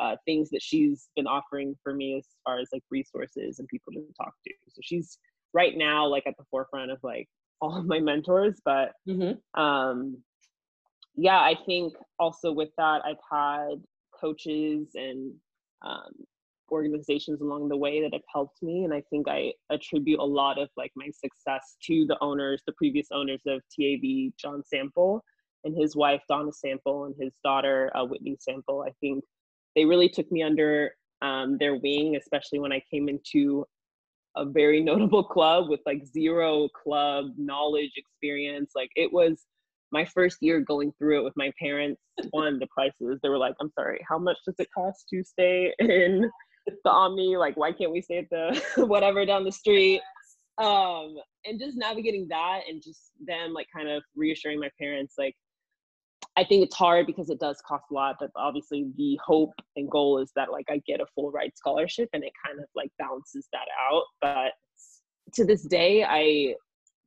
uh, 0.00 0.16
things 0.24 0.50
that 0.50 0.62
she's 0.62 1.08
been 1.14 1.26
offering 1.26 1.76
for 1.82 1.94
me 1.94 2.16
as 2.18 2.26
far 2.44 2.58
as 2.58 2.68
like 2.72 2.82
resources 2.90 3.58
and 3.58 3.68
people 3.68 3.92
to 3.92 4.02
talk 4.20 4.32
to. 4.46 4.52
So 4.68 4.80
she's 4.82 5.18
right 5.52 5.76
now 5.76 6.06
like 6.06 6.26
at 6.26 6.34
the 6.38 6.44
forefront 6.50 6.90
of 6.90 6.98
like 7.02 7.28
all 7.60 7.76
of 7.76 7.84
my 7.84 8.00
mentors, 8.00 8.58
but 8.64 8.92
mm-hmm. 9.06 9.60
um 9.60 10.16
yeah 11.16 11.38
i 11.38 11.54
think 11.66 11.92
also 12.18 12.52
with 12.52 12.70
that 12.78 13.02
i've 13.04 13.16
had 13.30 13.82
coaches 14.18 14.88
and 14.94 15.32
um, 15.82 16.12
organizations 16.70 17.40
along 17.40 17.68
the 17.68 17.76
way 17.76 18.00
that 18.00 18.12
have 18.12 18.22
helped 18.32 18.62
me 18.62 18.84
and 18.84 18.94
i 18.94 19.02
think 19.10 19.28
i 19.28 19.52
attribute 19.70 20.20
a 20.20 20.24
lot 20.24 20.58
of 20.58 20.68
like 20.76 20.92
my 20.96 21.08
success 21.12 21.76
to 21.82 22.06
the 22.06 22.16
owners 22.20 22.62
the 22.66 22.72
previous 22.74 23.08
owners 23.12 23.42
of 23.46 23.60
TAV 23.76 24.32
john 24.40 24.62
sample 24.64 25.22
and 25.64 25.76
his 25.76 25.96
wife 25.96 26.22
donna 26.28 26.52
sample 26.52 27.04
and 27.04 27.14
his 27.20 27.32
daughter 27.42 27.90
uh, 27.94 28.04
whitney 28.04 28.36
sample 28.40 28.84
i 28.86 28.92
think 29.00 29.24
they 29.80 29.86
really 29.86 30.08
took 30.08 30.30
me 30.30 30.42
under 30.42 30.92
um, 31.22 31.56
their 31.58 31.76
wing 31.76 32.16
especially 32.16 32.58
when 32.58 32.72
i 32.72 32.82
came 32.90 33.08
into 33.08 33.64
a 34.36 34.44
very 34.44 34.80
notable 34.84 35.24
club 35.24 35.68
with 35.68 35.80
like 35.86 36.04
zero 36.06 36.68
club 36.68 37.26
knowledge 37.36 37.92
experience. 37.96 38.72
Like 38.74 38.90
it 38.96 39.12
was 39.12 39.44
my 39.92 40.04
first 40.04 40.38
year 40.40 40.60
going 40.60 40.92
through 40.98 41.20
it 41.20 41.24
with 41.24 41.36
my 41.36 41.52
parents. 41.58 42.00
One 42.30 42.58
the 42.58 42.68
prices 42.68 43.18
they 43.22 43.28
were 43.28 43.38
like 43.38 43.54
i'm 43.60 43.72
sorry 43.72 44.04
how 44.06 44.18
much 44.18 44.36
does 44.44 44.56
it 44.58 44.68
cost 44.74 45.06
to 45.08 45.24
stay 45.24 45.72
in 45.78 46.30
the 46.84 46.90
omni? 46.90 47.36
Like 47.36 47.56
why 47.56 47.72
can't 47.72 47.92
we 47.92 48.02
stay 48.02 48.18
at 48.18 48.30
the 48.30 48.60
whatever 48.86 49.24
down 49.24 49.44
the 49.44 49.52
street? 49.52 50.00
Um 50.58 51.16
and 51.46 51.58
just 51.58 51.76
navigating 51.76 52.28
that 52.28 52.60
and 52.68 52.82
just 52.82 53.12
them 53.26 53.52
like 53.54 53.68
kind 53.74 53.88
of 53.88 54.02
reassuring 54.14 54.60
my 54.60 54.70
parents 54.78 55.14
like 55.16 55.34
i 56.36 56.44
think 56.44 56.64
it's 56.64 56.76
hard 56.76 57.06
because 57.06 57.30
it 57.30 57.40
does 57.40 57.60
cost 57.66 57.84
a 57.90 57.94
lot 57.94 58.16
but 58.20 58.30
obviously 58.36 58.86
the 58.96 59.18
hope 59.24 59.52
and 59.76 59.90
goal 59.90 60.18
is 60.18 60.32
that 60.34 60.50
like 60.50 60.66
i 60.70 60.80
get 60.86 61.00
a 61.00 61.06
full 61.14 61.30
ride 61.30 61.52
scholarship 61.54 62.08
and 62.12 62.24
it 62.24 62.32
kind 62.44 62.58
of 62.58 62.66
like 62.74 62.90
balances 62.98 63.48
that 63.52 63.68
out 63.90 64.04
but 64.20 64.52
to 65.32 65.44
this 65.44 65.62
day 65.62 66.04
i 66.04 66.54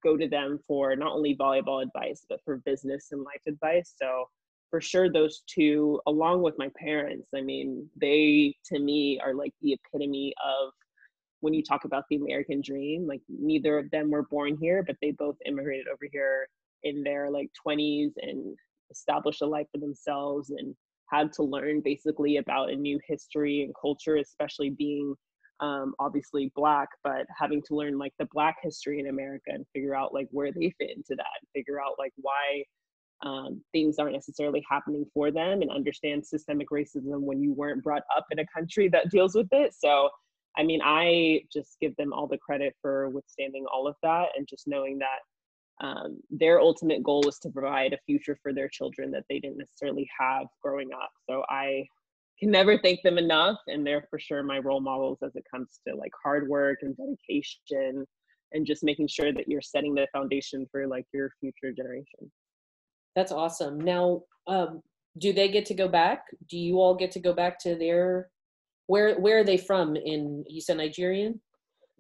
go 0.04 0.18
to 0.18 0.28
them 0.28 0.60
for 0.68 0.96
not 0.96 1.14
only 1.14 1.36
volleyball 1.36 1.82
advice 1.82 2.26
but 2.28 2.40
for 2.44 2.58
business 2.66 3.14
and 3.14 3.24
life 3.24 3.42
advice. 3.48 3.94
So 3.98 4.26
for 4.74 4.82
sure 4.82 5.08
those 5.08 5.44
two 5.46 6.02
along 6.08 6.42
with 6.42 6.56
my 6.58 6.68
parents 6.76 7.28
i 7.36 7.42
mean 7.42 7.88
they 8.02 8.56
to 8.66 8.80
me 8.80 9.22
are 9.24 9.36
like 9.36 9.54
the 9.62 9.74
epitome 9.74 10.34
of 10.44 10.72
when 11.42 11.54
you 11.54 11.62
talk 11.62 11.86
about 11.86 12.06
the 12.10 12.16
american 12.16 12.60
dream 12.60 13.06
like 13.06 13.22
neither 13.30 13.78
of 13.78 13.88
them 13.92 14.10
were 14.10 14.24
born 14.24 14.58
here 14.60 14.82
but 14.82 14.96
they 15.00 15.12
both 15.12 15.36
immigrated 15.46 15.88
over 15.88 16.08
here 16.12 16.48
in 16.82 17.04
their 17.04 17.30
like 17.30 17.52
20s 17.64 18.14
and 18.24 18.58
established 18.94 19.42
a 19.42 19.46
life 19.46 19.68
for 19.72 19.80
themselves 19.80 20.52
and 20.52 20.76
had 21.12 21.32
to 21.34 21.44
learn 21.44 21.82
basically 21.82 22.38
about 22.38 22.72
a 22.72 22.76
new 22.76 23.00
history 23.08 23.64
and 23.64 23.74
culture 23.80 24.18
especially 24.18 24.70
being 24.70 25.14
um, 25.60 25.94
obviously 26.00 26.52
black 26.56 26.90
but 27.04 27.26
having 27.38 27.62
to 27.68 27.76
learn 27.76 27.98
like 27.98 28.14
the 28.20 28.28
black 28.32 28.58
history 28.62 29.00
in 29.00 29.08
america 29.08 29.48
and 29.48 29.66
figure 29.74 29.96
out 29.96 30.14
like 30.14 30.28
where 30.32 30.52
they 30.52 30.74
fit 30.80 30.92
into 30.96 31.16
that 31.16 31.40
and 31.42 31.50
figure 31.54 31.82
out 31.82 31.94
like 32.00 32.14
why 32.18 32.64
um, 33.24 33.62
things 33.72 33.98
aren't 34.00 34.14
necessarily 34.14 34.64
happening 34.70 35.06
for 35.14 35.32
them 35.32 35.62
and 35.62 35.72
understand 35.72 36.26
systemic 36.26 36.70
racism 36.70 37.22
when 37.22 37.42
you 37.42 37.54
weren't 37.54 37.84
brought 37.84 38.04
up 38.16 38.26
in 38.32 38.40
a 38.40 38.46
country 38.48 38.90
that 38.90 39.10
deals 39.10 39.34
with 39.34 39.48
it. 39.52 39.74
So, 39.74 40.10
I 40.58 40.64
mean, 40.64 40.82
I 40.84 41.42
just 41.52 41.78
give 41.80 41.96
them 41.96 42.12
all 42.14 42.28
the 42.28 42.38
credit 42.38 42.76
for 42.82 43.10
withstanding 43.10 43.66
all 43.74 43.88
of 43.88 43.96
that 44.04 44.28
and 44.36 44.48
just 44.48 44.68
knowing 44.68 45.00
that 45.00 45.20
um, 45.84 46.20
their 46.32 46.62
ultimate 46.62 47.04
goal 47.04 47.22
was 47.26 47.38
to 47.40 47.50
provide 47.50 47.92
a 47.94 48.00
future 48.06 48.38
for 48.42 48.54
their 48.54 48.70
children 48.70 49.12
that 49.12 49.26
they 49.30 49.40
didn't 49.40 49.58
necessarily 49.58 50.10
have 50.18 50.48
growing 50.62 50.90
up. 50.94 51.12
So 51.30 51.44
I 51.50 51.86
can 52.40 52.50
never 52.50 52.78
thank 52.78 53.02
them 53.04 53.18
enough, 53.18 53.58
and 53.68 53.86
they're 53.86 54.08
for 54.10 54.18
sure 54.18 54.44
my 54.44 54.60
role 54.60 54.80
models 54.80 55.20
as 55.24 55.36
it 55.36 55.44
comes 55.54 55.82
to 55.88 55.96
like 55.96 56.12
hard 56.24 56.48
work 56.48 56.80
and 56.82 56.96
dedication 56.96 58.06
and 58.54 58.66
just 58.66 58.84
making 58.84 59.08
sure 59.08 59.34
that 59.34 59.48
you're 59.48 59.62
setting 59.62 59.94
the 59.94 60.08
foundation 60.14 60.66
for 60.72 60.88
like 60.88 61.06
your 61.14 61.32
future 61.42 61.74
generation. 61.76 62.32
That's 63.16 63.32
awesome. 63.32 63.80
Now, 63.80 64.24
um, 64.48 64.82
do 65.18 65.34
they 65.34 65.50
get 65.50 65.66
to 65.68 65.74
go 65.74 65.88
back? 65.88 66.26
Do 66.50 66.58
you 66.58 66.80
all 66.80 66.96
get 66.96 67.12
to 67.12 67.20
go 67.20 67.34
back 67.34 67.60
to 67.60 67.76
their 67.76 68.30
where 68.88 69.16
where 69.20 69.40
are 69.40 69.44
they 69.44 69.58
from 69.58 69.96
in 69.96 70.44
you 70.48 70.62
said 70.62 70.78
Nigerian? 70.78 71.42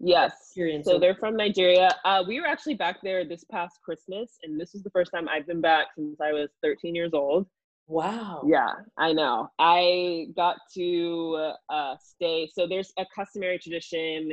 Yes. 0.05 0.51
So, 0.83 0.99
they're 0.99 1.15
from 1.15 1.37
Nigeria. 1.37 1.89
Uh, 2.03 2.23
we 2.27 2.39
were 2.39 2.47
actually 2.47 2.75
back 2.75 2.97
there 3.01 3.25
this 3.25 3.43
past 3.45 3.79
Christmas, 3.83 4.37
and 4.43 4.59
this 4.59 4.75
is 4.75 4.83
the 4.83 4.89
first 4.89 5.11
time 5.11 5.27
I've 5.29 5.47
been 5.47 5.61
back 5.61 5.87
since 5.95 6.19
I 6.21 6.33
was 6.33 6.49
13 6.61 6.93
years 6.93 7.11
old. 7.13 7.47
Wow. 7.87 8.43
Yeah, 8.45 8.71
I 8.97 9.13
know. 9.13 9.49
I 9.59 10.27
got 10.35 10.57
to 10.75 11.51
uh, 11.69 11.95
stay. 12.01 12.49
So 12.53 12.67
there's 12.67 12.91
a 12.97 13.05
customary 13.15 13.59
tradition 13.59 14.31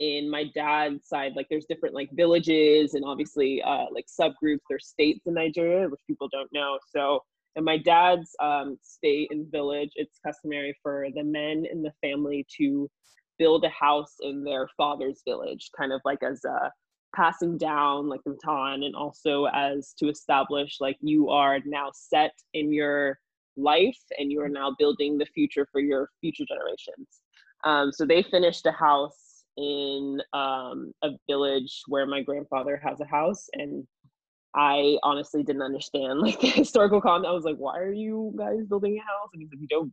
in 0.00 0.30
my 0.30 0.44
dad's 0.54 1.06
side 1.06 1.32
like 1.36 1.46
there's 1.50 1.66
different 1.66 1.94
like 1.94 2.08
villages 2.12 2.94
and 2.94 3.04
obviously 3.04 3.62
uh, 3.62 3.84
like 3.92 4.06
subgroups 4.06 4.60
there's 4.68 4.86
states 4.86 5.20
in 5.26 5.34
nigeria 5.34 5.86
which 5.88 6.00
people 6.06 6.26
don't 6.32 6.50
know 6.52 6.78
so 6.94 7.20
in 7.56 7.64
my 7.64 7.76
dad's 7.76 8.30
um, 8.40 8.78
state 8.82 9.28
and 9.30 9.50
village 9.52 9.90
it's 9.96 10.18
customary 10.26 10.74
for 10.82 11.06
the 11.14 11.22
men 11.22 11.66
in 11.70 11.82
the 11.82 11.92
family 12.00 12.46
to 12.56 12.88
build 13.40 13.64
a 13.64 13.70
house 13.70 14.16
in 14.20 14.44
their 14.44 14.68
father's 14.76 15.22
village 15.26 15.70
kind 15.76 15.92
of 15.92 16.00
like 16.04 16.22
as 16.22 16.44
a 16.44 16.70
passing 17.16 17.58
down 17.58 18.08
like 18.08 18.20
the 18.24 18.30
baton 18.30 18.84
and 18.84 18.94
also 18.94 19.46
as 19.46 19.94
to 19.98 20.08
establish 20.08 20.76
like 20.78 20.96
you 21.00 21.28
are 21.30 21.58
now 21.64 21.90
set 21.92 22.32
in 22.54 22.72
your 22.72 23.18
life 23.56 23.98
and 24.18 24.30
you 24.30 24.40
are 24.40 24.48
now 24.48 24.76
building 24.78 25.18
the 25.18 25.26
future 25.34 25.66
for 25.72 25.80
your 25.80 26.08
future 26.20 26.44
generations 26.46 27.22
um, 27.64 27.90
so 27.90 28.06
they 28.06 28.22
finished 28.22 28.64
a 28.66 28.72
house 28.72 29.44
in 29.56 30.20
um, 30.32 30.92
a 31.02 31.10
village 31.28 31.82
where 31.88 32.06
my 32.06 32.22
grandfather 32.22 32.80
has 32.82 33.00
a 33.00 33.06
house 33.06 33.48
and 33.54 33.86
I 34.54 34.98
honestly 35.02 35.42
didn't 35.42 35.62
understand 35.62 36.20
like 36.20 36.40
the 36.40 36.48
historical 36.48 37.00
context. 37.00 37.28
I 37.28 37.32
was 37.32 37.44
like, 37.44 37.56
why 37.56 37.78
are 37.78 37.92
you 37.92 38.34
guys 38.36 38.64
building 38.68 38.96
a 38.96 39.00
house? 39.00 39.30
And 39.32 39.42
he's 39.42 39.50
like, 39.50 39.60
you 39.60 39.68
don't 39.68 39.92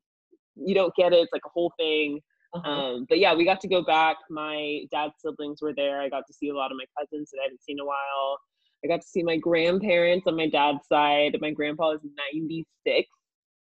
you 0.55 0.73
don't 0.73 0.95
get 0.95 1.13
it. 1.13 1.19
It's 1.19 1.33
like 1.33 1.45
a 1.45 1.49
whole 1.49 1.71
thing. 1.77 2.19
Uh-huh. 2.53 2.69
Um, 2.69 3.05
but 3.09 3.19
yeah, 3.19 3.33
we 3.35 3.45
got 3.45 3.61
to 3.61 3.67
go 3.67 3.83
back. 3.83 4.17
My 4.29 4.81
dad's 4.91 5.13
siblings 5.19 5.61
were 5.61 5.73
there. 5.75 6.01
I 6.01 6.09
got 6.09 6.23
to 6.27 6.33
see 6.33 6.49
a 6.49 6.55
lot 6.55 6.71
of 6.71 6.77
my 6.77 6.85
cousins 6.97 7.29
that 7.31 7.39
I 7.39 7.43
hadn't 7.43 7.63
seen 7.63 7.77
in 7.77 7.81
a 7.81 7.85
while. 7.85 8.39
I 8.83 8.87
got 8.87 9.01
to 9.01 9.07
see 9.07 9.23
my 9.23 9.37
grandparents 9.37 10.27
on 10.27 10.35
my 10.35 10.49
dad's 10.49 10.87
side. 10.87 11.37
My 11.41 11.51
grandpa 11.51 11.91
is 11.91 12.01
96. 12.33 13.07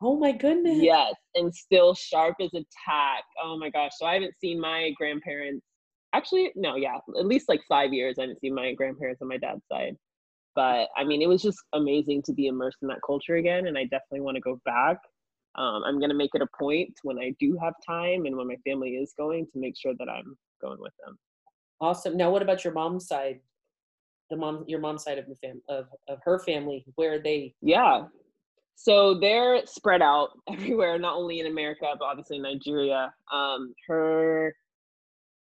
Oh 0.02 0.18
my 0.18 0.32
goodness. 0.32 0.80
Yes, 0.82 1.14
and 1.36 1.54
still 1.54 1.94
sharp 1.94 2.36
as 2.42 2.54
a 2.54 2.66
tack. 2.86 3.24
Oh 3.42 3.58
my 3.58 3.70
gosh. 3.70 3.92
So 3.98 4.06
I 4.06 4.16
haven't 4.16 4.34
seen 4.42 4.60
my 4.60 4.92
grandparents 4.98 5.64
actually 6.14 6.52
no 6.56 6.76
yeah 6.76 6.98
at 7.20 7.26
least 7.26 7.50
like 7.50 7.62
five 7.68 7.92
years 7.92 8.16
i 8.20 8.26
didn't 8.26 8.40
see 8.40 8.50
my 8.50 8.74
grandparents 8.74 9.22
on 9.22 9.28
my 9.28 9.38
dad's 9.38 9.64
side 9.72 9.96
but 10.56 10.88
i 10.96 11.04
mean 11.04 11.22
it 11.22 11.28
was 11.28 11.42
just 11.42 11.58
amazing 11.74 12.22
to 12.22 12.34
be 12.34 12.48
immersed 12.48 12.78
in 12.82 12.88
that 12.88 13.00
culture 13.06 13.36
again 13.36 13.68
and 13.68 13.78
i 13.78 13.84
definitely 13.84 14.22
want 14.22 14.36
to 14.36 14.42
go 14.42 14.60
back 14.64 14.98
um, 15.56 15.84
i'm 15.86 16.00
going 16.00 16.10
to 16.10 16.16
make 16.16 16.32
it 16.34 16.42
a 16.42 16.58
point 16.58 16.94
when 17.04 17.20
i 17.20 17.34
do 17.40 17.58
have 17.62 17.74
time 17.86 18.26
and 18.26 18.36
when 18.36 18.48
my 18.48 18.58
family 18.66 18.92
is 18.92 19.14
going 19.18 19.46
to 19.46 19.60
make 19.60 19.78
sure 19.78 19.94
that 19.98 20.10
i'm 20.10 20.38
going 20.64 20.80
with 20.80 20.94
them. 21.06 21.18
Awesome. 21.82 22.18
Now 22.18 22.32
what 22.32 22.42
about 22.42 22.64
your 22.64 22.74
mom's 22.74 23.08
side? 23.08 23.40
The 24.30 24.38
mom 24.38 24.64
your 24.68 24.80
mom's 24.80 25.04
side 25.04 25.18
of 25.18 25.28
the 25.28 25.36
fam 25.36 25.62
of, 25.70 25.86
of 26.08 26.20
her 26.24 26.40
family 26.40 26.86
where 26.96 27.16
are 27.16 27.20
they 27.20 27.54
yeah. 27.62 28.06
So 28.76 29.20
they're 29.20 29.66
spread 29.66 30.02
out 30.02 30.30
everywhere 30.50 30.98
not 30.98 31.16
only 31.16 31.40
in 31.40 31.46
america 31.46 31.86
but 32.00 32.06
obviously 32.06 32.38
in 32.38 32.44
nigeria. 32.44 33.14
Um, 33.32 33.74
her 33.88 34.56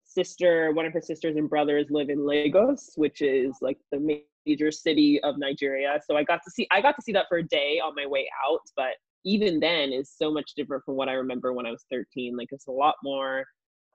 sister, 0.05 0.72
one 0.72 0.86
of 0.86 0.93
her 0.93 1.01
sisters 1.01 1.36
and 1.36 1.49
brothers 1.49 1.88
live 1.89 2.10
in 2.10 2.26
Lagos, 2.26 2.91
which 2.95 3.22
is 3.22 3.55
like 3.62 3.78
the 3.91 4.22
major 4.45 4.72
city 4.72 5.20
of 5.24 5.38
Nigeria. 5.38 5.99
So 6.08 6.16
I 6.16 6.24
got 6.24 6.39
to 6.45 6.51
see 6.51 6.68
I 6.72 6.80
got 6.80 6.95
to 6.95 7.01
see 7.01 7.12
that 7.12 7.26
for 7.28 7.39
a 7.39 7.43
day 7.43 7.82
on 7.84 7.93
my 7.95 8.05
way 8.05 8.30
out, 8.47 8.62
but 8.76 8.93
even 9.26 9.59
then 9.59 9.91
is 9.91 10.11
so 10.15 10.32
much 10.32 10.51
different 10.55 10.84
from 10.86 10.95
what 10.95 11.09
I 11.09 11.13
remember 11.13 11.53
when 11.53 11.65
I 11.65 11.72
was 11.72 11.86
13. 11.91 12.38
Like 12.38 12.49
it's 12.51 12.68
a 12.68 12.72
lot 12.72 12.95
more 13.03 13.45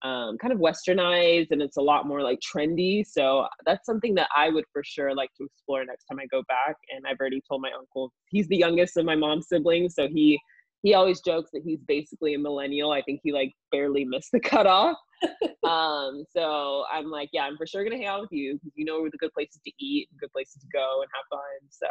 um, 0.04 0.36
kind 0.38 0.52
of 0.52 0.58
westernized 0.58 1.52
and 1.52 1.62
it's 1.62 1.76
a 1.76 1.82
lot 1.82 2.06
more 2.06 2.22
like 2.22 2.40
trendy. 2.40 3.06
So 3.06 3.46
that's 3.64 3.86
something 3.86 4.14
that 4.16 4.28
I 4.36 4.48
would 4.48 4.64
for 4.72 4.82
sure 4.84 5.14
like 5.14 5.30
to 5.38 5.44
explore 5.44 5.84
next 5.84 6.06
time 6.06 6.18
I 6.18 6.26
go 6.26 6.42
back. 6.48 6.76
And 6.94 7.04
I've 7.06 7.18
already 7.20 7.40
told 7.48 7.62
my 7.62 7.70
uncle 7.76 8.12
he's 8.28 8.48
the 8.48 8.56
youngest 8.56 8.96
of 8.96 9.04
my 9.04 9.16
mom's 9.16 9.48
siblings, 9.48 9.94
so 9.94 10.08
he 10.08 10.38
he 10.82 10.94
always 10.94 11.20
jokes 11.20 11.50
that 11.52 11.62
he's 11.64 11.78
basically 11.86 12.34
a 12.34 12.38
millennial. 12.38 12.90
I 12.90 13.02
think 13.02 13.20
he 13.22 13.32
like 13.32 13.52
barely 13.70 14.04
missed 14.04 14.32
the 14.32 14.40
cutoff. 14.40 14.96
um, 15.62 16.24
so 16.36 16.84
I'm 16.92 17.08
like, 17.08 17.28
yeah, 17.32 17.44
I'm 17.44 17.56
for 17.56 17.66
sure 17.66 17.84
gonna 17.84 17.96
hang 17.96 18.06
out 18.06 18.22
with 18.22 18.32
you 18.32 18.54
because 18.54 18.72
you 18.74 18.84
know 18.84 19.00
where 19.00 19.10
the 19.10 19.18
good 19.18 19.32
places 19.32 19.60
to 19.64 19.72
eat, 19.78 20.08
good 20.18 20.32
places 20.32 20.60
to 20.62 20.68
go 20.72 21.02
and 21.02 21.08
have 21.14 21.38
fun. 21.38 21.68
So 21.70 21.86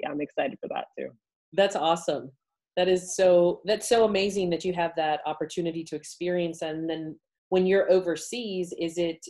yeah, 0.00 0.10
I'm 0.10 0.20
excited 0.20 0.58
for 0.60 0.68
that 0.68 0.86
too. 0.98 1.08
That's 1.54 1.76
awesome. 1.76 2.30
That 2.76 2.88
is 2.88 3.16
so 3.16 3.62
that's 3.64 3.88
so 3.88 4.04
amazing 4.04 4.50
that 4.50 4.64
you 4.64 4.74
have 4.74 4.92
that 4.96 5.20
opportunity 5.26 5.82
to 5.84 5.96
experience 5.96 6.62
and 6.62 6.88
then 6.88 7.16
when 7.48 7.66
you're 7.66 7.90
overseas, 7.90 8.72
is 8.78 8.98
it 8.98 9.24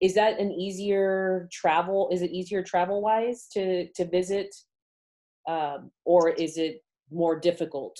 is 0.00 0.14
that 0.14 0.40
an 0.40 0.50
easier 0.50 1.48
travel? 1.52 2.08
Is 2.12 2.22
it 2.22 2.32
easier 2.32 2.62
travel 2.62 3.00
wise 3.00 3.46
to 3.52 3.88
to 3.92 4.04
visit, 4.04 4.54
um, 5.48 5.90
or 6.04 6.30
is 6.30 6.58
it 6.58 6.82
more 7.10 7.38
difficult? 7.38 7.96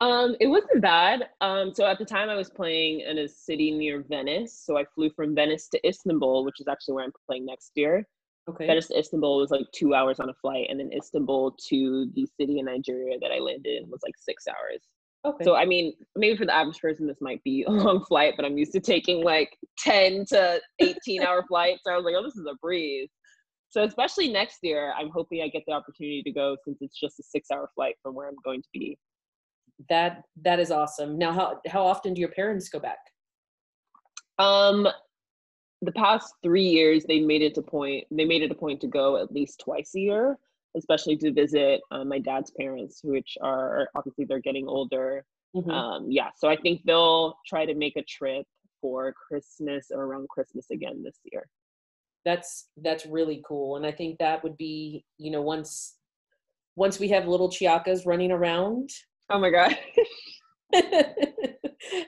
Um, 0.00 0.36
it 0.40 0.46
wasn't 0.46 0.82
bad. 0.82 1.30
Um, 1.40 1.72
so 1.74 1.86
at 1.86 1.98
the 1.98 2.04
time 2.04 2.28
I 2.28 2.36
was 2.36 2.50
playing 2.50 3.00
in 3.00 3.18
a 3.18 3.28
city 3.28 3.70
near 3.70 4.04
Venice. 4.06 4.62
So 4.64 4.76
I 4.76 4.84
flew 4.94 5.10
from 5.16 5.34
Venice 5.34 5.68
to 5.68 5.88
Istanbul, 5.88 6.44
which 6.44 6.60
is 6.60 6.68
actually 6.68 6.94
where 6.96 7.04
I'm 7.04 7.12
playing 7.26 7.46
next 7.46 7.72
year. 7.76 8.06
Okay. 8.48 8.66
Venice 8.66 8.88
to 8.88 8.98
Istanbul 8.98 9.38
was 9.38 9.50
like 9.50 9.66
two 9.72 9.94
hours 9.94 10.20
on 10.20 10.28
a 10.28 10.34
flight, 10.34 10.66
and 10.70 10.78
then 10.78 10.92
Istanbul 10.92 11.56
to 11.68 12.10
the 12.14 12.26
city 12.38 12.58
in 12.58 12.66
Nigeria 12.66 13.18
that 13.20 13.32
I 13.32 13.38
landed 13.38 13.82
in 13.82 13.90
was 13.90 14.00
like 14.04 14.14
six 14.18 14.44
hours. 14.46 14.82
Okay. 15.24 15.44
So 15.44 15.56
I 15.56 15.64
mean, 15.64 15.94
maybe 16.14 16.36
for 16.36 16.46
the 16.46 16.54
average 16.54 16.78
person 16.78 17.06
this 17.06 17.20
might 17.20 17.42
be 17.42 17.62
a 17.68 17.70
long 17.70 18.04
flight, 18.04 18.34
but 18.36 18.44
I'm 18.44 18.56
used 18.56 18.72
to 18.72 18.80
taking 18.80 19.24
like 19.24 19.56
10 19.78 20.26
to 20.26 20.60
18 20.78 21.22
hour 21.22 21.44
flights. 21.48 21.80
So 21.84 21.92
I 21.92 21.96
was 21.96 22.04
like, 22.04 22.14
oh, 22.16 22.22
this 22.22 22.36
is 22.36 22.46
a 22.46 22.54
breeze. 22.62 23.10
So 23.68 23.82
especially 23.82 24.28
next 24.28 24.58
year, 24.62 24.94
I'm 24.96 25.10
hoping 25.10 25.42
I 25.42 25.48
get 25.48 25.64
the 25.66 25.72
opportunity 25.72 26.22
to 26.22 26.30
go 26.30 26.56
since 26.64 26.78
it's 26.80 26.98
just 26.98 27.18
a 27.18 27.24
six 27.24 27.48
hour 27.50 27.68
flight 27.74 27.96
from 28.02 28.14
where 28.14 28.28
I'm 28.28 28.36
going 28.44 28.62
to 28.62 28.68
be 28.72 28.96
that 29.88 30.22
that 30.42 30.58
is 30.58 30.70
awesome 30.70 31.18
now 31.18 31.32
how 31.32 31.60
how 31.68 31.86
often 31.86 32.14
do 32.14 32.20
your 32.20 32.30
parents 32.30 32.68
go 32.68 32.78
back 32.78 32.98
um 34.38 34.88
the 35.82 35.92
past 35.92 36.34
three 36.42 36.66
years 36.66 37.04
they 37.04 37.20
made 37.20 37.42
it 37.42 37.58
a 37.58 37.62
point 37.62 38.04
they 38.10 38.24
made 38.24 38.42
it 38.42 38.50
a 38.50 38.54
point 38.54 38.80
to 38.80 38.86
go 38.86 39.16
at 39.16 39.32
least 39.32 39.60
twice 39.60 39.92
a 39.94 40.00
year 40.00 40.38
especially 40.76 41.16
to 41.16 41.32
visit 41.32 41.80
uh, 41.90 42.04
my 42.04 42.18
dad's 42.18 42.50
parents 42.52 43.00
which 43.04 43.36
are 43.42 43.88
obviously 43.94 44.24
they're 44.24 44.40
getting 44.40 44.68
older 44.68 45.24
mm-hmm. 45.54 45.70
um, 45.70 46.06
yeah 46.10 46.30
so 46.36 46.48
i 46.48 46.56
think 46.56 46.80
they'll 46.84 47.36
try 47.46 47.64
to 47.64 47.74
make 47.74 47.96
a 47.96 48.02
trip 48.02 48.46
for 48.80 49.12
christmas 49.12 49.88
or 49.90 50.04
around 50.04 50.28
christmas 50.28 50.66
again 50.70 51.02
this 51.02 51.18
year 51.32 51.46
that's 52.24 52.68
that's 52.78 53.06
really 53.06 53.42
cool 53.46 53.76
and 53.76 53.86
i 53.86 53.92
think 53.92 54.18
that 54.18 54.42
would 54.42 54.56
be 54.56 55.04
you 55.18 55.30
know 55.30 55.42
once 55.42 55.94
once 56.74 56.98
we 56.98 57.08
have 57.08 57.26
little 57.26 57.48
chiakas 57.48 58.06
running 58.06 58.32
around 58.32 58.90
Oh 59.30 59.38
my 59.38 59.50
god. 59.50 59.76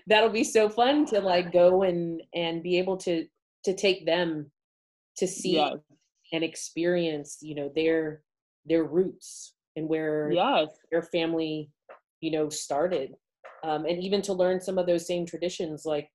That'll 0.07 0.31
be 0.31 0.45
so 0.45 0.69
fun 0.69 1.07
to 1.07 1.21
like 1.21 1.53
go 1.53 1.83
and 1.83 2.23
and 2.35 2.63
be 2.63 2.79
able 2.79 2.97
to 2.99 3.27
to 3.69 3.77
take 3.77 4.07
them 4.07 4.51
to 5.19 5.27
see 5.27 5.63
and 6.33 6.43
experience 6.43 7.39
you 7.43 7.55
know 7.55 7.71
their 7.75 8.23
their 8.65 8.85
roots 8.85 9.55
and 9.77 9.87
where 9.89 10.33
yes. 10.33 10.71
their 10.91 11.03
family 11.03 11.71
you 12.21 12.31
know 12.31 12.49
started. 12.49 13.15
Um, 13.65 13.85
and 13.87 14.03
even 14.03 14.23
to 14.23 14.33
learn 14.33 14.61
some 14.61 14.79
of 14.79 14.87
those 14.87 15.07
same 15.07 15.27
traditions 15.27 15.85
like 15.85 16.09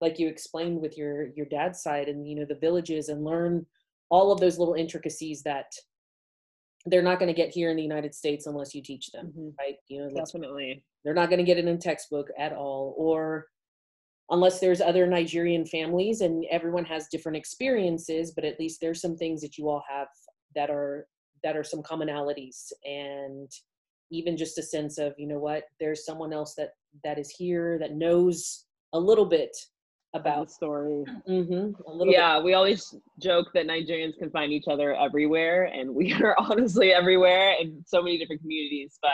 like 0.00 0.18
you 0.18 0.28
explained 0.28 0.80
with 0.80 0.98
your 0.98 1.28
your 1.36 1.46
dad's 1.46 1.82
side 1.82 2.08
and 2.08 2.28
you 2.28 2.34
know 2.36 2.44
the 2.44 2.56
villages 2.66 3.08
and 3.08 3.24
learn 3.24 3.64
all 4.10 4.32
of 4.32 4.40
those 4.40 4.58
little 4.58 4.74
intricacies 4.74 5.42
that 5.44 5.72
they're 6.86 7.02
not 7.02 7.18
going 7.20 7.28
to 7.32 7.42
get 7.42 7.54
here 7.54 7.70
in 7.70 7.76
the 7.76 7.82
united 7.82 8.12
states 8.12 8.46
unless 8.46 8.74
you 8.74 8.82
teach 8.82 9.12
them 9.12 9.32
Mhm. 9.36 9.52
right? 9.58 9.76
You 9.88 10.00
know 10.00 10.10
definitely. 10.10 10.82
they're 11.04 11.14
not 11.14 11.28
going 11.28 11.38
to 11.38 11.44
get 11.44 11.58
it 11.58 11.66
in 11.66 11.76
a 11.76 11.78
textbook 11.78 12.28
at 12.36 12.52
all 12.52 12.94
or 12.98 13.46
unless 14.30 14.60
there's 14.60 14.80
other 14.80 15.06
nigerian 15.06 15.64
families 15.66 16.20
and 16.20 16.44
everyone 16.50 16.84
has 16.84 17.08
different 17.08 17.36
experiences 17.36 18.32
but 18.32 18.44
at 18.44 18.58
least 18.58 18.80
there's 18.80 19.00
some 19.00 19.16
things 19.16 19.40
that 19.40 19.58
you 19.58 19.68
all 19.68 19.82
have 19.88 20.08
that 20.54 20.70
are 20.70 21.06
that 21.42 21.56
are 21.56 21.64
some 21.64 21.82
commonalities. 21.82 22.72
And 22.84 23.50
even 24.10 24.36
just 24.36 24.58
a 24.58 24.62
sense 24.62 24.98
of 24.98 25.14
you 25.18 25.26
know 25.26 25.38
what 25.38 25.64
there's 25.78 26.04
someone 26.04 26.32
else 26.32 26.54
that 26.56 26.70
that 27.04 27.18
is 27.18 27.30
here 27.30 27.78
that 27.78 27.94
knows 27.94 28.64
a 28.92 28.98
little 28.98 29.24
bit 29.24 29.56
about 30.14 30.24
the 30.24 30.30
about 30.40 30.50
story. 30.50 31.04
Hmm 31.26 31.70
a 31.86 31.92
little 31.92 32.12
yeah 32.12 32.42
we 32.42 32.54
always 32.54 32.92
joke 33.20 33.46
that 33.54 33.68
nigerians 33.68 34.18
can 34.18 34.28
find 34.30 34.52
each 34.52 34.64
other 34.68 34.96
everywhere 34.96 35.66
and 35.66 35.94
we 35.94 36.12
are 36.24 36.34
honestly 36.38 36.92
everywhere 36.92 37.54
in 37.60 37.84
so 37.86 38.02
many 38.02 38.18
different 38.18 38.42
communities 38.42 38.98
but 39.00 39.12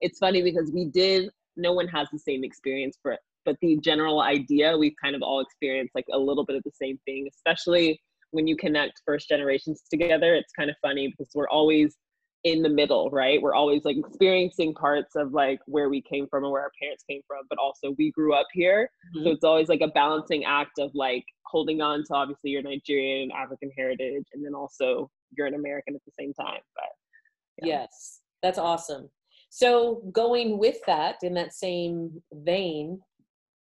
it's 0.00 0.18
funny 0.18 0.40
because 0.40 0.72
we 0.72 0.86
did 0.86 1.28
no 1.58 1.74
one 1.74 1.86
has 1.86 2.08
the 2.10 2.18
same 2.18 2.42
experience 2.42 2.96
for 3.02 3.12
it 3.12 3.20
but 3.44 3.56
the 3.60 3.78
general 3.82 4.20
idea 4.20 4.76
we've 4.76 4.94
kind 5.02 5.16
of 5.16 5.22
all 5.22 5.40
experienced 5.40 5.94
like 5.94 6.06
a 6.12 6.18
little 6.18 6.44
bit 6.44 6.56
of 6.56 6.62
the 6.64 6.72
same 6.80 6.98
thing 7.04 7.28
especially 7.28 8.00
when 8.30 8.46
you 8.46 8.56
connect 8.56 9.00
first 9.06 9.28
generations 9.28 9.82
together 9.90 10.34
it's 10.34 10.52
kind 10.52 10.70
of 10.70 10.76
funny 10.82 11.08
because 11.08 11.30
we're 11.34 11.48
always 11.48 11.96
in 12.44 12.62
the 12.62 12.68
middle 12.68 13.10
right 13.10 13.42
we're 13.42 13.54
always 13.54 13.84
like 13.84 13.96
experiencing 13.96 14.72
parts 14.74 15.16
of 15.16 15.32
like 15.32 15.58
where 15.66 15.88
we 15.88 16.00
came 16.02 16.26
from 16.30 16.44
and 16.44 16.52
where 16.52 16.62
our 16.62 16.70
parents 16.80 17.02
came 17.08 17.20
from 17.26 17.40
but 17.50 17.58
also 17.58 17.94
we 17.98 18.12
grew 18.12 18.32
up 18.32 18.46
here 18.52 18.88
bit. 19.08 19.14
so 19.14 19.20
mm-hmm. 19.20 19.34
it's 19.34 19.44
always 19.44 19.68
like 19.68 19.80
a 19.80 19.88
balancing 19.88 20.44
act 20.44 20.78
of 20.78 20.90
like 20.94 21.24
holding 21.46 21.80
on 21.80 22.04
to 22.04 22.14
obviously 22.14 22.50
your 22.50 22.62
Nigerian 22.62 23.30
African 23.32 23.70
heritage 23.76 24.24
and 24.34 24.44
then 24.44 24.54
also 24.54 25.10
you're 25.36 25.46
an 25.46 25.54
American 25.54 25.94
at 25.94 26.00
the 26.04 26.12
same 26.18 26.32
time. 26.34 26.60
But 26.74 27.66
yeah. 27.66 27.80
Yes, 27.80 28.20
that's 28.42 28.58
awesome. 28.58 29.10
So, 29.50 30.02
going 30.12 30.58
with 30.58 30.76
that 30.86 31.16
in 31.22 31.34
that 31.34 31.54
same 31.54 32.22
vein, 32.32 33.00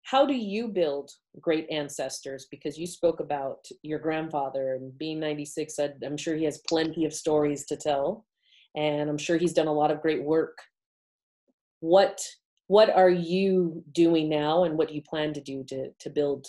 how 0.03 0.27
do 0.27 0.35
you 0.35 0.69
build 0.69 1.11
great 1.41 1.69
ancestors? 1.71 2.47
Because 2.51 2.79
you 2.79 2.87
spoke 2.87 3.21
about 3.21 3.67
your 3.83 3.99
grandfather 3.99 4.75
and 4.75 4.97
being 4.97 5.21
96, 5.21 5.79
I- 5.79 5.95
I'm 6.05 6.17
sure 6.17 6.37
he 6.37 6.45
has 6.45 6.63
plenty 6.69 7.05
of 7.05 7.13
stories 7.15 7.67
to 7.67 7.77
tell, 7.77 8.27
and 8.75 9.09
I'm 9.09 9.19
sure 9.19 9.37
he's 9.37 9.55
done 9.55 9.69
a 9.69 9.73
lot 9.73 9.91
of 9.91 10.03
great 10.03 10.23
work. 10.23 10.59
What 11.81 12.21
what 12.67 12.89
are 12.89 13.11
you 13.11 13.83
doing 13.91 14.29
now, 14.29 14.63
and 14.63 14.79
what 14.79 14.89
do 14.89 14.95
you 14.95 15.03
plan 15.03 15.33
to 15.35 15.41
do 15.41 15.65
to 15.65 15.93
to 15.93 16.11
build 16.11 16.47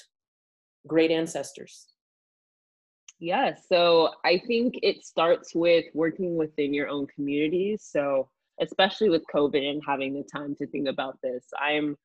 great 0.87 1.11
ancestors? 1.11 1.87
Yeah, 3.19 3.53
so 3.53 4.09
I 4.25 4.39
think 4.47 4.79
it 4.81 5.05
starts 5.05 5.53
with 5.53 5.85
working 5.93 6.35
within 6.37 6.73
your 6.73 6.87
own 6.89 7.07
communities. 7.07 7.83
So, 7.83 8.29
especially 8.59 9.09
with 9.09 9.23
COVID 9.33 9.63
and 9.63 9.81
having 9.85 10.13
the 10.13 10.23
time 10.23 10.55
to 10.55 10.67
think 10.67 10.87
about 10.87 11.19
this, 11.21 11.45
I'm 11.59 11.97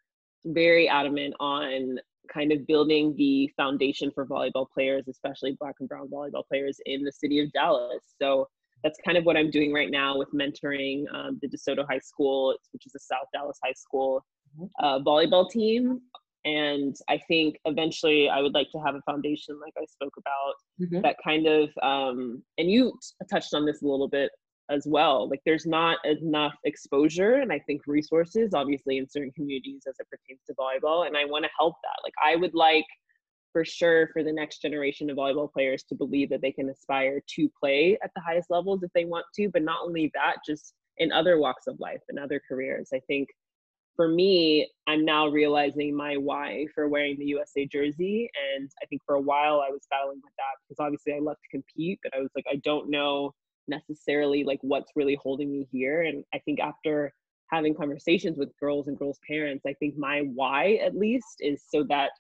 very 0.47 0.89
adamant 0.89 1.35
on 1.41 1.99
kind 2.33 2.51
of 2.53 2.67
building 2.67 3.15
the 3.17 3.49
foundation 3.57 4.11
for 4.15 4.27
volleyball 4.27 4.67
players, 4.73 5.07
especially 5.09 5.57
Black 5.61 5.75
and 5.81 5.89
Brown 5.89 6.09
volleyball 6.09 6.43
players 6.49 6.79
in 6.87 7.03
the 7.05 7.13
city 7.13 7.41
of 7.41 7.53
Dallas. 7.53 8.03
So, 8.21 8.49
that's 8.85 8.99
kind 9.05 9.17
of 9.19 9.25
what 9.25 9.37
I'm 9.39 9.51
doing 9.51 9.73
right 9.73 9.91
now 9.91 10.17
with 10.19 10.29
mentoring 10.33 11.05
um, 11.13 11.39
the 11.41 11.49
DeSoto 11.49 11.85
High 11.89 11.99
School, 11.99 12.55
which 12.73 12.87
is 12.87 12.95
a 12.95 12.99
South 13.01 13.27
Dallas 13.33 13.59
high 13.65 13.73
school 13.73 14.25
Mhm. 14.59 14.71
uh, 14.81 14.99
volleyball 15.01 15.49
team. 15.51 16.01
And 16.45 16.95
I 17.09 17.19
think 17.27 17.59
eventually 17.65 18.29
I 18.29 18.41
would 18.41 18.55
like 18.55 18.71
to 18.73 18.79
have 18.85 18.95
a 18.95 19.01
foundation, 19.03 19.59
like 19.61 19.73
I 19.77 19.85
spoke 19.87 20.15
about, 20.19 20.55
Mhm. 20.81 21.03
that 21.03 21.17
kind 21.25 21.47
of 21.47 21.71
um 21.83 22.45
and 22.59 22.71
you 22.71 22.97
touched 23.31 23.55
on 23.55 23.65
this 23.65 23.83
a 23.83 23.87
little 23.87 24.09
bit 24.09 24.31
as 24.71 24.87
well 24.87 25.29
like 25.29 25.41
there's 25.45 25.67
not 25.67 25.99
enough 26.05 26.55
exposure 26.65 27.35
and 27.35 27.53
i 27.53 27.59
think 27.61 27.81
resources 27.87 28.53
obviously 28.55 28.99
in 28.99 29.09
certain 29.09 29.31
communities 29.33 29.83
as 29.89 29.95
it 29.99 30.07
pertains 30.11 30.41
to 30.47 30.55
volleyball 30.55 31.07
and 31.07 31.17
i 31.17 31.25
want 31.25 31.45
to 31.45 31.51
help 31.59 31.75
that 31.83 31.97
like 32.05 32.15
i 32.25 32.37
would 32.37 32.55
like 32.55 32.85
for 33.53 33.65
sure 33.65 34.09
for 34.13 34.23
the 34.23 34.33
next 34.33 34.61
generation 34.61 35.09
of 35.09 35.17
volleyball 35.17 35.51
players 35.51 35.85
to 35.85 35.95
believe 35.95 36.29
that 36.29 36.43
they 36.43 36.53
can 36.53 36.69
aspire 36.69 37.21
to 37.29 37.49
play 37.61 37.97
at 38.03 38.11
the 38.15 38.21
highest 38.21 38.51
levels 38.51 38.83
if 38.83 38.91
they 38.95 39.05
want 39.05 39.25
to 39.35 39.49
but 39.53 39.63
not 39.63 39.79
only 39.85 40.11
that 40.15 40.37
just 40.47 40.75
in 40.99 41.13
other 41.13 41.39
walks 41.39 41.67
of 41.67 41.79
life 41.79 42.01
and 42.09 42.19
other 42.19 42.41
careers 42.49 42.91
i 42.93 43.01
think 43.07 43.29
for 43.95 44.09
me, 44.09 44.71
I'm 44.87 45.07
now 45.07 45.27
realizing 45.27 45.97
my 45.97 46.19
why 46.19 46.67
for 46.75 46.87
wearing 46.87 47.19
the 47.19 47.25
USA 47.25 47.65
jersey. 47.65 48.31
And 48.55 48.71
I 48.83 48.87
think 48.87 49.01
for 49.07 49.15
a 49.15 49.21
while 49.21 49.65
I 49.67 49.71
was 49.71 49.87
battling 49.91 50.21
with 50.23 50.35
that 50.37 50.61
because 50.69 50.85
obviously 50.85 51.15
I 51.15 51.19
love 51.19 51.39
to 51.43 51.49
compete, 51.49 51.99
but 52.03 52.15
I 52.15 52.21
was 52.21 52.29
like, 52.37 52.45
I 52.47 52.57
don't 52.57 52.91
know 52.91 53.33
necessarily 53.69 54.45
like 54.45 54.59
what's 54.63 54.93
really 54.97 55.19
holding 55.23 55.51
me 55.51 55.69
here. 55.71 56.03
And 56.03 56.25
I 56.35 56.39
think 56.41 56.61
after 56.61 57.13
having 57.51 57.75
conversations 57.75 58.39
with 58.39 58.51
girls 58.59 58.89
and 58.89 58.99
girls' 58.99 59.21
parents, 59.27 59.65
I 59.67 59.75
think 59.75 59.97
my 59.97 60.21
why 60.35 60.79
at 60.85 60.97
least 60.97 61.37
is 61.41 61.63
so 61.69 61.85
that 61.89 62.11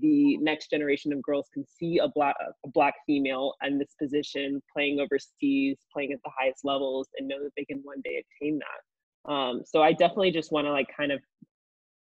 the 0.00 0.38
next 0.38 0.70
generation 0.70 1.12
of 1.12 1.22
girls 1.22 1.48
can 1.52 1.64
see 1.66 1.98
a 1.98 2.08
black 2.08 2.34
a 2.64 2.68
black 2.68 2.94
female 3.06 3.54
in 3.62 3.78
this 3.78 3.94
position 4.00 4.62
playing 4.72 5.00
overseas, 5.00 5.78
playing 5.92 6.12
at 6.12 6.18
the 6.24 6.30
highest 6.38 6.64
levels, 6.64 7.08
and 7.18 7.28
know 7.28 7.42
that 7.42 7.52
they 7.56 7.64
can 7.64 7.80
one 7.82 8.00
day 8.02 8.22
attain 8.40 8.58
that. 8.58 9.30
Um, 9.30 9.62
so 9.66 9.82
I 9.82 9.92
definitely 9.92 10.30
just 10.30 10.50
want 10.50 10.66
to 10.66 10.72
like 10.72 10.88
kind 10.96 11.12
of 11.12 11.20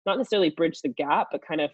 not 0.05 0.17
necessarily 0.17 0.49
bridge 0.49 0.82
the 0.82 0.89
gap, 0.89 1.28
but 1.32 1.45
kind 1.45 1.61
of 1.61 1.71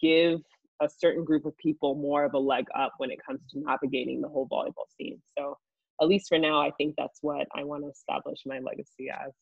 give 0.00 0.40
a 0.82 0.88
certain 0.88 1.24
group 1.24 1.46
of 1.46 1.56
people 1.58 1.94
more 1.94 2.24
of 2.24 2.34
a 2.34 2.38
leg 2.38 2.66
up 2.78 2.92
when 2.98 3.10
it 3.10 3.18
comes 3.24 3.40
to 3.50 3.60
navigating 3.60 4.20
the 4.20 4.28
whole 4.28 4.48
volleyball 4.48 4.86
scene. 4.98 5.20
So 5.38 5.56
at 6.00 6.08
least 6.08 6.28
for 6.28 6.38
now, 6.38 6.60
I 6.60 6.70
think 6.72 6.94
that's 6.96 7.18
what 7.22 7.46
I 7.54 7.64
want 7.64 7.84
to 7.84 7.90
establish 7.90 8.40
my 8.46 8.58
legacy 8.58 9.08
as. 9.10 9.32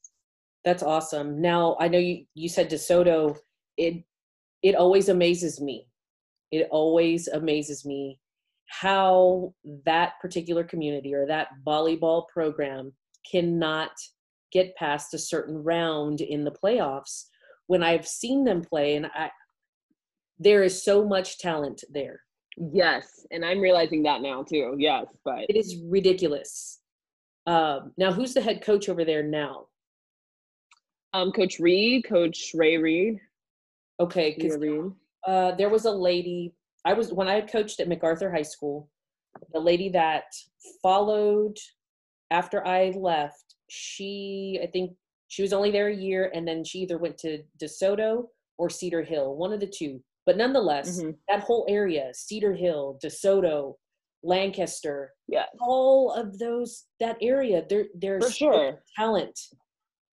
That's 0.65 0.83
awesome. 0.83 1.41
Now 1.41 1.77
I 1.81 1.89
know 1.89 1.99
you 1.99 2.25
you 2.35 2.49
said 2.49 2.71
DeSoto. 2.71 3.37
It 3.77 4.05
it 4.63 4.75
always 4.75 5.09
amazes 5.09 5.61
me. 5.61 5.87
It 6.51 6.69
always 6.71 7.29
amazes 7.29 7.85
me 7.85 8.19
how 8.67 9.53
that 9.85 10.15
particular 10.21 10.65
community 10.65 11.15
or 11.15 11.27
that 11.27 11.49
volleyball 11.67 12.27
program 12.29 12.93
cannot 13.31 13.91
get 14.53 14.75
past 14.77 15.13
a 15.15 15.19
certain 15.19 15.57
round 15.57 16.21
in 16.21 16.45
the 16.45 16.53
playoffs 16.53 17.25
when 17.67 17.83
I've 17.83 18.07
seen 18.07 18.45
them 18.45 18.63
play 18.63 18.97
and 18.97 19.07
I 19.07 19.31
there 20.39 20.63
is 20.63 20.85
so 20.85 21.07
much 21.07 21.39
talent 21.39 21.85
there. 21.91 22.21
Yes, 22.57 23.27
and 23.31 23.45
I'm 23.45 23.61
realizing 23.61 24.03
that 24.05 24.21
now 24.23 24.43
too. 24.43 24.75
Yes, 24.79 25.07
but 25.25 25.47
It 25.49 25.57
is 25.57 25.77
ridiculous. 25.89 26.81
Um, 27.47 27.93
now, 27.99 28.13
who's 28.13 28.33
the 28.35 28.41
head 28.41 28.63
coach 28.63 28.89
over 28.89 29.05
there 29.05 29.23
now? 29.23 29.67
um, 31.13 31.31
Coach 31.31 31.59
Reed, 31.61 32.05
Coach 32.09 32.51
Ray 32.55 32.77
Reed, 32.77 33.19
Okay, 34.01 34.35
because 34.37 34.59
Reed. 34.59 34.91
uh, 35.27 35.53
there 35.55 35.69
was 35.69 35.85
a 35.85 35.91
lady 35.91 36.53
i 36.85 36.93
was 36.93 37.13
when 37.13 37.29
i 37.29 37.41
coached 37.41 37.79
at 37.81 37.89
macarthur 37.89 38.31
high 38.31 38.43
school 38.43 38.91
the 39.53 39.61
lady 39.61 39.89
that 39.89 40.25
followed 40.83 41.57
after 42.31 42.67
i 42.67 42.91
left 42.97 43.55
she 43.71 44.59
i 44.63 44.67
think 44.67 44.93
she 45.29 45.41
was 45.43 45.53
only 45.55 45.71
there 45.71 45.89
a 45.89 45.95
year 45.97 46.31
and 46.35 46.47
then 46.47 46.63
she 46.65 46.81
either 46.81 46.99
went 46.99 47.17
to 47.17 47.43
desoto 47.63 48.25
or 48.59 48.69
cedar 48.69 49.03
hill 49.03 49.35
one 49.37 49.53
of 49.53 49.61
the 49.61 49.67
two 49.79 50.03
but 50.27 50.37
nonetheless 50.37 51.03
Mhm. 51.03 51.17
that 51.29 51.41
whole 51.41 51.65
area 51.69 52.13
cedar 52.15 52.55
hill 52.55 52.99
desoto 53.03 53.77
lancaster 54.23 55.13
Yes, 55.29 55.49
all 55.61 56.11
of 56.13 56.39
those 56.39 56.87
that 57.01 57.17
area 57.21 57.65
there 57.69 57.87
there's 57.95 58.25
for 58.27 58.31
sure. 58.33 58.83
talent. 58.97 59.39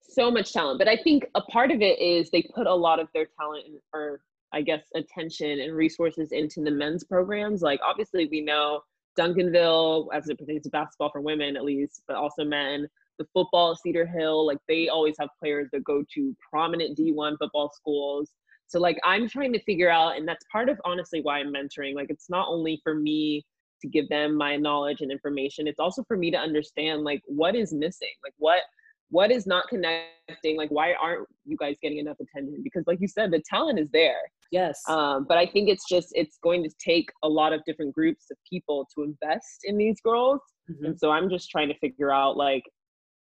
So 0.02 0.30
much 0.30 0.52
talent. 0.52 0.80
But 0.80 0.88
i 0.90 0.98
think 0.98 1.26
a 1.36 1.42
part 1.42 1.72
of 1.72 1.82
it 1.82 1.98
is 2.00 2.30
they 2.30 2.44
put 2.54 2.68
a 2.68 2.74
lot 2.76 3.00
of 3.00 3.08
their 3.14 3.28
talent 3.40 3.66
in, 3.68 3.80
or 3.94 4.22
i 4.54 4.62
guess 4.62 4.84
attention 4.96 5.62
and 5.62 5.74
resources 5.74 6.32
into 6.34 6.62
the 6.62 6.72
men's 6.72 7.04
programs. 7.06 7.62
Like 7.62 7.80
obviously 7.84 8.28
we 8.28 8.42
know 8.42 8.82
duncanville 9.18 10.08
as 10.14 10.28
it 10.30 10.38
pertains 10.40 10.64
to 10.64 10.70
basketball 10.70 11.10
for 11.12 11.22
women 11.22 11.56
at 11.56 11.64
least 11.64 12.04
but 12.08 12.16
also 12.18 12.44
men. 12.44 12.88
The 13.20 13.28
football 13.34 13.76
cedar 13.76 14.06
hill 14.06 14.46
like 14.48 14.58
they 14.68 14.90
always 14.90 15.16
have 15.20 15.30
players 15.40 15.70
that 15.72 15.84
go 15.84 16.04
to 16.16 16.36
prominent 16.50 16.98
d1 16.98 17.38
football 17.38 17.72
schools 17.74 18.32
so 18.72 18.80
like 18.80 18.98
i'm 19.04 19.28
trying 19.28 19.52
to 19.52 19.62
figure 19.64 19.90
out 19.90 20.16
and 20.18 20.28
that's 20.28 20.46
part 20.52 20.70
of 20.70 20.80
honestly 20.86 21.22
why 21.22 21.40
i'm 21.40 21.54
mentoring 21.54 21.94
like 21.94 22.10
it's 22.10 22.30
not 22.30 22.48
only 22.48 22.80
for 22.84 22.96
me 22.96 23.46
to 23.82 23.88
give 23.88 24.08
them 24.10 24.36
my 24.36 24.56
knowledge 24.56 25.02
and 25.02 25.12
information 25.12 25.68
it's 25.68 25.80
also 25.80 26.04
for 26.08 26.16
me 26.16 26.32
to 26.32 26.38
understand 26.38 27.04
like 27.04 27.22
what 27.26 27.56
is 27.56 27.74
missing 27.74 28.14
like 28.24 28.34
what 28.38 28.62
what 29.10 29.30
is 29.30 29.46
not 29.46 29.68
connecting 29.68 30.56
like 30.56 30.72
why 30.72 30.94
aren't 30.94 31.28
you 31.46 31.58
guys 31.58 31.76
getting 31.82 32.00
enough 32.00 32.16
attention? 32.22 32.62
Because 32.64 32.86
like 32.88 33.00
you 33.02 33.10
said 33.10 33.30
the 33.30 33.44
talent 33.48 33.78
is 33.78 33.90
there. 33.92 34.22
Yes. 34.52 34.82
Um, 34.88 35.26
but 35.28 35.38
i 35.38 35.46
think 35.46 35.70
it's 35.70 35.88
just 35.88 36.08
it's 36.14 36.38
going 36.42 36.64
to 36.64 36.70
take 36.84 37.10
a 37.24 37.28
lot 37.30 37.54
of 37.54 37.62
different 37.66 37.94
groups 37.94 38.26
of 38.32 38.38
people 38.50 38.88
to 38.96 39.04
invest 39.04 39.60
in 39.66 39.78
these 39.78 40.00
girls. 40.02 40.40
Mhm. 40.70 40.88
and 40.88 41.00
so 41.00 41.12
i'm 41.12 41.30
just 41.30 41.50
trying 41.50 41.68
to 41.68 41.78
figure 41.80 42.12
out 42.12 42.38
like 42.38 42.64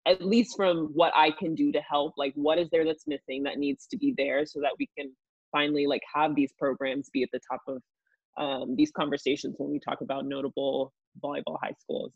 at 0.05 0.21
least 0.21 0.55
from 0.55 0.89
what 0.93 1.11
i 1.15 1.31
can 1.31 1.55
do 1.55 1.71
to 1.71 1.81
help 1.81 2.13
like 2.17 2.33
what 2.35 2.57
is 2.59 2.69
there 2.71 2.85
that's 2.85 3.07
missing 3.07 3.43
that 3.43 3.57
needs 3.57 3.87
to 3.87 3.97
be 3.97 4.13
there 4.17 4.45
so 4.45 4.59
that 4.61 4.75
we 4.79 4.87
can 4.97 5.07
finally 5.55 5.85
like 5.87 6.01
have 6.13 6.35
these 6.35 6.51
programs 6.59 7.09
be 7.13 7.23
at 7.23 7.29
the 7.31 7.39
top 7.49 7.61
of 7.67 7.77
um, 8.37 8.75
these 8.75 8.91
conversations 8.91 9.55
when 9.57 9.71
we 9.71 9.79
talk 9.79 10.01
about 10.01 10.25
notable 10.25 10.93
volleyball 11.23 11.57
high 11.63 11.73
schools 11.79 12.11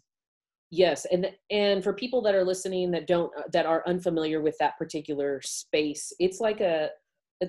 Yes, 0.71 1.05
and 1.11 1.31
and 1.49 1.83
for 1.83 1.93
people 1.93 2.21
that 2.21 2.35
are 2.35 2.43
listening 2.45 2.91
that 2.91 3.07
don't 3.07 3.31
that 3.53 3.65
are 3.65 3.81
unfamiliar 3.87 4.39
with 4.39 4.55
that 4.59 4.77
particular 4.77 5.41
space, 5.43 6.13
it's 6.19 6.39
like 6.39 6.59
a 6.61 6.89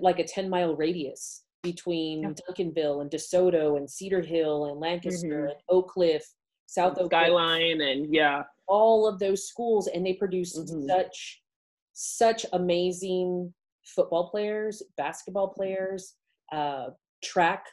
like 0.00 0.20
a 0.20 0.24
10 0.24 0.48
mile 0.48 0.74
radius 0.74 1.42
between 1.62 2.22
Yeah. 2.22 2.30
Duncanville 2.48 3.02
and 3.02 3.10
DeSoto 3.10 3.76
and 3.76 3.90
Cedar 3.90 4.22
Hill 4.22 4.64
and 4.70 4.80
Lancaster 4.80 5.48
Mhm. 5.48 5.50
and 5.50 5.60
Oak 5.68 5.88
Cliff, 5.88 6.24
South 6.64 6.96
Oak 6.98 7.10
Cliff, 7.10 7.24
skyline 7.26 7.82
and 7.82 8.14
yeah 8.14 8.44
all 8.66 9.06
of 9.06 9.18
those 9.18 9.46
schools 9.46 9.86
and 9.88 10.06
they 10.06 10.14
produce 10.14 10.58
Mhm. 10.58 10.86
such 10.86 11.42
such 11.92 12.46
amazing 12.54 13.52
football 13.84 14.28
players, 14.30 14.82
basketball 14.96 15.48
players, 15.48 16.14
uh 16.52 16.86
track 17.22 17.64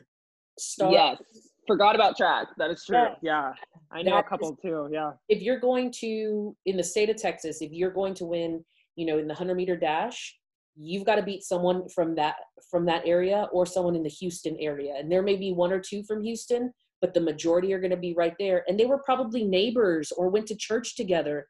stars. 0.60 0.92
yes 0.94 1.18
forgot 1.66 1.96
about 1.96 2.16
track 2.16 2.48
that 2.58 2.70
is 2.70 2.84
true 2.86 2.96
Yes. 2.98 3.18
yeah 3.24 3.54
i 3.92 4.02
know 4.02 4.12
That 4.12 4.18
a 4.18 4.20
is- 4.26 4.30
couple 4.30 4.56
too 4.58 4.88
yeah 4.92 5.12
if 5.30 5.42
you're 5.42 5.60
going 5.60 5.92
to 6.00 6.56
in 6.66 6.78
the 6.78 6.84
state 6.84 7.10
of 7.10 7.16
Texas, 7.18 7.62
if 7.62 7.72
you're 7.72 7.92
going 7.92 8.14
to 8.16 8.26
win, 8.26 8.64
you 8.96 9.06
know, 9.06 9.18
in 9.18 9.28
the 9.28 9.34
100 9.34 9.56
meter 9.56 9.76
dash, 9.76 10.38
you've 10.76 11.06
got 11.06 11.16
to 11.16 11.24
beat 11.24 11.44
someone 11.44 11.88
from 11.90 12.14
that 12.16 12.36
from 12.70 12.86
that 12.86 13.02
area 13.06 13.48
or 13.52 13.66
someone 13.66 13.96
in 13.96 14.04
the 14.04 14.10
Houston 14.10 14.56
area. 14.60 14.94
And 14.98 15.12
there 15.12 15.22
may 15.24 15.36
be 15.36 15.52
one 15.54 15.72
or 15.72 15.80
two 15.80 16.04
from 16.04 16.22
Houston, 16.24 16.72
but 17.02 17.14
the 17.14 17.22
majority 17.22 17.74
are 17.74 17.80
going 17.80 17.92
to 17.92 17.98
be 17.98 18.14
right 18.16 18.34
there. 18.40 18.64
And 18.68 18.80
they 18.80 18.86
were 18.86 19.00
probably 19.00 19.44
neighbors 19.44 20.12
or 20.12 20.30
went 20.30 20.48
to 20.48 20.56
church 20.56 20.96
together. 20.96 21.48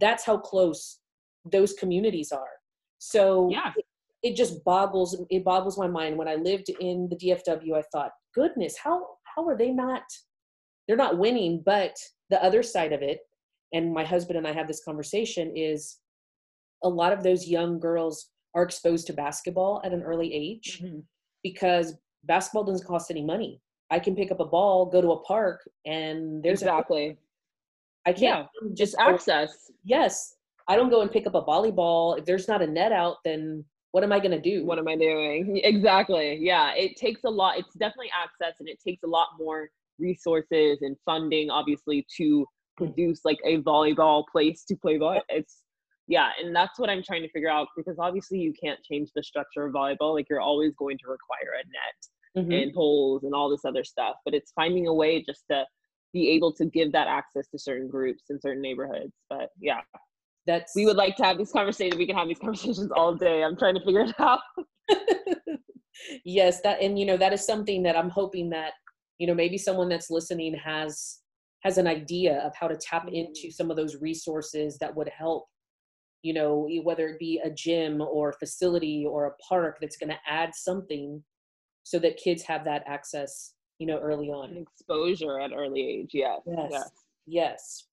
That's 0.00 0.24
how 0.24 0.38
close 0.38 0.98
those 1.50 1.72
communities 1.74 2.32
are. 2.32 2.52
So 2.98 3.48
yeah 3.50 3.72
it, 3.76 3.84
it 4.22 4.36
just 4.36 4.62
boggles 4.64 5.20
it 5.30 5.44
boggles 5.44 5.78
my 5.78 5.86
mind. 5.88 6.16
When 6.16 6.28
I 6.28 6.34
lived 6.34 6.68
in 6.68 7.08
the 7.08 7.16
DFW, 7.16 7.74
I 7.76 7.82
thought, 7.92 8.12
goodness, 8.34 8.76
how 8.76 9.06
how 9.34 9.46
are 9.48 9.56
they 9.56 9.70
not 9.70 10.02
they're 10.86 10.96
not 10.96 11.18
winning, 11.18 11.62
but 11.64 11.94
the 12.30 12.42
other 12.42 12.62
side 12.62 12.92
of 12.92 13.02
it, 13.02 13.20
and 13.72 13.92
my 13.92 14.04
husband 14.04 14.36
and 14.38 14.46
I 14.46 14.52
have 14.52 14.66
this 14.66 14.82
conversation, 14.84 15.52
is 15.56 15.98
a 16.82 16.88
lot 16.88 17.12
of 17.12 17.22
those 17.22 17.46
young 17.46 17.78
girls 17.78 18.30
are 18.54 18.62
exposed 18.64 19.06
to 19.06 19.12
basketball 19.12 19.80
at 19.84 19.92
an 19.92 20.02
early 20.02 20.34
age 20.34 20.80
Mhm. 20.82 21.04
because 21.44 21.94
basketball 22.24 22.64
doesn't 22.64 22.86
cost 22.86 23.10
any 23.10 23.22
money. 23.22 23.60
I 23.90 24.00
can 24.00 24.16
pick 24.16 24.32
up 24.32 24.40
a 24.40 24.44
ball, 24.44 24.86
go 24.86 25.00
to 25.00 25.12
a 25.12 25.20
park, 25.22 25.68
and 25.84 26.42
there's 26.42 26.62
exactly 26.62 27.06
a, 27.10 28.10
I 28.10 28.12
can't 28.12 28.48
yeah 28.62 28.72
just 28.74 28.96
go- 28.96 29.04
access 29.14 29.70
Yes, 29.84 30.36
I 30.68 30.76
don't 30.76 30.90
go 30.90 31.00
and 31.02 31.10
pick 31.10 31.26
up 31.26 31.34
a 31.34 31.42
volleyball. 31.42 32.18
If 32.18 32.24
there's 32.24 32.48
not 32.48 32.62
a 32.62 32.66
net 32.66 32.92
out, 32.92 33.16
then 33.24 33.64
what 33.92 34.04
am 34.04 34.12
I 34.12 34.18
going 34.20 34.30
to 34.30 34.40
do? 34.40 34.64
what 34.64 34.78
am 34.78 34.88
i 34.88 34.96
doing 34.96 35.60
exactly 35.64 36.38
yeah 36.40 36.72
it 36.74 36.96
takes 36.96 37.22
a 37.24 37.30
lot 37.30 37.58
it's 37.58 37.74
definitely 37.74 38.10
access 38.16 38.56
and 38.60 38.68
it 38.68 38.78
takes 38.86 39.02
a 39.02 39.06
lot 39.06 39.28
more 39.38 39.68
resources 39.98 40.78
and 40.82 40.96
funding 41.04 41.50
obviously 41.50 42.06
to 42.16 42.46
produce 42.76 43.20
like 43.24 43.38
a 43.44 43.58
volleyball 43.62 44.24
place 44.30 44.64
to 44.64 44.74
play 44.76 44.98
volleyball 44.98 45.20
it's 45.28 45.62
yeah 46.06 46.30
and 46.42 46.54
that's 46.56 46.78
what 46.78 46.88
i'm 46.88 47.02
trying 47.02 47.22
to 47.22 47.28
figure 47.30 47.50
out 47.50 47.68
because 47.76 47.96
obviously 47.98 48.38
you 48.38 48.52
can't 48.62 48.80
change 48.82 49.10
the 49.14 49.22
structure 49.22 49.66
of 49.66 49.72
volleyball 49.74 50.14
like 50.14 50.26
you're 50.30 50.40
always 50.40 50.72
going 50.78 50.96
to 50.98 51.08
require 51.08 51.52
a 51.60 51.64
net 51.66 51.98
Mhm. 52.36 52.62
and 52.62 52.72
poles 52.72 53.24
and 53.24 53.34
all 53.34 53.50
this 53.50 53.64
other 53.64 53.82
stuff 53.82 54.14
but 54.24 54.34
it's 54.34 54.52
finding 54.52 54.86
a 54.86 54.94
way 54.94 55.20
just 55.20 55.42
to 55.50 55.66
be 56.12 56.30
able 56.30 56.52
to 56.54 56.64
give 56.64 56.92
that 56.92 57.08
access 57.08 57.48
to 57.48 57.58
certain 57.58 57.88
groups 57.88 58.22
in 58.30 58.40
certain 58.40 58.62
neighborhoods 58.62 59.12
but 59.28 59.48
yeah 59.60 59.80
That's 60.46 60.72
we 60.74 60.86
would 60.86 60.96
like 60.96 61.16
to 61.16 61.24
have 61.24 61.38
these 61.38 61.52
conversations 61.52 61.98
we 61.98 62.06
can 62.06 62.16
have 62.16 62.28
these 62.28 62.38
conversations 62.40 62.90
all 62.90 63.14
day. 63.14 63.42
I'm 63.42 63.56
trying 63.56 63.74
to 63.74 63.84
figure 63.84 64.02
it 64.02 64.14
out. 64.18 64.40
Yes 66.24 66.60
that 66.62 66.80
and 66.80 66.98
you 66.98 67.06
know 67.06 67.16
that 67.16 67.32
is 67.32 67.44
something 67.44 67.82
that 67.82 67.96
i'm 67.96 68.10
hoping 68.10 68.50
that 68.50 68.72
you 69.18 69.26
know 69.26 69.34
maybe 69.34 69.58
someone 69.58 69.88
that's 69.88 70.10
listening 70.10 70.54
has 70.54 71.18
has 71.62 71.76
an 71.76 71.86
idea 71.86 72.38
of 72.38 72.52
how 72.58 72.68
to 72.68 72.76
tap 72.76 73.06
into 73.08 73.48
mm-hmm. 73.48 73.50
some 73.50 73.70
of 73.70 73.76
those 73.76 74.00
resources 74.00 74.78
that 74.78 74.94
would 74.94 75.08
help 75.08 75.46
you 76.22 76.32
know 76.32 76.68
whether 76.82 77.08
it 77.08 77.18
be 77.18 77.40
a 77.44 77.50
gym 77.50 78.00
or 78.00 78.32
facility 78.32 79.04
or 79.08 79.26
a 79.26 79.36
park 79.46 79.78
that's 79.80 79.96
going 79.96 80.10
to 80.10 80.18
add 80.26 80.54
something 80.54 81.22
so 81.82 81.98
that 81.98 82.16
kids 82.16 82.42
have 82.42 82.64
that 82.64 82.82
access 82.86 83.54
you 83.78 83.86
know 83.86 83.98
early 83.98 84.28
on. 84.28 84.56
Exposure 84.56 85.40
at 85.40 85.52
early 85.52 85.80
age. 85.80 86.10
Yes 86.12 86.40
yes 86.46 86.68
yes. 86.70 86.90
yes 87.26 87.84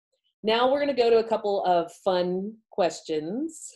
now 0.44 0.72
we're 0.72 0.80
going 0.84 0.96
to 0.96 1.02
go 1.02 1.10
to 1.10 1.18
a 1.18 1.28
couple 1.28 1.64
of 1.66 1.92
fun 2.04 2.54
questions. 2.72 3.72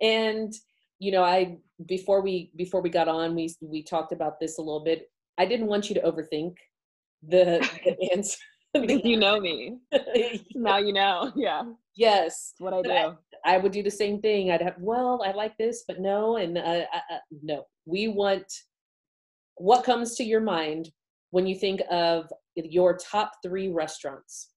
And 0.00 0.52
you 0.98 1.10
know 1.10 1.24
i 1.24 1.56
before 1.86 2.20
we 2.22 2.52
before 2.54 2.80
we 2.80 2.88
got 2.88 3.08
on 3.08 3.34
we 3.34 3.52
we 3.60 3.82
talked 3.82 4.12
about 4.12 4.38
this 4.38 4.58
a 4.58 4.62
little 4.62 4.84
bit. 4.84 5.10
I 5.38 5.46
didn't 5.46 5.66
want 5.66 5.88
you 5.88 5.94
to 5.96 6.00
overthink 6.02 6.54
the, 7.28 7.66
the 7.84 8.10
answer. 8.12 8.38
You 9.04 9.18
know 9.18 9.38
me. 9.38 9.76
Now 10.54 10.78
you 10.78 10.92
know. 10.94 11.30
Yeah. 11.36 11.62
Yes. 11.94 12.54
What 12.58 12.72
i 12.72 12.80
But 12.82 12.90
I- 12.90 13.10
do 13.10 13.16
i 13.44 13.58
would 13.58 13.72
do 13.72 13.82
the 13.82 13.90
same 13.90 14.20
thing. 14.20 14.50
I'd 14.50 14.62
have 14.62 14.76
well 14.78 15.20
i 15.26 15.32
like 15.32 15.58
this 15.58 15.84
but 15.88 15.98
no 16.00 16.36
and 16.36 16.56
uh, 16.56 16.84
uh, 16.98 17.04
uh, 17.14 17.18
no. 17.42 17.64
We 17.84 18.08
want 18.08 18.46
what 19.56 19.84
comes 19.84 20.14
to 20.16 20.24
your 20.24 20.40
mind 20.40 20.90
when 21.30 21.46
you 21.46 21.56
think 21.56 21.82
of 21.90 22.30
your 22.56 22.96
top 22.96 23.32
three 23.42 23.68
restaurants 23.68 24.52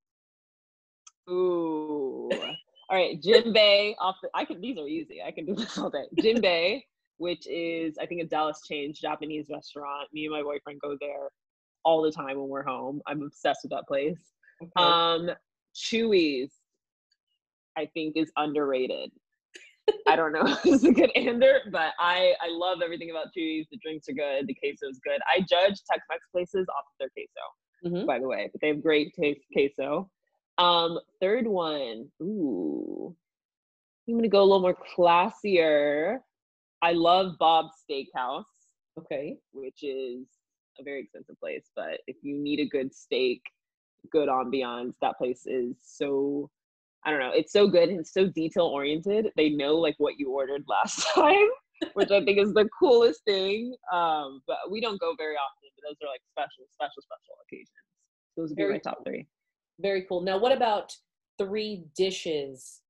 Ooh. 1.29 2.29
All 2.89 2.97
right, 2.97 3.21
Jim 3.21 3.51
Bay. 3.51 3.95
Off 3.99 4.15
the, 4.21 4.29
I 4.35 4.45
can. 4.45 4.61
These 4.61 4.77
are 4.77 4.87
easy. 4.87 5.21
I 5.25 5.31
can 5.31 5.45
do 5.45 5.55
this 5.55 5.77
all 5.77 5.89
day. 5.89 6.03
Jim 6.21 6.39
Bay, 6.39 6.85
which 7.17 7.47
is 7.47 7.97
I 7.99 8.05
think 8.05 8.21
a 8.21 8.25
Dallas 8.25 8.61
chain 8.67 8.93
Japanese 8.93 9.47
restaurant. 9.49 10.07
Me 10.13 10.25
and 10.25 10.33
my 10.33 10.43
boyfriend 10.43 10.79
go 10.81 10.95
there 11.01 11.29
all 11.83 12.03
the 12.03 12.11
time 12.11 12.37
when 12.37 12.47
we're 12.47 12.63
home. 12.63 13.01
I'm 13.07 13.23
obsessed 13.23 13.61
with 13.63 13.71
that 13.71 13.87
place. 13.87 14.19
Okay. 14.61 14.71
Um, 14.77 15.31
Chuy's, 15.75 16.53
I 17.75 17.87
think, 17.95 18.17
is 18.17 18.31
underrated. 18.37 19.09
I 20.07 20.15
don't 20.15 20.31
know 20.31 20.45
if 20.45 20.65
it's 20.65 20.83
a 20.83 20.91
good 20.91 21.11
answer, 21.15 21.61
but 21.71 21.93
I 21.99 22.35
I 22.39 22.49
love 22.49 22.81
everything 22.83 23.09
about 23.09 23.27
Chuy's. 23.35 23.65
The 23.71 23.79
drinks 23.81 24.07
are 24.09 24.13
good. 24.13 24.45
The 24.45 24.53
queso 24.53 24.87
is 24.91 24.99
good. 25.03 25.21
I 25.27 25.39
judge 25.39 25.81
Tex-Mex 25.89 26.21
places 26.31 26.67
off 26.69 26.85
of 26.85 26.93
their 26.99 27.09
queso 27.09 27.41
Mhm. 27.83 28.05
by 28.05 28.19
the 28.19 28.27
way, 28.27 28.49
but 28.51 28.61
they 28.61 28.67
have 28.69 28.81
great 28.81 29.13
taste 29.13 29.41
queso. 29.53 30.09
Um, 30.57 30.99
third 31.19 31.47
one, 31.47 32.11
ooh, 32.21 33.15
I'm 34.07 34.15
gonna 34.15 34.29
go 34.29 34.41
a 34.41 34.45
little 34.45 34.61
more 34.61 34.75
classier. 34.97 36.19
I 36.81 36.93
love 36.93 37.37
Bob's 37.39 37.75
Steakhouse, 37.89 38.45
okay 38.97 39.37
which 39.53 39.83
is 39.83 40.27
a 40.79 40.83
very 40.83 41.01
expensive 41.01 41.39
place, 41.39 41.69
but 41.75 42.01
if 42.07 42.17
you 42.23 42.37
need 42.37 42.59
a 42.59 42.67
good 42.67 42.93
steak, 42.93 43.41
good 44.11 44.29
ambiance, 44.29 44.95
that 45.01 45.17
place 45.17 45.45
is 45.47 45.75
so. 45.81 46.49
I 47.05 47.11
don't 47.11 47.19
know. 47.19 47.31
It's 47.33 47.53
so 47.53 47.67
good 47.67 47.89
and 47.89 48.05
so 48.07 48.27
detail 48.27 48.65
oriented. 48.65 49.31
They 49.37 49.49
know 49.49 49.75
like 49.77 49.95
what 49.99 50.19
you 50.19 50.31
ordered 50.31 50.63
last 50.69 51.05
time, 51.15 51.49
which 51.93 52.11
I 52.11 52.23
think 52.25 52.39
is 52.39 52.53
the 52.53 52.67
coolest 52.79 53.23
thing. 53.25 53.75
Um, 53.93 54.41
but 54.47 54.57
we 54.71 54.81
don't 54.81 54.99
go 54.99 55.15
very 55.17 55.35
often. 55.35 55.64
But 55.85 55.97
those 55.99 56.07
are 56.07 56.11
like 56.11 56.21
special, 56.31 56.65
special, 56.71 57.01
special 57.01 57.35
occasions. 57.47 57.69
Those 58.37 58.49
would 58.49 58.57
be 58.57 58.69
my 58.69 58.77
top 58.77 59.03
three. 59.05 59.27
Very 59.79 60.03
cool. 60.03 60.21
Now, 60.21 60.37
what 60.37 60.51
about 60.51 60.93
three 61.37 61.85
dishes 61.97 62.81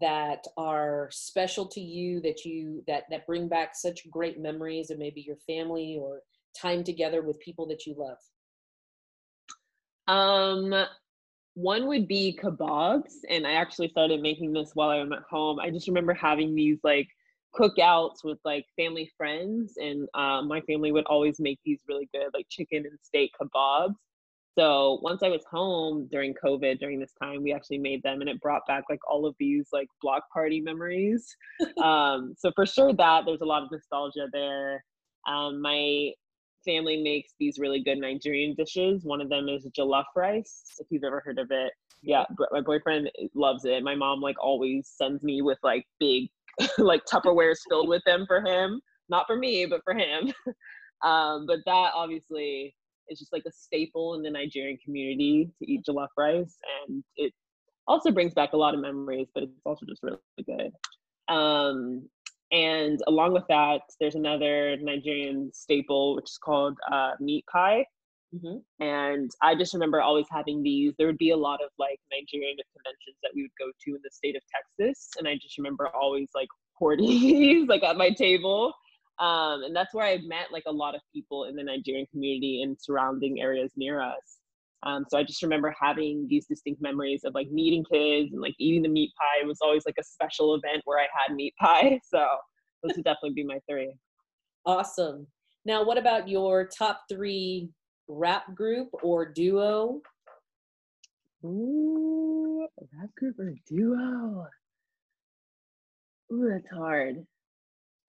that 0.00 0.44
are 0.56 1.08
special 1.12 1.66
to 1.66 1.80
you 1.80 2.20
that 2.22 2.44
you 2.44 2.82
that 2.86 3.04
that 3.10 3.26
bring 3.26 3.48
back 3.48 3.74
such 3.74 4.10
great 4.10 4.40
memories 4.40 4.90
of 4.90 4.98
maybe 4.98 5.20
your 5.20 5.36
family 5.46 5.98
or 6.00 6.20
time 6.60 6.82
together 6.82 7.22
with 7.22 7.38
people 7.40 7.66
that 7.68 7.86
you 7.86 7.94
love? 7.96 8.18
Um, 10.06 10.86
one 11.54 11.86
would 11.86 12.08
be 12.08 12.38
kebabs, 12.40 13.12
and 13.30 13.46
I 13.46 13.52
actually 13.52 13.88
started 13.88 14.20
making 14.20 14.52
this 14.52 14.72
while 14.74 14.90
I'm 14.90 15.12
at 15.12 15.22
home. 15.30 15.60
I 15.60 15.70
just 15.70 15.88
remember 15.88 16.14
having 16.14 16.54
these 16.54 16.78
like 16.82 17.08
cookouts 17.58 18.24
with 18.24 18.38
like 18.44 18.66
family 18.76 19.10
friends, 19.16 19.74
and 19.76 20.08
uh, 20.14 20.42
my 20.42 20.60
family 20.62 20.92
would 20.92 21.06
always 21.06 21.38
make 21.38 21.58
these 21.64 21.80
really 21.88 22.08
good 22.12 22.28
like 22.34 22.46
chicken 22.48 22.84
and 22.86 22.98
steak 23.02 23.32
kebabs. 23.40 23.94
So 24.56 25.00
once 25.02 25.22
I 25.24 25.28
was 25.28 25.42
home 25.50 26.08
during 26.12 26.32
COVID, 26.32 26.78
during 26.78 27.00
this 27.00 27.12
time, 27.20 27.42
we 27.42 27.52
actually 27.52 27.78
made 27.78 28.02
them, 28.02 28.20
and 28.20 28.30
it 28.30 28.40
brought 28.40 28.66
back 28.66 28.84
like 28.88 29.00
all 29.10 29.26
of 29.26 29.34
these 29.38 29.68
like 29.72 29.88
block 30.00 30.24
party 30.32 30.60
memories. 30.60 31.36
um, 31.82 32.34
so 32.38 32.52
for 32.54 32.66
sure 32.66 32.92
that 32.92 33.24
there's 33.26 33.40
a 33.40 33.46
lot 33.46 33.62
of 33.62 33.70
nostalgia 33.70 34.28
there. 34.32 34.84
Um, 35.26 35.60
my 35.60 36.10
family 36.64 37.02
makes 37.02 37.34
these 37.38 37.58
really 37.58 37.82
good 37.82 37.98
Nigerian 37.98 38.54
dishes. 38.54 39.04
One 39.04 39.20
of 39.20 39.28
them 39.28 39.48
is 39.48 39.66
jollof 39.76 40.04
rice. 40.16 40.62
If 40.78 40.86
you've 40.90 41.04
ever 41.04 41.20
heard 41.20 41.38
of 41.38 41.48
it, 41.50 41.72
yeah, 42.02 42.24
my 42.52 42.60
boyfriend 42.60 43.10
loves 43.34 43.64
it. 43.64 43.82
My 43.82 43.94
mom 43.94 44.20
like 44.20 44.36
always 44.42 44.88
sends 44.94 45.22
me 45.22 45.42
with 45.42 45.58
like 45.62 45.86
big 45.98 46.28
like 46.78 47.02
Tupperwares 47.10 47.58
filled 47.68 47.88
with 47.88 48.02
them 48.06 48.24
for 48.26 48.40
him, 48.40 48.80
not 49.08 49.26
for 49.26 49.36
me, 49.36 49.66
but 49.66 49.80
for 49.84 49.94
him. 49.94 50.32
um, 51.04 51.46
but 51.46 51.58
that 51.66 51.90
obviously 51.94 52.74
is 53.08 53.18
just 53.18 53.32
like 53.32 53.44
a 53.46 53.52
staple 53.52 54.14
in 54.14 54.22
the 54.22 54.30
Nigerian 54.30 54.78
community 54.84 55.50
to 55.58 55.70
eat 55.70 55.82
jollof 55.88 56.08
rice, 56.16 56.56
and 56.86 57.04
it 57.16 57.32
also 57.86 58.10
brings 58.10 58.32
back 58.34 58.52
a 58.52 58.56
lot 58.56 58.74
of 58.74 58.80
memories. 58.80 59.28
But 59.34 59.44
it's 59.44 59.52
also 59.64 59.86
just 59.86 60.02
really 60.02 60.18
good. 60.46 60.72
Um, 61.28 62.08
and 62.52 63.00
along 63.08 63.32
with 63.32 63.44
that, 63.48 63.80
there's 64.00 64.14
another 64.14 64.76
Nigerian 64.80 65.50
staple 65.52 66.14
which 66.16 66.30
is 66.30 66.38
called 66.38 66.76
uh, 66.92 67.12
meat 67.20 67.44
pie. 67.50 67.84
Mm-hmm. 68.34 68.84
And 68.84 69.30
I 69.42 69.54
just 69.54 69.74
remember 69.74 70.00
always 70.00 70.26
having 70.30 70.62
these. 70.62 70.94
There 70.98 71.06
would 71.06 71.18
be 71.18 71.30
a 71.30 71.36
lot 71.36 71.60
of 71.62 71.70
like 71.78 72.00
Nigerian 72.10 72.56
conventions 72.74 73.16
that 73.22 73.30
we 73.34 73.42
would 73.42 73.50
go 73.58 73.66
to 73.66 73.90
in 73.94 74.00
the 74.02 74.10
state 74.10 74.36
of 74.36 74.42
Texas, 74.52 75.10
and 75.18 75.28
I 75.28 75.34
just 75.34 75.58
remember 75.58 75.88
always 75.88 76.28
like 76.34 76.48
hoarding 76.74 77.06
these 77.06 77.68
like 77.68 77.82
at 77.82 77.96
my 77.96 78.10
table. 78.10 78.72
Um, 79.20 79.62
and 79.62 79.76
that's 79.76 79.94
where 79.94 80.04
I 80.04 80.18
met 80.26 80.50
like 80.50 80.64
a 80.66 80.72
lot 80.72 80.96
of 80.96 81.00
people 81.14 81.44
in 81.44 81.54
the 81.54 81.62
Nigerian 81.62 82.06
community 82.10 82.62
and 82.62 82.76
surrounding 82.80 83.40
areas 83.40 83.70
near 83.76 84.00
us. 84.00 84.38
Um, 84.82 85.04
so 85.08 85.16
I 85.16 85.22
just 85.22 85.42
remember 85.42 85.74
having 85.80 86.26
these 86.28 86.46
distinct 86.46 86.82
memories 86.82 87.22
of 87.24 87.32
like 87.32 87.48
meeting 87.50 87.84
kids 87.90 88.32
and 88.32 88.42
like 88.42 88.54
eating 88.58 88.82
the 88.82 88.88
meat 88.88 89.12
pie. 89.16 89.42
It 89.42 89.46
was 89.46 89.60
always 89.62 89.84
like 89.86 89.94
a 90.00 90.04
special 90.04 90.54
event 90.56 90.82
where 90.84 90.98
I 90.98 91.06
had 91.16 91.34
meat 91.34 91.54
pie. 91.60 92.00
So 92.10 92.26
those 92.82 92.96
would 92.96 93.04
definitely 93.04 93.34
be 93.34 93.44
my 93.44 93.60
three. 93.70 93.94
Awesome. 94.66 95.26
Now, 95.64 95.84
what 95.84 95.96
about 95.96 96.28
your 96.28 96.66
top 96.66 97.02
three 97.08 97.70
rap 98.08 98.54
group 98.54 98.88
or 99.02 99.26
duo? 99.26 100.00
Ooh, 101.44 102.66
rap 102.98 103.10
group 103.16 103.38
or 103.38 103.54
duo? 103.66 104.46
Ooh, 106.32 106.48
that's 106.50 106.70
hard. 106.74 107.26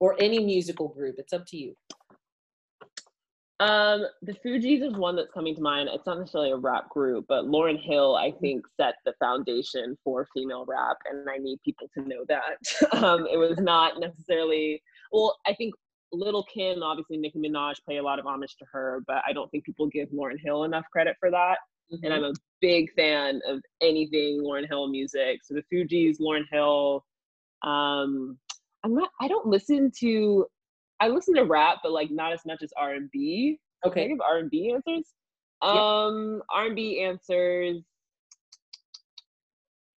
Or 0.00 0.16
any 0.20 0.38
musical 0.38 0.88
group. 0.88 1.16
It's 1.18 1.32
up 1.32 1.46
to 1.48 1.56
you. 1.56 1.74
Um, 3.58 4.04
the 4.20 4.34
Fugees 4.34 4.82
is 4.82 4.92
one 4.94 5.16
that's 5.16 5.32
coming 5.32 5.54
to 5.54 5.62
mind. 5.62 5.88
It's 5.90 6.04
not 6.06 6.18
necessarily 6.18 6.50
a 6.50 6.56
rap 6.56 6.90
group, 6.90 7.24
but 7.26 7.46
Lauryn 7.46 7.80
Hill, 7.80 8.14
I 8.14 8.32
think, 8.32 8.66
set 8.78 8.96
the 9.06 9.14
foundation 9.18 9.96
for 10.04 10.28
female 10.34 10.66
rap, 10.66 10.98
and 11.10 11.28
I 11.30 11.38
need 11.38 11.62
people 11.64 11.88
to 11.94 12.06
know 12.06 12.24
that. 12.28 12.92
um, 13.02 13.26
it 13.26 13.38
was 13.38 13.58
not 13.58 13.98
necessarily 13.98 14.82
well. 15.10 15.38
I 15.46 15.54
think 15.54 15.74
Lil' 16.12 16.44
Kim, 16.44 16.82
obviously 16.82 17.16
Nicki 17.16 17.38
Minaj, 17.38 17.76
pay 17.88 17.98
a 17.98 18.02
lot 18.02 18.18
of 18.18 18.26
homage 18.26 18.56
to 18.58 18.64
her, 18.70 19.02
but 19.06 19.22
I 19.26 19.32
don't 19.32 19.50
think 19.50 19.64
people 19.64 19.86
give 19.86 20.08
Lauryn 20.10 20.40
Hill 20.42 20.64
enough 20.64 20.84
credit 20.92 21.16
for 21.18 21.30
that. 21.30 21.58
Mm-hmm. 21.92 22.04
And 22.04 22.14
I'm 22.14 22.24
a 22.24 22.32
big 22.60 22.92
fan 22.94 23.40
of 23.46 23.60
anything 23.80 24.40
Lauryn 24.42 24.68
Hill 24.68 24.88
music. 24.88 25.40
So 25.44 25.54
the 25.54 25.62
Fugees, 25.72 26.20
Lauryn 26.20 26.44
Hill. 26.50 27.04
Um, 27.62 28.38
I'm 28.84 28.94
not. 28.94 29.10
I 29.20 29.28
don't 29.28 29.46
listen 29.46 29.90
to. 30.00 30.46
I 31.00 31.08
listen 31.08 31.34
to 31.34 31.44
rap, 31.44 31.78
but 31.82 31.92
like 31.92 32.10
not 32.10 32.32
as 32.32 32.40
much 32.46 32.62
as 32.62 32.72
R 32.76 32.94
and 32.94 33.10
B. 33.10 33.58
Okay, 33.84 34.08
give 34.08 34.20
R 34.20 34.38
and 34.38 34.50
B 34.50 34.72
answers. 34.72 35.06
Um, 35.62 36.42
R 36.52 36.66
and 36.66 36.76
B 36.76 37.02
answers. 37.02 37.82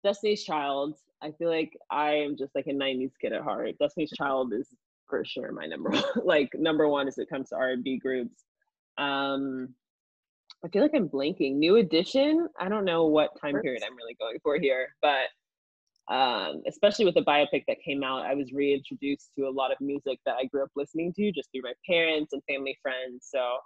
Destiny's 0.04 0.44
Child. 0.44 0.96
I 1.20 1.32
feel 1.32 1.48
like 1.48 1.76
I 1.90 2.10
am 2.12 2.36
just 2.36 2.54
like 2.54 2.66
a 2.66 2.72
'90s 2.72 3.12
kid 3.20 3.32
at 3.32 3.42
heart. 3.42 3.78
Destiny's 3.78 4.12
Child 4.12 4.52
is 4.52 4.68
for 5.08 5.24
sure 5.24 5.52
my 5.52 5.66
number 5.66 5.90
one. 5.90 6.02
like 6.24 6.50
number 6.54 6.88
one 6.88 7.08
as 7.08 7.18
it 7.18 7.28
comes 7.28 7.50
to 7.50 7.56
R 7.56 7.70
and 7.70 7.84
B 7.84 7.98
groups. 7.98 8.44
Um, 8.96 9.74
I 10.64 10.68
feel 10.68 10.82
like 10.82 10.94
I'm 10.94 11.08
blanking. 11.08 11.56
New 11.56 11.76
Edition. 11.76 12.48
I 12.58 12.68
don't 12.68 12.84
know 12.84 13.06
what 13.06 13.30
time 13.40 13.60
period 13.60 13.82
I'm 13.86 13.96
really 13.96 14.16
going 14.18 14.38
for 14.42 14.58
here, 14.58 14.88
but 15.00 15.28
um, 16.12 16.62
especially 16.66 17.04
with 17.04 17.14
the 17.14 17.22
biopic 17.24 17.64
that 17.68 17.76
came 17.84 18.02
out, 18.02 18.24
I 18.24 18.34
was 18.34 18.52
reintroduced 18.52 19.30
to 19.36 19.46
a 19.46 19.50
lot 19.50 19.70
of 19.70 19.78
music 19.80 20.18
that 20.24 20.36
I 20.40 20.46
grew 20.46 20.62
up 20.62 20.70
listening 20.74 21.12
to 21.14 21.30
just 21.32 21.50
through 21.52 21.62
my 21.62 21.74
parents 21.86 22.32
and 22.32 22.42
family 22.48 22.78
friends. 22.82 23.28
So 23.30 23.58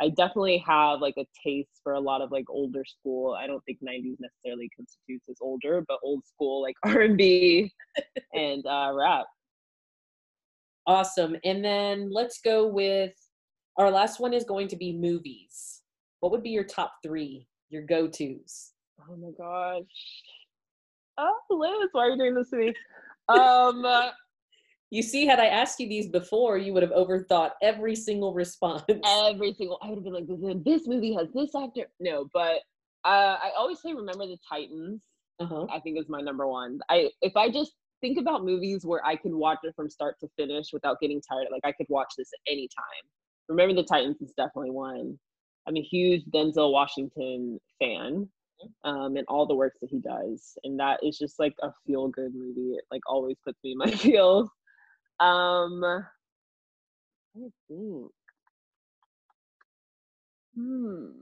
I 0.00 0.08
definitely 0.08 0.58
have 0.66 1.00
like 1.00 1.14
a 1.18 1.26
taste 1.46 1.80
for 1.82 1.92
a 1.92 2.00
lot 2.00 2.22
of 2.22 2.32
like 2.32 2.48
older 2.48 2.84
school. 2.84 3.36
I 3.38 3.46
don't 3.46 3.62
think 3.64 3.78
90s 3.86 4.16
necessarily 4.18 4.70
constitutes 4.76 5.28
as 5.28 5.36
older, 5.40 5.84
but 5.86 5.98
old 6.02 6.24
school 6.26 6.62
like 6.62 6.76
R&B 6.82 7.72
and 8.32 8.66
uh, 8.66 8.92
rap. 8.94 9.26
Awesome. 10.86 11.36
And 11.44 11.64
then 11.64 12.10
let's 12.10 12.40
go 12.40 12.66
with 12.66 13.12
our 13.78 13.90
last 13.90 14.20
one 14.20 14.32
is 14.32 14.44
going 14.44 14.68
to 14.68 14.76
be 14.76 14.92
movies. 14.92 15.82
What 16.20 16.32
would 16.32 16.42
be 16.42 16.50
your 16.50 16.64
top 16.64 16.94
three, 17.02 17.46
your 17.70 17.82
go 17.82 18.08
tos? 18.08 18.72
Oh 19.00 19.16
my 19.16 19.30
gosh. 19.36 19.84
Oh, 21.18 21.38
Liz, 21.50 21.88
why 21.92 22.06
are 22.06 22.10
you 22.10 22.18
doing 22.18 22.34
this 22.34 22.50
to 22.50 22.56
me? 22.56 22.74
Um, 23.28 23.84
you 24.90 25.02
see, 25.02 25.26
had 25.26 25.40
I 25.40 25.46
asked 25.46 25.80
you 25.80 25.88
these 25.88 26.08
before, 26.08 26.58
you 26.58 26.72
would 26.72 26.82
have 26.82 26.92
overthought 26.92 27.50
every 27.62 27.94
single 27.96 28.34
response. 28.34 28.82
Every 28.88 29.54
single, 29.54 29.78
I 29.82 29.88
would 29.88 29.96
have 29.96 30.04
been 30.04 30.14
like, 30.14 30.64
this 30.64 30.86
movie 30.86 31.14
has 31.14 31.28
this 31.34 31.54
actor. 31.54 31.86
No, 32.00 32.28
but 32.32 32.60
uh, 33.04 33.38
I 33.42 33.50
always 33.56 33.80
say, 33.80 33.94
remember 33.94 34.26
the 34.26 34.38
Titans. 34.48 35.02
Uh-huh. 35.40 35.66
I 35.72 35.80
think 35.80 35.98
is 35.98 36.08
my 36.08 36.20
number 36.20 36.46
one. 36.46 36.78
I 36.88 37.10
if 37.20 37.36
I 37.36 37.50
just 37.50 37.72
think 38.02 38.18
about 38.18 38.44
movies 38.44 38.84
where 38.84 39.04
I 39.06 39.16
can 39.16 39.38
watch 39.38 39.60
it 39.62 39.74
from 39.74 39.88
start 39.88 40.16
to 40.20 40.28
finish 40.36 40.66
without 40.74 41.00
getting 41.00 41.22
tired. 41.22 41.46
Like 41.50 41.64
I 41.64 41.72
could 41.72 41.86
watch 41.88 42.12
this 42.18 42.28
at 42.34 42.52
any 42.52 42.68
time. 42.76 43.08
Remember 43.48 43.74
the 43.74 43.84
Titans 43.84 44.20
is 44.20 44.34
definitely 44.36 44.72
one. 44.72 45.18
I'm 45.66 45.76
a 45.76 45.82
huge 45.82 46.24
Denzel 46.26 46.72
Washington 46.72 47.60
fan, 47.78 48.28
um, 48.84 49.16
and 49.16 49.24
all 49.28 49.46
the 49.46 49.54
works 49.54 49.78
that 49.80 49.90
he 49.90 50.00
does, 50.00 50.58
and 50.64 50.78
that 50.80 51.00
is 51.02 51.16
just 51.16 51.38
like 51.38 51.54
a 51.62 51.70
feel 51.86 52.08
good 52.08 52.34
movie. 52.34 52.74
It 52.74 52.84
like 52.90 53.02
always 53.06 53.36
puts 53.44 53.58
me 53.64 53.72
in 53.72 53.78
my 53.78 53.90
feels. 53.90 54.50
Um, 55.20 55.84
I 55.84 56.02
think. 57.68 58.12
Hmm. 60.54 61.12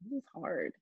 This 0.00 0.18
is 0.18 0.24
hard 0.34 0.72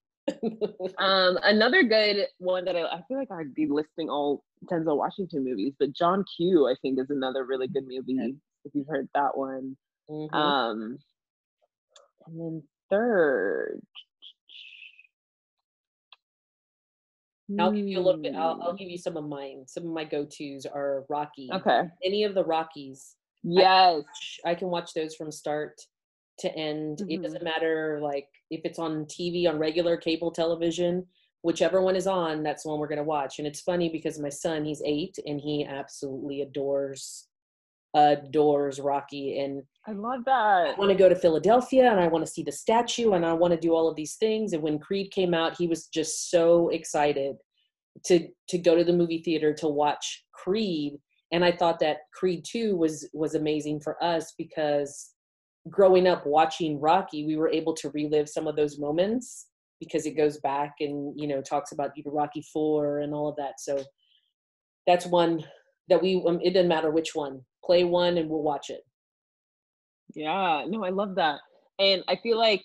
um, 0.98 1.38
another 1.42 1.82
good 1.82 2.26
one 2.38 2.64
that 2.64 2.76
I, 2.76 2.82
I, 2.82 3.02
feel 3.06 3.18
like 3.18 3.30
I'd 3.30 3.54
be 3.54 3.66
listing 3.68 4.08
all 4.08 4.42
Denzel 4.70 4.96
Washington 4.96 5.44
movies, 5.44 5.74
but 5.78 5.92
John 5.92 6.24
Q 6.36 6.66
I 6.66 6.74
think 6.80 6.98
is 6.98 7.10
another 7.10 7.44
really 7.44 7.68
good 7.68 7.84
movie 7.86 8.34
if 8.64 8.74
you've 8.74 8.88
heard 8.88 9.08
that 9.14 9.36
one. 9.36 9.76
Mm-hmm. 10.10 10.34
Um, 10.34 10.98
and 12.26 12.40
then 12.40 12.62
third, 12.90 13.82
I'll 17.58 17.72
give 17.72 17.86
you 17.86 17.98
a 17.98 18.02
little 18.02 18.20
bit. 18.20 18.34
I'll, 18.34 18.58
I'll, 18.62 18.70
hmm. 18.70 18.76
give 18.76 18.88
you 18.88 18.98
some 18.98 19.16
of 19.16 19.24
mine. 19.24 19.64
Some 19.66 19.84
of 19.84 19.90
my 19.90 20.04
go 20.04 20.24
tos 20.24 20.66
are 20.66 21.04
Rocky. 21.08 21.50
Okay. 21.52 21.82
Any 22.02 22.24
of 22.24 22.34
the 22.34 22.44
Rockies. 22.44 23.16
Yes. 23.42 24.02
I, 24.44 24.50
I 24.50 24.54
can 24.54 24.68
watch 24.68 24.94
those 24.94 25.14
from 25.14 25.30
start 25.30 25.78
to 26.40 26.54
end. 26.54 26.98
Mm-hmm. 26.98 27.10
It 27.10 27.22
doesn't 27.22 27.44
matter 27.44 28.00
like 28.02 28.28
if 28.50 28.62
it's 28.64 28.78
on 28.78 29.04
TV 29.06 29.48
on 29.48 29.58
regular 29.58 29.96
cable 29.96 30.30
television, 30.30 31.06
whichever 31.42 31.82
one 31.82 31.96
is 31.96 32.06
on, 32.06 32.42
that's 32.42 32.62
the 32.62 32.70
one 32.70 32.78
we're 32.78 32.88
gonna 32.88 33.02
watch. 33.02 33.38
And 33.38 33.46
it's 33.46 33.60
funny 33.60 33.88
because 33.88 34.18
my 34.18 34.28
son, 34.28 34.64
he's 34.64 34.82
eight, 34.84 35.18
and 35.26 35.40
he 35.40 35.64
absolutely 35.64 36.42
adores 36.42 37.28
adores 37.94 38.80
Rocky. 38.80 39.38
And 39.38 39.62
I 39.86 39.92
love 39.92 40.24
that. 40.26 40.74
I 40.74 40.74
want 40.78 40.90
to 40.90 40.96
go 40.96 41.08
to 41.08 41.14
Philadelphia 41.14 41.90
and 41.90 42.00
I 42.00 42.08
want 42.08 42.26
to 42.26 42.30
see 42.30 42.42
the 42.42 42.52
statue 42.52 43.12
and 43.12 43.24
I 43.24 43.32
want 43.32 43.52
to 43.52 43.60
do 43.60 43.72
all 43.72 43.88
of 43.88 43.96
these 43.96 44.16
things. 44.16 44.52
And 44.52 44.62
when 44.62 44.78
Creed 44.78 45.10
came 45.12 45.32
out, 45.32 45.56
he 45.56 45.68
was 45.68 45.86
just 45.86 46.30
so 46.30 46.68
excited 46.70 47.36
to 48.06 48.28
to 48.48 48.58
go 48.58 48.76
to 48.76 48.84
the 48.84 48.92
movie 48.92 49.22
theater 49.22 49.54
to 49.54 49.68
watch 49.68 50.24
Creed. 50.32 50.94
And 51.32 51.44
I 51.44 51.52
thought 51.52 51.78
that 51.80 51.98
Creed 52.12 52.44
2 52.44 52.76
was 52.76 53.08
was 53.12 53.34
amazing 53.34 53.80
for 53.80 54.02
us 54.02 54.34
because 54.36 55.13
growing 55.70 56.06
up 56.06 56.26
watching 56.26 56.80
Rocky, 56.80 57.26
we 57.26 57.36
were 57.36 57.48
able 57.48 57.74
to 57.74 57.90
relive 57.90 58.28
some 58.28 58.46
of 58.46 58.56
those 58.56 58.78
moments 58.78 59.46
because 59.80 60.06
it 60.06 60.16
goes 60.16 60.38
back 60.38 60.74
and 60.80 61.18
you 61.18 61.26
know 61.26 61.42
talks 61.42 61.72
about 61.72 61.90
you 61.96 62.02
know, 62.04 62.12
Rocky 62.12 62.44
Four 62.52 63.00
and 63.00 63.14
all 63.14 63.28
of 63.28 63.36
that. 63.36 63.60
So 63.60 63.82
that's 64.86 65.06
one 65.06 65.44
that 65.88 66.02
we. 66.02 66.22
Um, 66.26 66.40
it 66.42 66.54
doesn't 66.54 66.68
matter 66.68 66.90
which 66.90 67.14
one. 67.14 67.40
Play 67.64 67.84
one 67.84 68.18
and 68.18 68.28
we'll 68.28 68.42
watch 68.42 68.70
it. 68.70 68.80
Yeah, 70.14 70.64
no, 70.68 70.84
I 70.84 70.90
love 70.90 71.14
that, 71.16 71.40
and 71.78 72.04
I 72.08 72.16
feel 72.16 72.38
like 72.38 72.62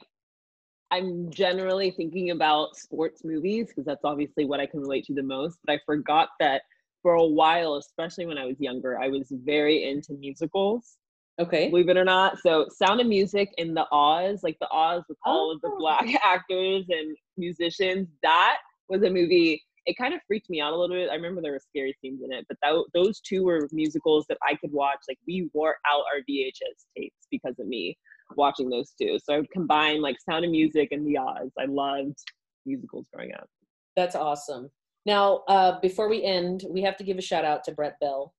I'm 0.92 1.30
generally 1.32 1.92
thinking 1.92 2.32
about 2.32 2.76
sports 2.76 3.24
movies 3.24 3.68
because 3.68 3.86
that's 3.86 4.04
obviously 4.04 4.46
what 4.46 4.60
I 4.60 4.66
can 4.66 4.82
relate 4.82 5.06
to 5.06 5.14
the 5.14 5.24
most. 5.24 5.60
But 5.66 5.74
I 5.74 5.80
forgot 5.86 6.30
that 6.40 6.64
for 7.02 7.14
a 7.14 7.26
while, 7.26 7.76
especially 7.76 8.26
when 8.26 8.38
I 8.38 8.46
was 8.46 8.60
younger, 8.60 9.00
I 9.00 9.08
was 9.08 9.32
very 9.32 9.90
into 9.90 10.14
musicals. 10.14 10.98
Okay. 11.40 11.70
Believe 11.70 11.90
it 11.90 11.98
or 11.98 12.04
not. 12.04 12.38
So 12.40 12.68
Sound 12.70 13.00
of 13.00 13.08
Music 13.08 13.50
in 13.58 13.74
the 13.74 13.86
Oz, 13.92 14.42
like 14.44 14.58
the 14.60 14.70
Oz 14.70 15.04
with 15.08 15.18
all 15.26 15.50
oh. 15.50 15.56
of 15.56 15.62
the 15.62 15.76
black 15.80 16.06
oh. 16.06 16.18
actors 16.24 16.86
and 16.90 17.16
musicians, 17.38 18.08
that 18.24 18.58
was 18.90 19.04
a 19.04 19.10
movie. 19.10 19.64
it 19.86 19.96
kind 19.98 20.14
of 20.14 20.20
freaked 20.28 20.50
me 20.50 20.60
out 20.60 20.74
a 20.74 20.76
little 20.76 20.96
bit. 20.96 21.10
I 21.10 21.16
remember 21.16 21.42
there 21.42 21.54
were 21.54 21.62
scary 21.66 21.96
scenes 22.02 22.22
in 22.24 22.34
it, 22.34 22.46
but 22.50 22.58
that, 22.62 22.84
those 22.94 23.22
two 23.22 23.46
were 23.46 23.70
musicals 23.72 24.26
that 24.28 24.38
I 24.46 24.56
could 24.56 24.72
watch. 24.74 25.00
Like 25.08 25.20
we 25.26 25.50
wore 25.54 25.78
out 25.90 26.04
our 26.14 26.22
VHS 26.30 26.86
tapes 26.98 27.28
because 27.32 27.56
of 27.58 27.68
me 27.68 27.98
watching 28.36 28.70
those 28.70 28.92
two. 29.02 29.18
So 29.24 29.34
I 29.34 29.38
would 29.38 29.52
combine 29.52 30.02
like 30.02 30.18
Sound 30.30 30.44
of 30.44 30.52
Music 30.52 30.90
and 30.92 31.08
The 31.08 31.18
Oz. 31.18 31.52
I 31.58 31.66
loved 31.66 32.18
musicals 32.66 33.08
growing 33.14 33.34
up. 33.34 33.48
That's 33.96 34.16
awesome. 34.16 34.70
Now, 35.06 35.44
uh, 35.48 35.80
before 35.80 36.10
we 36.10 36.24
end, 36.24 36.66
we 36.70 36.82
have 36.82 36.98
to 36.98 37.04
give 37.04 37.18
a 37.18 37.22
shout 37.22 37.46
out 37.46 37.64
to 37.64 37.72
Brett 37.72 37.96
Bell. 38.02 38.34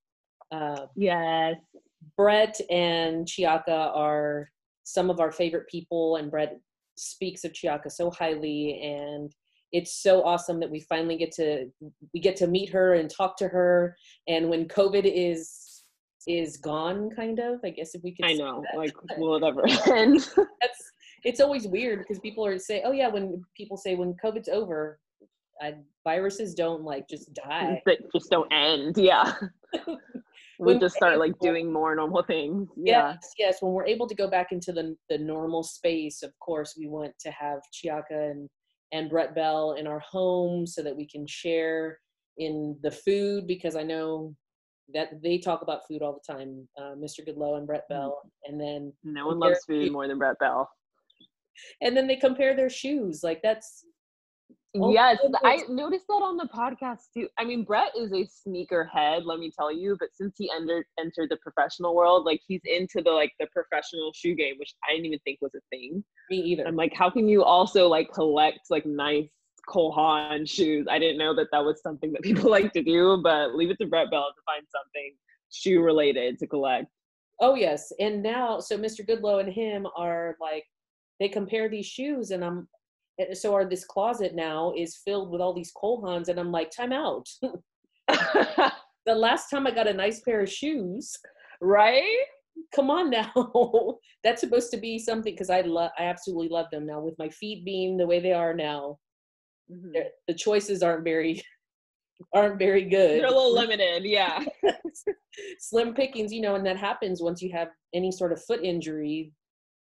Uh, 0.53 0.87
yes. 0.97 1.57
Brett 2.17 2.61
and 2.71 3.27
Chiaka 3.27 3.97
are 3.97 4.51
some 4.85 5.11
of 5.11 5.21
our 5.21 5.33
favorite 5.33 5.69
people, 5.69 6.17
and 6.17 6.31
Brett 6.31 6.59
speaks 6.97 7.45
of 7.45 7.53
Chiaka 7.53 7.91
so 7.91 8.11
highly, 8.11 8.81
and 8.83 9.35
it's 9.73 10.03
so 10.03 10.23
awesome 10.25 10.61
that 10.61 10.71
we 10.71 10.81
finally 10.81 11.17
get 11.17 11.33
to 11.33 11.71
we 12.13 12.21
get 12.21 12.37
to 12.37 12.47
meet 12.47 12.71
her 12.71 12.95
and 12.95 13.09
talk 13.09 13.37
to 13.39 13.49
her. 13.49 13.97
And 14.29 14.49
when 14.49 14.67
COVID 14.67 15.05
is 15.05 15.83
is 16.27 16.57
gone, 16.57 17.11
kind 17.11 17.39
of, 17.39 17.61
I 17.65 17.71
guess 17.71 17.95
if 17.95 18.03
we 18.03 18.13
could. 18.13 18.27
I 18.27 18.35
know, 18.35 18.63
like, 18.77 18.95
will 19.19 19.37
it 19.37 19.45
ever 19.45 19.67
end? 19.95 20.29
That's 20.61 20.93
it's 21.25 21.41
always 21.41 21.67
weird 21.67 22.01
because 22.01 22.19
people 22.19 22.45
are 22.45 22.59
say, 22.59 22.83
oh 22.85 22.93
yeah, 22.93 23.09
when 23.09 23.43
people 23.57 23.77
say 23.77 23.95
when 23.95 24.15
COVID's 24.15 24.49
over, 24.49 24.99
I, 25.61 25.75
viruses 26.05 26.55
don't 26.55 26.83
like 26.83 27.09
just 27.09 27.33
die. 27.35 27.83
That 27.87 27.99
just 28.13 28.31
don't 28.31 28.51
end. 28.53 28.97
Yeah. 28.97 29.35
we 30.61 30.79
just 30.79 30.95
start 30.95 31.19
like 31.19 31.39
doing 31.41 31.73
more 31.73 31.95
normal 31.95 32.23
things. 32.23 32.69
Yeah. 32.77 33.13
Yes, 33.13 33.33
yes. 33.39 33.57
When 33.63 33.73
we're 33.73 33.87
able 33.87 34.07
to 34.09 34.15
go 34.15 34.29
back 34.29 34.53
into 34.53 34.73
the 34.73 34.97
the 35.09 35.19
normal 35.19 35.63
space, 35.63 36.23
of 36.23 36.33
course, 36.39 36.75
we 36.79 36.87
want 36.87 37.13
to 37.21 37.31
have 37.31 37.61
Chiaka 37.73 38.31
and 38.31 38.49
and 38.93 39.09
Brett 39.09 39.35
Bell 39.35 39.77
in 39.79 39.87
our 39.87 40.01
home 40.01 40.67
so 40.67 40.83
that 40.83 40.97
we 40.97 41.07
can 41.07 41.27
share 41.27 41.99
in 42.39 42.77
the 42.83 42.91
food 42.91 43.47
because 43.47 43.77
I 43.77 43.83
know 43.83 44.35
that 44.93 45.23
they 45.23 45.39
talk 45.39 45.63
about 45.63 45.87
food 45.87 46.03
all 46.03 46.21
the 46.21 46.33
time, 46.33 46.69
uh, 46.77 46.95
Mr. 46.97 47.25
Goodlow 47.27 47.57
and 47.57 47.67
Brett 47.67 47.85
mm-hmm. 47.91 48.01
Bell, 48.01 48.21
and 48.45 48.61
then 48.61 48.93
no 49.05 49.27
one 49.27 49.39
loves 49.39 49.65
food 49.65 49.93
more 49.93 50.09
than 50.09 50.19
Brett 50.19 50.39
Bell. 50.41 50.69
And 51.83 51.97
then 51.97 52.07
they 52.07 52.17
compare 52.17 52.57
their 52.57 52.71
shoes. 52.71 53.23
Like 53.23 53.41
that's 53.43 53.85
Oh, 54.77 54.93
yes, 54.93 55.19
I 55.43 55.65
noticed 55.69 56.07
that 56.07 56.23
on 56.23 56.37
the 56.37 56.49
podcast 56.55 57.13
too. 57.13 57.29
I 57.39 57.45
mean, 57.45 57.65
Brett 57.65 57.91
is 57.99 58.13
a 58.13 58.25
sneaker 58.25 58.85
head, 58.85 59.25
let 59.25 59.41
me 59.41 59.51
tell 59.51 59.73
you. 59.73 59.97
But 59.99 60.11
since 60.15 60.35
he 60.39 60.49
entered 60.55 60.85
entered 60.99 61.29
the 61.31 61.39
professional 61.39 61.95
world, 61.95 62.25
like 62.25 62.41
he's 62.47 62.61
into 62.65 63.03
the 63.03 63.11
like 63.11 63.33
the 63.41 63.49
professional 63.53 64.13
shoe 64.15 64.37
game, 64.37 64.55
which 64.59 64.73
I 64.89 64.93
didn't 64.93 65.07
even 65.07 65.19
think 65.21 65.41
was 65.41 65.55
a 65.57 65.61
thing. 65.71 66.05
Me 66.31 66.37
either. 66.37 66.67
I'm 66.67 66.77
like, 66.77 66.95
how 66.95 67.11
can 67.11 67.29
you 67.29 67.43
also 67.43 67.89
like 67.89 68.13
collect 68.13 68.61
like 68.71 68.87
nice 68.87 69.29
Cole 69.69 69.91
Haan 69.91 70.47
shoes? 70.47 70.87
I 70.89 71.01
didn't 71.01 71.19
know 71.19 71.35
that 71.35 71.49
that 71.51 71.65
was 71.65 71.83
something 71.83 72.13
that 72.13 72.23
people 72.23 72.49
like 72.49 72.73
to 72.75 72.83
do. 72.83 73.21
But 73.21 73.57
leave 73.57 73.71
it 73.71 73.79
to 73.79 73.87
Brett 73.87 74.11
Bell 74.13 74.29
to 74.29 74.43
find 74.47 74.65
something 74.71 75.15
shoe 75.51 75.83
related 75.83 76.39
to 76.39 76.47
collect. 76.47 76.87
Oh 77.41 77.57
yes, 77.57 77.93
and 77.99 78.23
now 78.23 78.61
so 78.61 78.79
Mr. 78.79 79.05
Goodlow 79.05 79.41
and 79.41 79.53
him 79.53 79.89
are 79.97 80.37
like 80.41 80.65
they 81.19 81.29
compare 81.29 81.69
these 81.69 81.87
shoes, 81.87 82.31
and 82.31 82.45
I'm 82.45 82.69
so 83.33 83.55
our 83.55 83.65
this 83.65 83.85
closet 83.85 84.35
now 84.35 84.73
is 84.77 85.01
filled 85.05 85.31
with 85.31 85.41
all 85.41 85.53
these 85.53 85.73
Cole 85.73 86.03
Haans, 86.03 86.29
and 86.29 86.39
I'm 86.39 86.53
like, 86.53 86.71
time 86.71 86.93
out. 86.93 87.29
the 88.09 89.15
last 89.15 89.51
time 89.51 89.67
I 89.67 89.71
got 89.71 89.89
a 89.89 89.93
nice 89.93 90.21
pair 90.21 90.41
of 90.41 90.51
shoes, 90.51 91.17
right? 91.61 92.25
Come 92.75 92.91
on 92.91 93.11
now, 93.11 93.33
that's 94.25 94.41
supposed 94.41 94.71
to 94.73 94.77
be 94.77 94.99
something 94.99 95.33
because 95.33 95.51
I 95.51 95.63
love, 95.63 95.91
I 95.99 96.05
absolutely 96.05 96.49
love 96.49 96.67
them 96.71 96.87
now. 96.87 97.01
With 97.01 97.19
my 97.19 97.29
feet 97.29 97.65
being 97.65 97.97
the 97.97 98.07
way 98.07 98.21
they 98.21 98.33
are 98.33 98.55
now, 98.55 98.99
mm-hmm. 99.71 99.93
the 100.29 100.35
choices 100.35 100.83
aren't 100.83 101.05
very, 101.05 101.43
aren't 102.35 102.59
very 102.59 102.85
good. 102.85 103.21
They're 103.21 103.27
a 103.27 103.35
little 103.35 103.55
limited, 103.55 104.05
yeah. 104.05 104.45
Slim 105.59 105.95
pickings, 105.95 106.33
you 106.33 106.43
know, 106.43 106.55
and 106.55 106.67
that 106.67 106.77
happens 106.77 107.23
once 107.23 107.41
you 107.41 107.51
have 107.53 107.69
any 107.95 108.13
sort 108.13 108.33
of 108.33 108.45
foot 108.45 108.63
injury. 108.63 109.33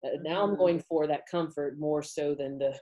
Uh, 0.04 0.18
now 0.22 0.42
I'm 0.42 0.56
going 0.56 0.76
mm-hmm. 0.76 0.86
for 0.88 1.06
that 1.06 1.22
comfort 1.30 1.78
more 1.78 2.02
so 2.02 2.34
than 2.34 2.58
the 2.58 2.78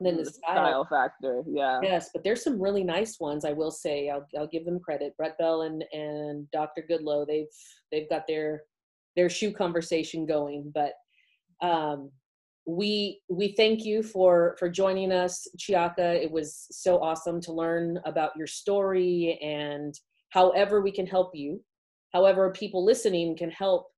than 0.00 0.16
the 0.16 0.22
mm, 0.22 0.32
style. 0.32 0.56
style. 0.56 0.88
factor. 0.90 1.42
Yeah. 1.46 1.80
Yes, 1.82 2.10
but 2.12 2.24
there's 2.24 2.42
some 2.42 2.60
really 2.60 2.84
nice 2.84 3.18
ones. 3.20 3.44
I 3.44 3.52
will 3.52 3.70
say. 3.70 4.08
I'll 4.08 4.26
I'll 4.38 4.46
give 4.48 4.64
them 4.64 4.80
credit. 4.80 5.16
Brett 5.16 5.38
Bell 5.38 5.62
and 5.62 5.84
and 5.92 6.50
Dr. 6.50 6.84
Goodlow. 6.88 7.26
They've 7.26 7.46
they've 7.92 8.08
got 8.08 8.26
their 8.26 8.62
their 9.16 9.28
shoe 9.28 9.52
conversation 9.52 10.26
going. 10.26 10.72
But 10.74 10.92
um, 11.66 12.10
we 12.66 13.20
we 13.28 13.54
thank 13.56 13.84
you 13.84 14.02
for 14.02 14.56
for 14.58 14.68
joining 14.68 15.12
us, 15.12 15.46
Chiaka. 15.58 16.14
It 16.22 16.30
was 16.30 16.66
so 16.70 16.98
awesome 17.02 17.40
to 17.42 17.52
learn 17.52 17.98
about 18.04 18.36
your 18.36 18.46
story 18.46 19.38
and 19.42 19.94
however 20.30 20.80
we 20.80 20.92
can 20.92 21.06
help 21.06 21.30
you. 21.34 21.60
However, 22.12 22.50
people 22.52 22.84
listening 22.84 23.36
can 23.36 23.50
help 23.50 23.88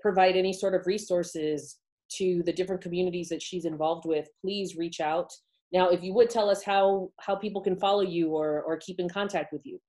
provide 0.00 0.36
any 0.36 0.52
sort 0.52 0.74
of 0.74 0.86
resources 0.86 1.78
to 2.18 2.42
the 2.44 2.52
different 2.52 2.82
communities 2.82 3.28
that 3.28 3.42
she's 3.42 3.64
involved 3.64 4.04
with, 4.06 4.28
please 4.40 4.76
reach 4.76 5.00
out. 5.00 5.32
Now, 5.72 5.88
if 5.88 6.02
you 6.02 6.12
would 6.14 6.30
tell 6.30 6.48
us 6.48 6.62
how 6.62 7.10
how 7.20 7.34
people 7.34 7.60
can 7.60 7.76
follow 7.76 8.02
you 8.02 8.30
or 8.30 8.62
or 8.62 8.76
keep 8.76 9.00
in 9.00 9.08
contact 9.08 9.52
with 9.52 9.62
you. 9.64 9.80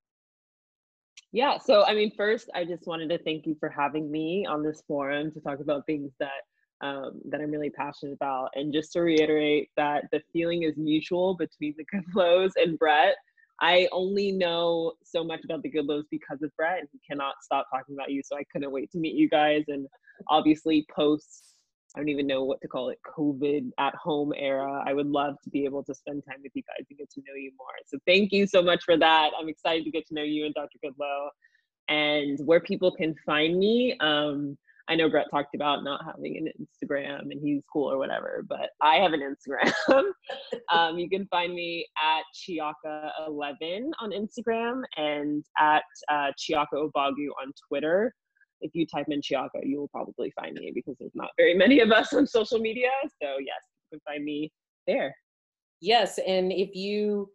Yeah, 1.32 1.57
so 1.57 1.86
I 1.86 1.93
mean, 1.93 2.11
first, 2.15 2.49
I 2.55 2.63
just 2.63 2.88
wanted 2.88 3.09
to 3.09 3.17
thank 3.23 3.45
you 3.45 3.55
for 3.59 3.69
having 3.69 4.09
me 4.09 4.45
on 4.45 4.63
this 4.63 4.82
forum 4.88 5.32
to 5.32 5.39
talk 5.41 5.59
about 5.59 5.86
things 5.86 6.11
that 6.19 6.41
um, 6.82 7.21
that 7.30 7.41
I'm 7.41 7.51
really 7.51 7.69
passionate 7.69 8.13
about, 8.13 8.49
and 8.55 8.73
just 8.73 8.93
to 8.93 9.01
reiterate 9.01 9.69
that 9.78 10.05
the 10.11 10.21
feeling 10.34 10.63
is 10.63 10.78
mutual 10.78 11.36
between 11.36 11.76
the 11.78 11.86
Goodlows 11.93 12.51
and 12.55 12.80
Brett. 12.80 13.15
I 13.61 13.88
only 13.91 14.32
know 14.32 14.93
so 15.03 15.23
much 15.23 15.41
about 15.45 15.61
the 15.61 15.71
Goodlows 15.71 16.03
because 16.09 16.41
of 16.41 16.55
Brett, 16.57 16.80
and 16.80 16.88
he 16.91 16.99
cannot 17.09 17.36
stop 17.41 17.67
talking 17.73 17.95
about 17.95 18.11
you. 18.11 18.21
So 18.23 18.38
I 18.38 18.43
couldn't 18.51 18.71
wait 18.71 18.91
to 18.91 18.97
meet 18.97 19.15
you 19.15 19.30
guys, 19.30 19.63
and 19.67 19.88
obviously 20.30 20.86
post 20.95 21.55
I 21.96 22.00
don't 22.00 22.10
even 22.10 22.28
know 22.28 22.43
what 22.43 22.60
to 22.62 22.68
call 22.68 22.89
it, 22.89 23.00
COVID 23.18 23.70
at 23.80 23.96
home 23.96 24.34
era. 24.36 24.84
I 24.86 24.93
would 24.93 25.08
love 25.08 25.36
to 25.43 25.50
be 25.50 25.64
able 25.64 25.84
to 25.86 25.96
spend 25.96 26.24
time 26.28 26.39
with 26.43 26.52
you 26.54 26.64
guys 26.64 26.86
and 26.89 27.00
get 27.00 27.10
to 27.12 27.22
know 27.22 27.36
you 27.36 27.52
more. 27.58 27.68
So 27.86 27.98
thank 28.06 28.34
you 28.34 28.46
so 28.48 28.62
much 28.62 28.84
for 28.84 28.98
that. 28.98 29.32
I'm 29.39 29.48
excited 29.48 29.86
to 29.86 29.91
get 29.91 30.06
to 30.08 30.14
know 30.14 30.24
you 30.24 30.46
and 30.46 30.54
Dr. 30.54 30.78
Goodlow 30.84 31.30
and 31.88 32.38
where 32.46 32.60
people 32.60 32.91
can 32.91 33.16
find 33.26 33.58
me. 33.58 33.96
Um, 34.02 34.58
I 34.88 34.96
know 34.96 35.10
Brett 35.10 35.28
talked 35.32 35.56
about 35.56 35.84
not 35.84 36.06
having 36.06 36.38
an 36.38 36.50
Instagram 36.60 37.32
and 37.32 37.39
he's 37.41 37.64
cool 37.72 37.91
or 37.91 37.98
whatever, 37.98 38.46
but 38.48 38.70
I 38.82 38.98
have 38.98 39.14
an 39.14 39.22
Instagram. 39.22 39.72
um, 40.72 41.00
you 41.00 41.10
can 41.10 41.26
find 41.28 41.54
me 41.54 41.88
at 42.02 42.24
Chiaka11 42.36 43.89
on 44.00 44.12
Instagram 44.12 44.84
and 44.98 45.43
at 45.58 45.84
uh, 46.12 46.32
Chiaka 46.38 46.74
Ogbogu 46.74 47.30
on 47.41 47.52
Twitter 47.68 48.14
if 48.66 48.72
you 48.74 48.86
type 48.86 49.05
in 49.09 49.22
Chiaka, 49.22 49.61
you 49.63 49.80
will 49.80 49.88
probably 49.89 50.32
find 50.32 50.55
me 50.55 50.72
because 50.74 50.95
there's 50.99 51.16
not 51.16 51.30
very 51.38 51.53
many 51.53 51.80
of 51.80 51.91
us 51.91 52.11
on 52.13 52.26
social 52.26 52.59
media. 52.59 52.89
So 53.22 53.38
yes, 53.39 53.61
you 53.91 53.97
can 53.97 54.01
find 54.05 54.26
me 54.26 54.51
there. 54.88 55.16
Yes, 55.82 56.20
and 56.26 56.51
if 56.51 56.76
you 56.76 57.30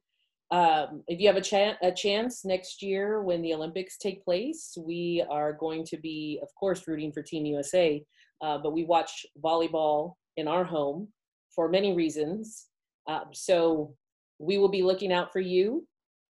um, 0.53 1.05
if 1.07 1.21
you 1.21 1.29
have 1.29 1.37
a, 1.37 1.41
cha- 1.41 1.77
a 1.81 1.93
chance 1.93 2.45
next 2.45 2.83
year 2.83 3.23
when 3.23 3.41
the 3.41 3.55
Olympics 3.55 3.97
take 3.97 4.25
place, 4.25 4.77
we 4.77 5.25
are 5.31 5.53
going 5.53 5.85
to 5.85 5.97
be, 5.97 6.41
of 6.43 6.49
course, 6.59 6.89
rooting 6.89 7.13
for 7.13 7.23
Team 7.23 7.47
USA. 7.47 8.03
Uh, 8.43 8.59
but 8.59 8.73
we 8.73 8.83
watch 8.83 9.25
volleyball 9.45 10.15
in 10.37 10.49
our 10.49 10.65
home 10.65 11.07
for 11.55 11.69
many 11.69 11.95
reasons. 11.95 12.67
Um, 13.07 13.27
so 13.33 13.95
we 14.41 14.59
will 14.59 14.69
be 14.69 14.83
looking 14.83 15.13
out 15.13 15.33
for 15.33 15.39
you. 15.39 15.87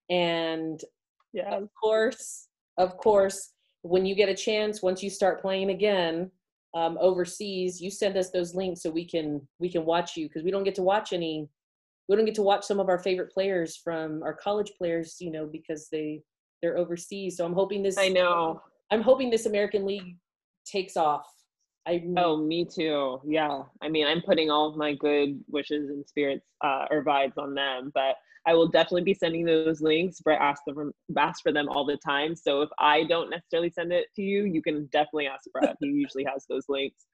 And 0.08 0.80
yeah. 1.34 1.54
of 1.54 1.68
course, 1.78 2.48
of 2.78 2.96
course, 2.96 3.50
when 3.82 4.06
you 4.06 4.14
get 4.14 4.28
a 4.28 4.34
chance, 4.34 4.82
once 4.82 5.02
you 5.02 5.10
start 5.10 5.40
playing 5.40 5.70
again 5.70 6.30
um, 6.74 6.98
overseas, 7.00 7.80
you 7.80 7.90
send 7.90 8.16
us 8.16 8.30
those 8.30 8.54
links 8.54 8.82
so 8.82 8.90
we 8.90 9.04
can 9.04 9.40
we 9.58 9.70
can 9.70 9.84
watch 9.84 10.16
you 10.16 10.28
because 10.28 10.42
we 10.42 10.50
don't 10.50 10.64
get 10.64 10.74
to 10.76 10.82
watch 10.82 11.12
any. 11.12 11.48
We 12.08 12.16
don't 12.16 12.24
get 12.24 12.34
to 12.36 12.42
watch 12.42 12.64
some 12.64 12.78
of 12.78 12.88
our 12.88 12.98
favorite 12.98 13.32
players 13.32 13.76
from 13.76 14.22
our 14.22 14.34
college 14.34 14.72
players, 14.78 15.16
you 15.20 15.30
know, 15.30 15.46
because 15.46 15.88
they 15.90 16.22
they're 16.62 16.78
overseas. 16.78 17.36
So 17.36 17.44
I'm 17.44 17.54
hoping 17.54 17.82
this. 17.82 17.98
I 17.98 18.08
know. 18.08 18.60
I'm 18.90 19.02
hoping 19.02 19.30
this 19.30 19.46
American 19.46 19.84
League 19.84 20.16
takes 20.64 20.96
off. 20.96 21.26
I 21.86 22.02
oh, 22.16 22.36
me 22.36 22.64
too. 22.64 23.20
Yeah, 23.24 23.62
I 23.80 23.88
mean, 23.88 24.06
I'm 24.06 24.20
putting 24.22 24.50
all 24.50 24.68
of 24.68 24.76
my 24.76 24.94
good 24.94 25.40
wishes 25.48 25.88
and 25.88 26.06
spirits 26.06 26.44
uh, 26.64 26.86
or 26.90 27.04
vibes 27.04 27.38
on 27.38 27.54
them, 27.54 27.92
but 27.94 28.16
I 28.46 28.54
will 28.54 28.68
definitely 28.68 29.02
be 29.02 29.14
sending 29.14 29.44
those 29.44 29.80
links. 29.80 30.20
Brett 30.20 30.40
asks 30.40 30.64
them 30.66 30.92
asks 31.16 31.40
for 31.40 31.52
them 31.52 31.68
all 31.68 31.84
the 31.84 31.98
time. 31.98 32.36
So 32.36 32.62
if 32.62 32.70
I 32.78 33.04
don't 33.04 33.30
necessarily 33.30 33.70
send 33.70 33.92
it 33.92 34.06
to 34.16 34.22
you, 34.22 34.44
you 34.44 34.62
can 34.62 34.86
definitely 34.86 35.26
ask 35.26 35.44
Brett. 35.52 35.76
he 35.80 35.88
usually 35.88 36.24
has 36.24 36.44
those 36.48 36.64
links. 36.68 37.06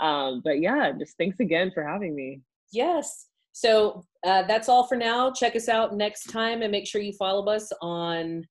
Um, 0.00 0.42
but 0.44 0.60
yeah, 0.60 0.92
just 0.98 1.16
thanks 1.18 1.40
again 1.40 1.70
for 1.72 1.84
having 1.84 2.14
me. 2.14 2.40
Yes. 2.72 3.26
So 3.52 4.04
uh, 4.24 4.42
that's 4.42 4.68
all 4.68 4.86
for 4.86 4.96
now. 4.96 5.32
Check 5.32 5.56
us 5.56 5.68
out 5.68 5.96
next 5.96 6.30
time 6.30 6.62
and 6.62 6.70
make 6.70 6.86
sure 6.86 7.00
you 7.00 7.14
follow 7.14 7.46
us 7.52 7.72
on 7.80 8.44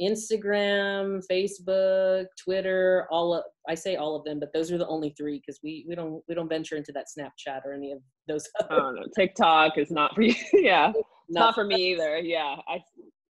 Instagram, 0.00 1.22
Facebook, 1.30 2.26
Twitter, 2.42 3.06
all 3.10 3.34
of, 3.34 3.44
I 3.68 3.74
say 3.74 3.96
all 3.96 4.16
of 4.16 4.24
them, 4.24 4.40
but 4.40 4.52
those 4.54 4.72
are 4.72 4.78
the 4.78 4.86
only 4.86 5.10
three 5.10 5.38
because 5.38 5.60
we, 5.62 5.84
we 5.86 5.94
don't 5.94 6.22
we 6.26 6.34
don't 6.34 6.48
venture 6.48 6.76
into 6.76 6.92
that 6.92 7.06
Snapchat 7.06 7.64
or 7.64 7.74
any 7.74 7.92
of 7.92 7.98
those. 8.26 8.48
Oh 8.70 8.92
no, 8.92 9.02
TikTok 9.14 9.76
is 9.76 9.90
not 9.90 10.14
for 10.14 10.22
you. 10.22 10.34
yeah, 10.52 10.92
not, 11.28 11.40
not 11.40 11.54
for, 11.54 11.62
for 11.62 11.66
me 11.66 11.92
either. 11.92 12.18
Yeah, 12.18 12.56
I 12.68 12.82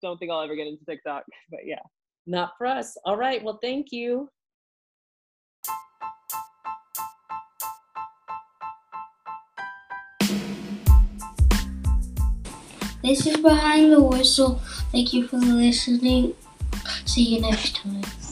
don't 0.02 0.18
think 0.18 0.32
I'll 0.32 0.40
ever 0.40 0.56
get 0.56 0.66
into 0.66 0.84
TikTok, 0.84 1.24
but 1.50 1.60
yeah, 1.64 1.82
not 2.26 2.52
for 2.58 2.66
us. 2.66 2.96
All 3.04 3.16
right, 3.16 3.42
well, 3.42 3.58
thank 3.62 3.92
you. 3.92 4.28
This 13.04 13.24
is 13.24 13.36
behind 13.36 13.92
the 13.92 14.02
whistle. 14.02 14.60
Thank 14.90 15.12
you 15.12 15.28
for 15.28 15.36
listening. 15.36 16.34
See 17.04 17.22
you 17.36 17.40
next 17.40 17.76
time. 17.76 18.25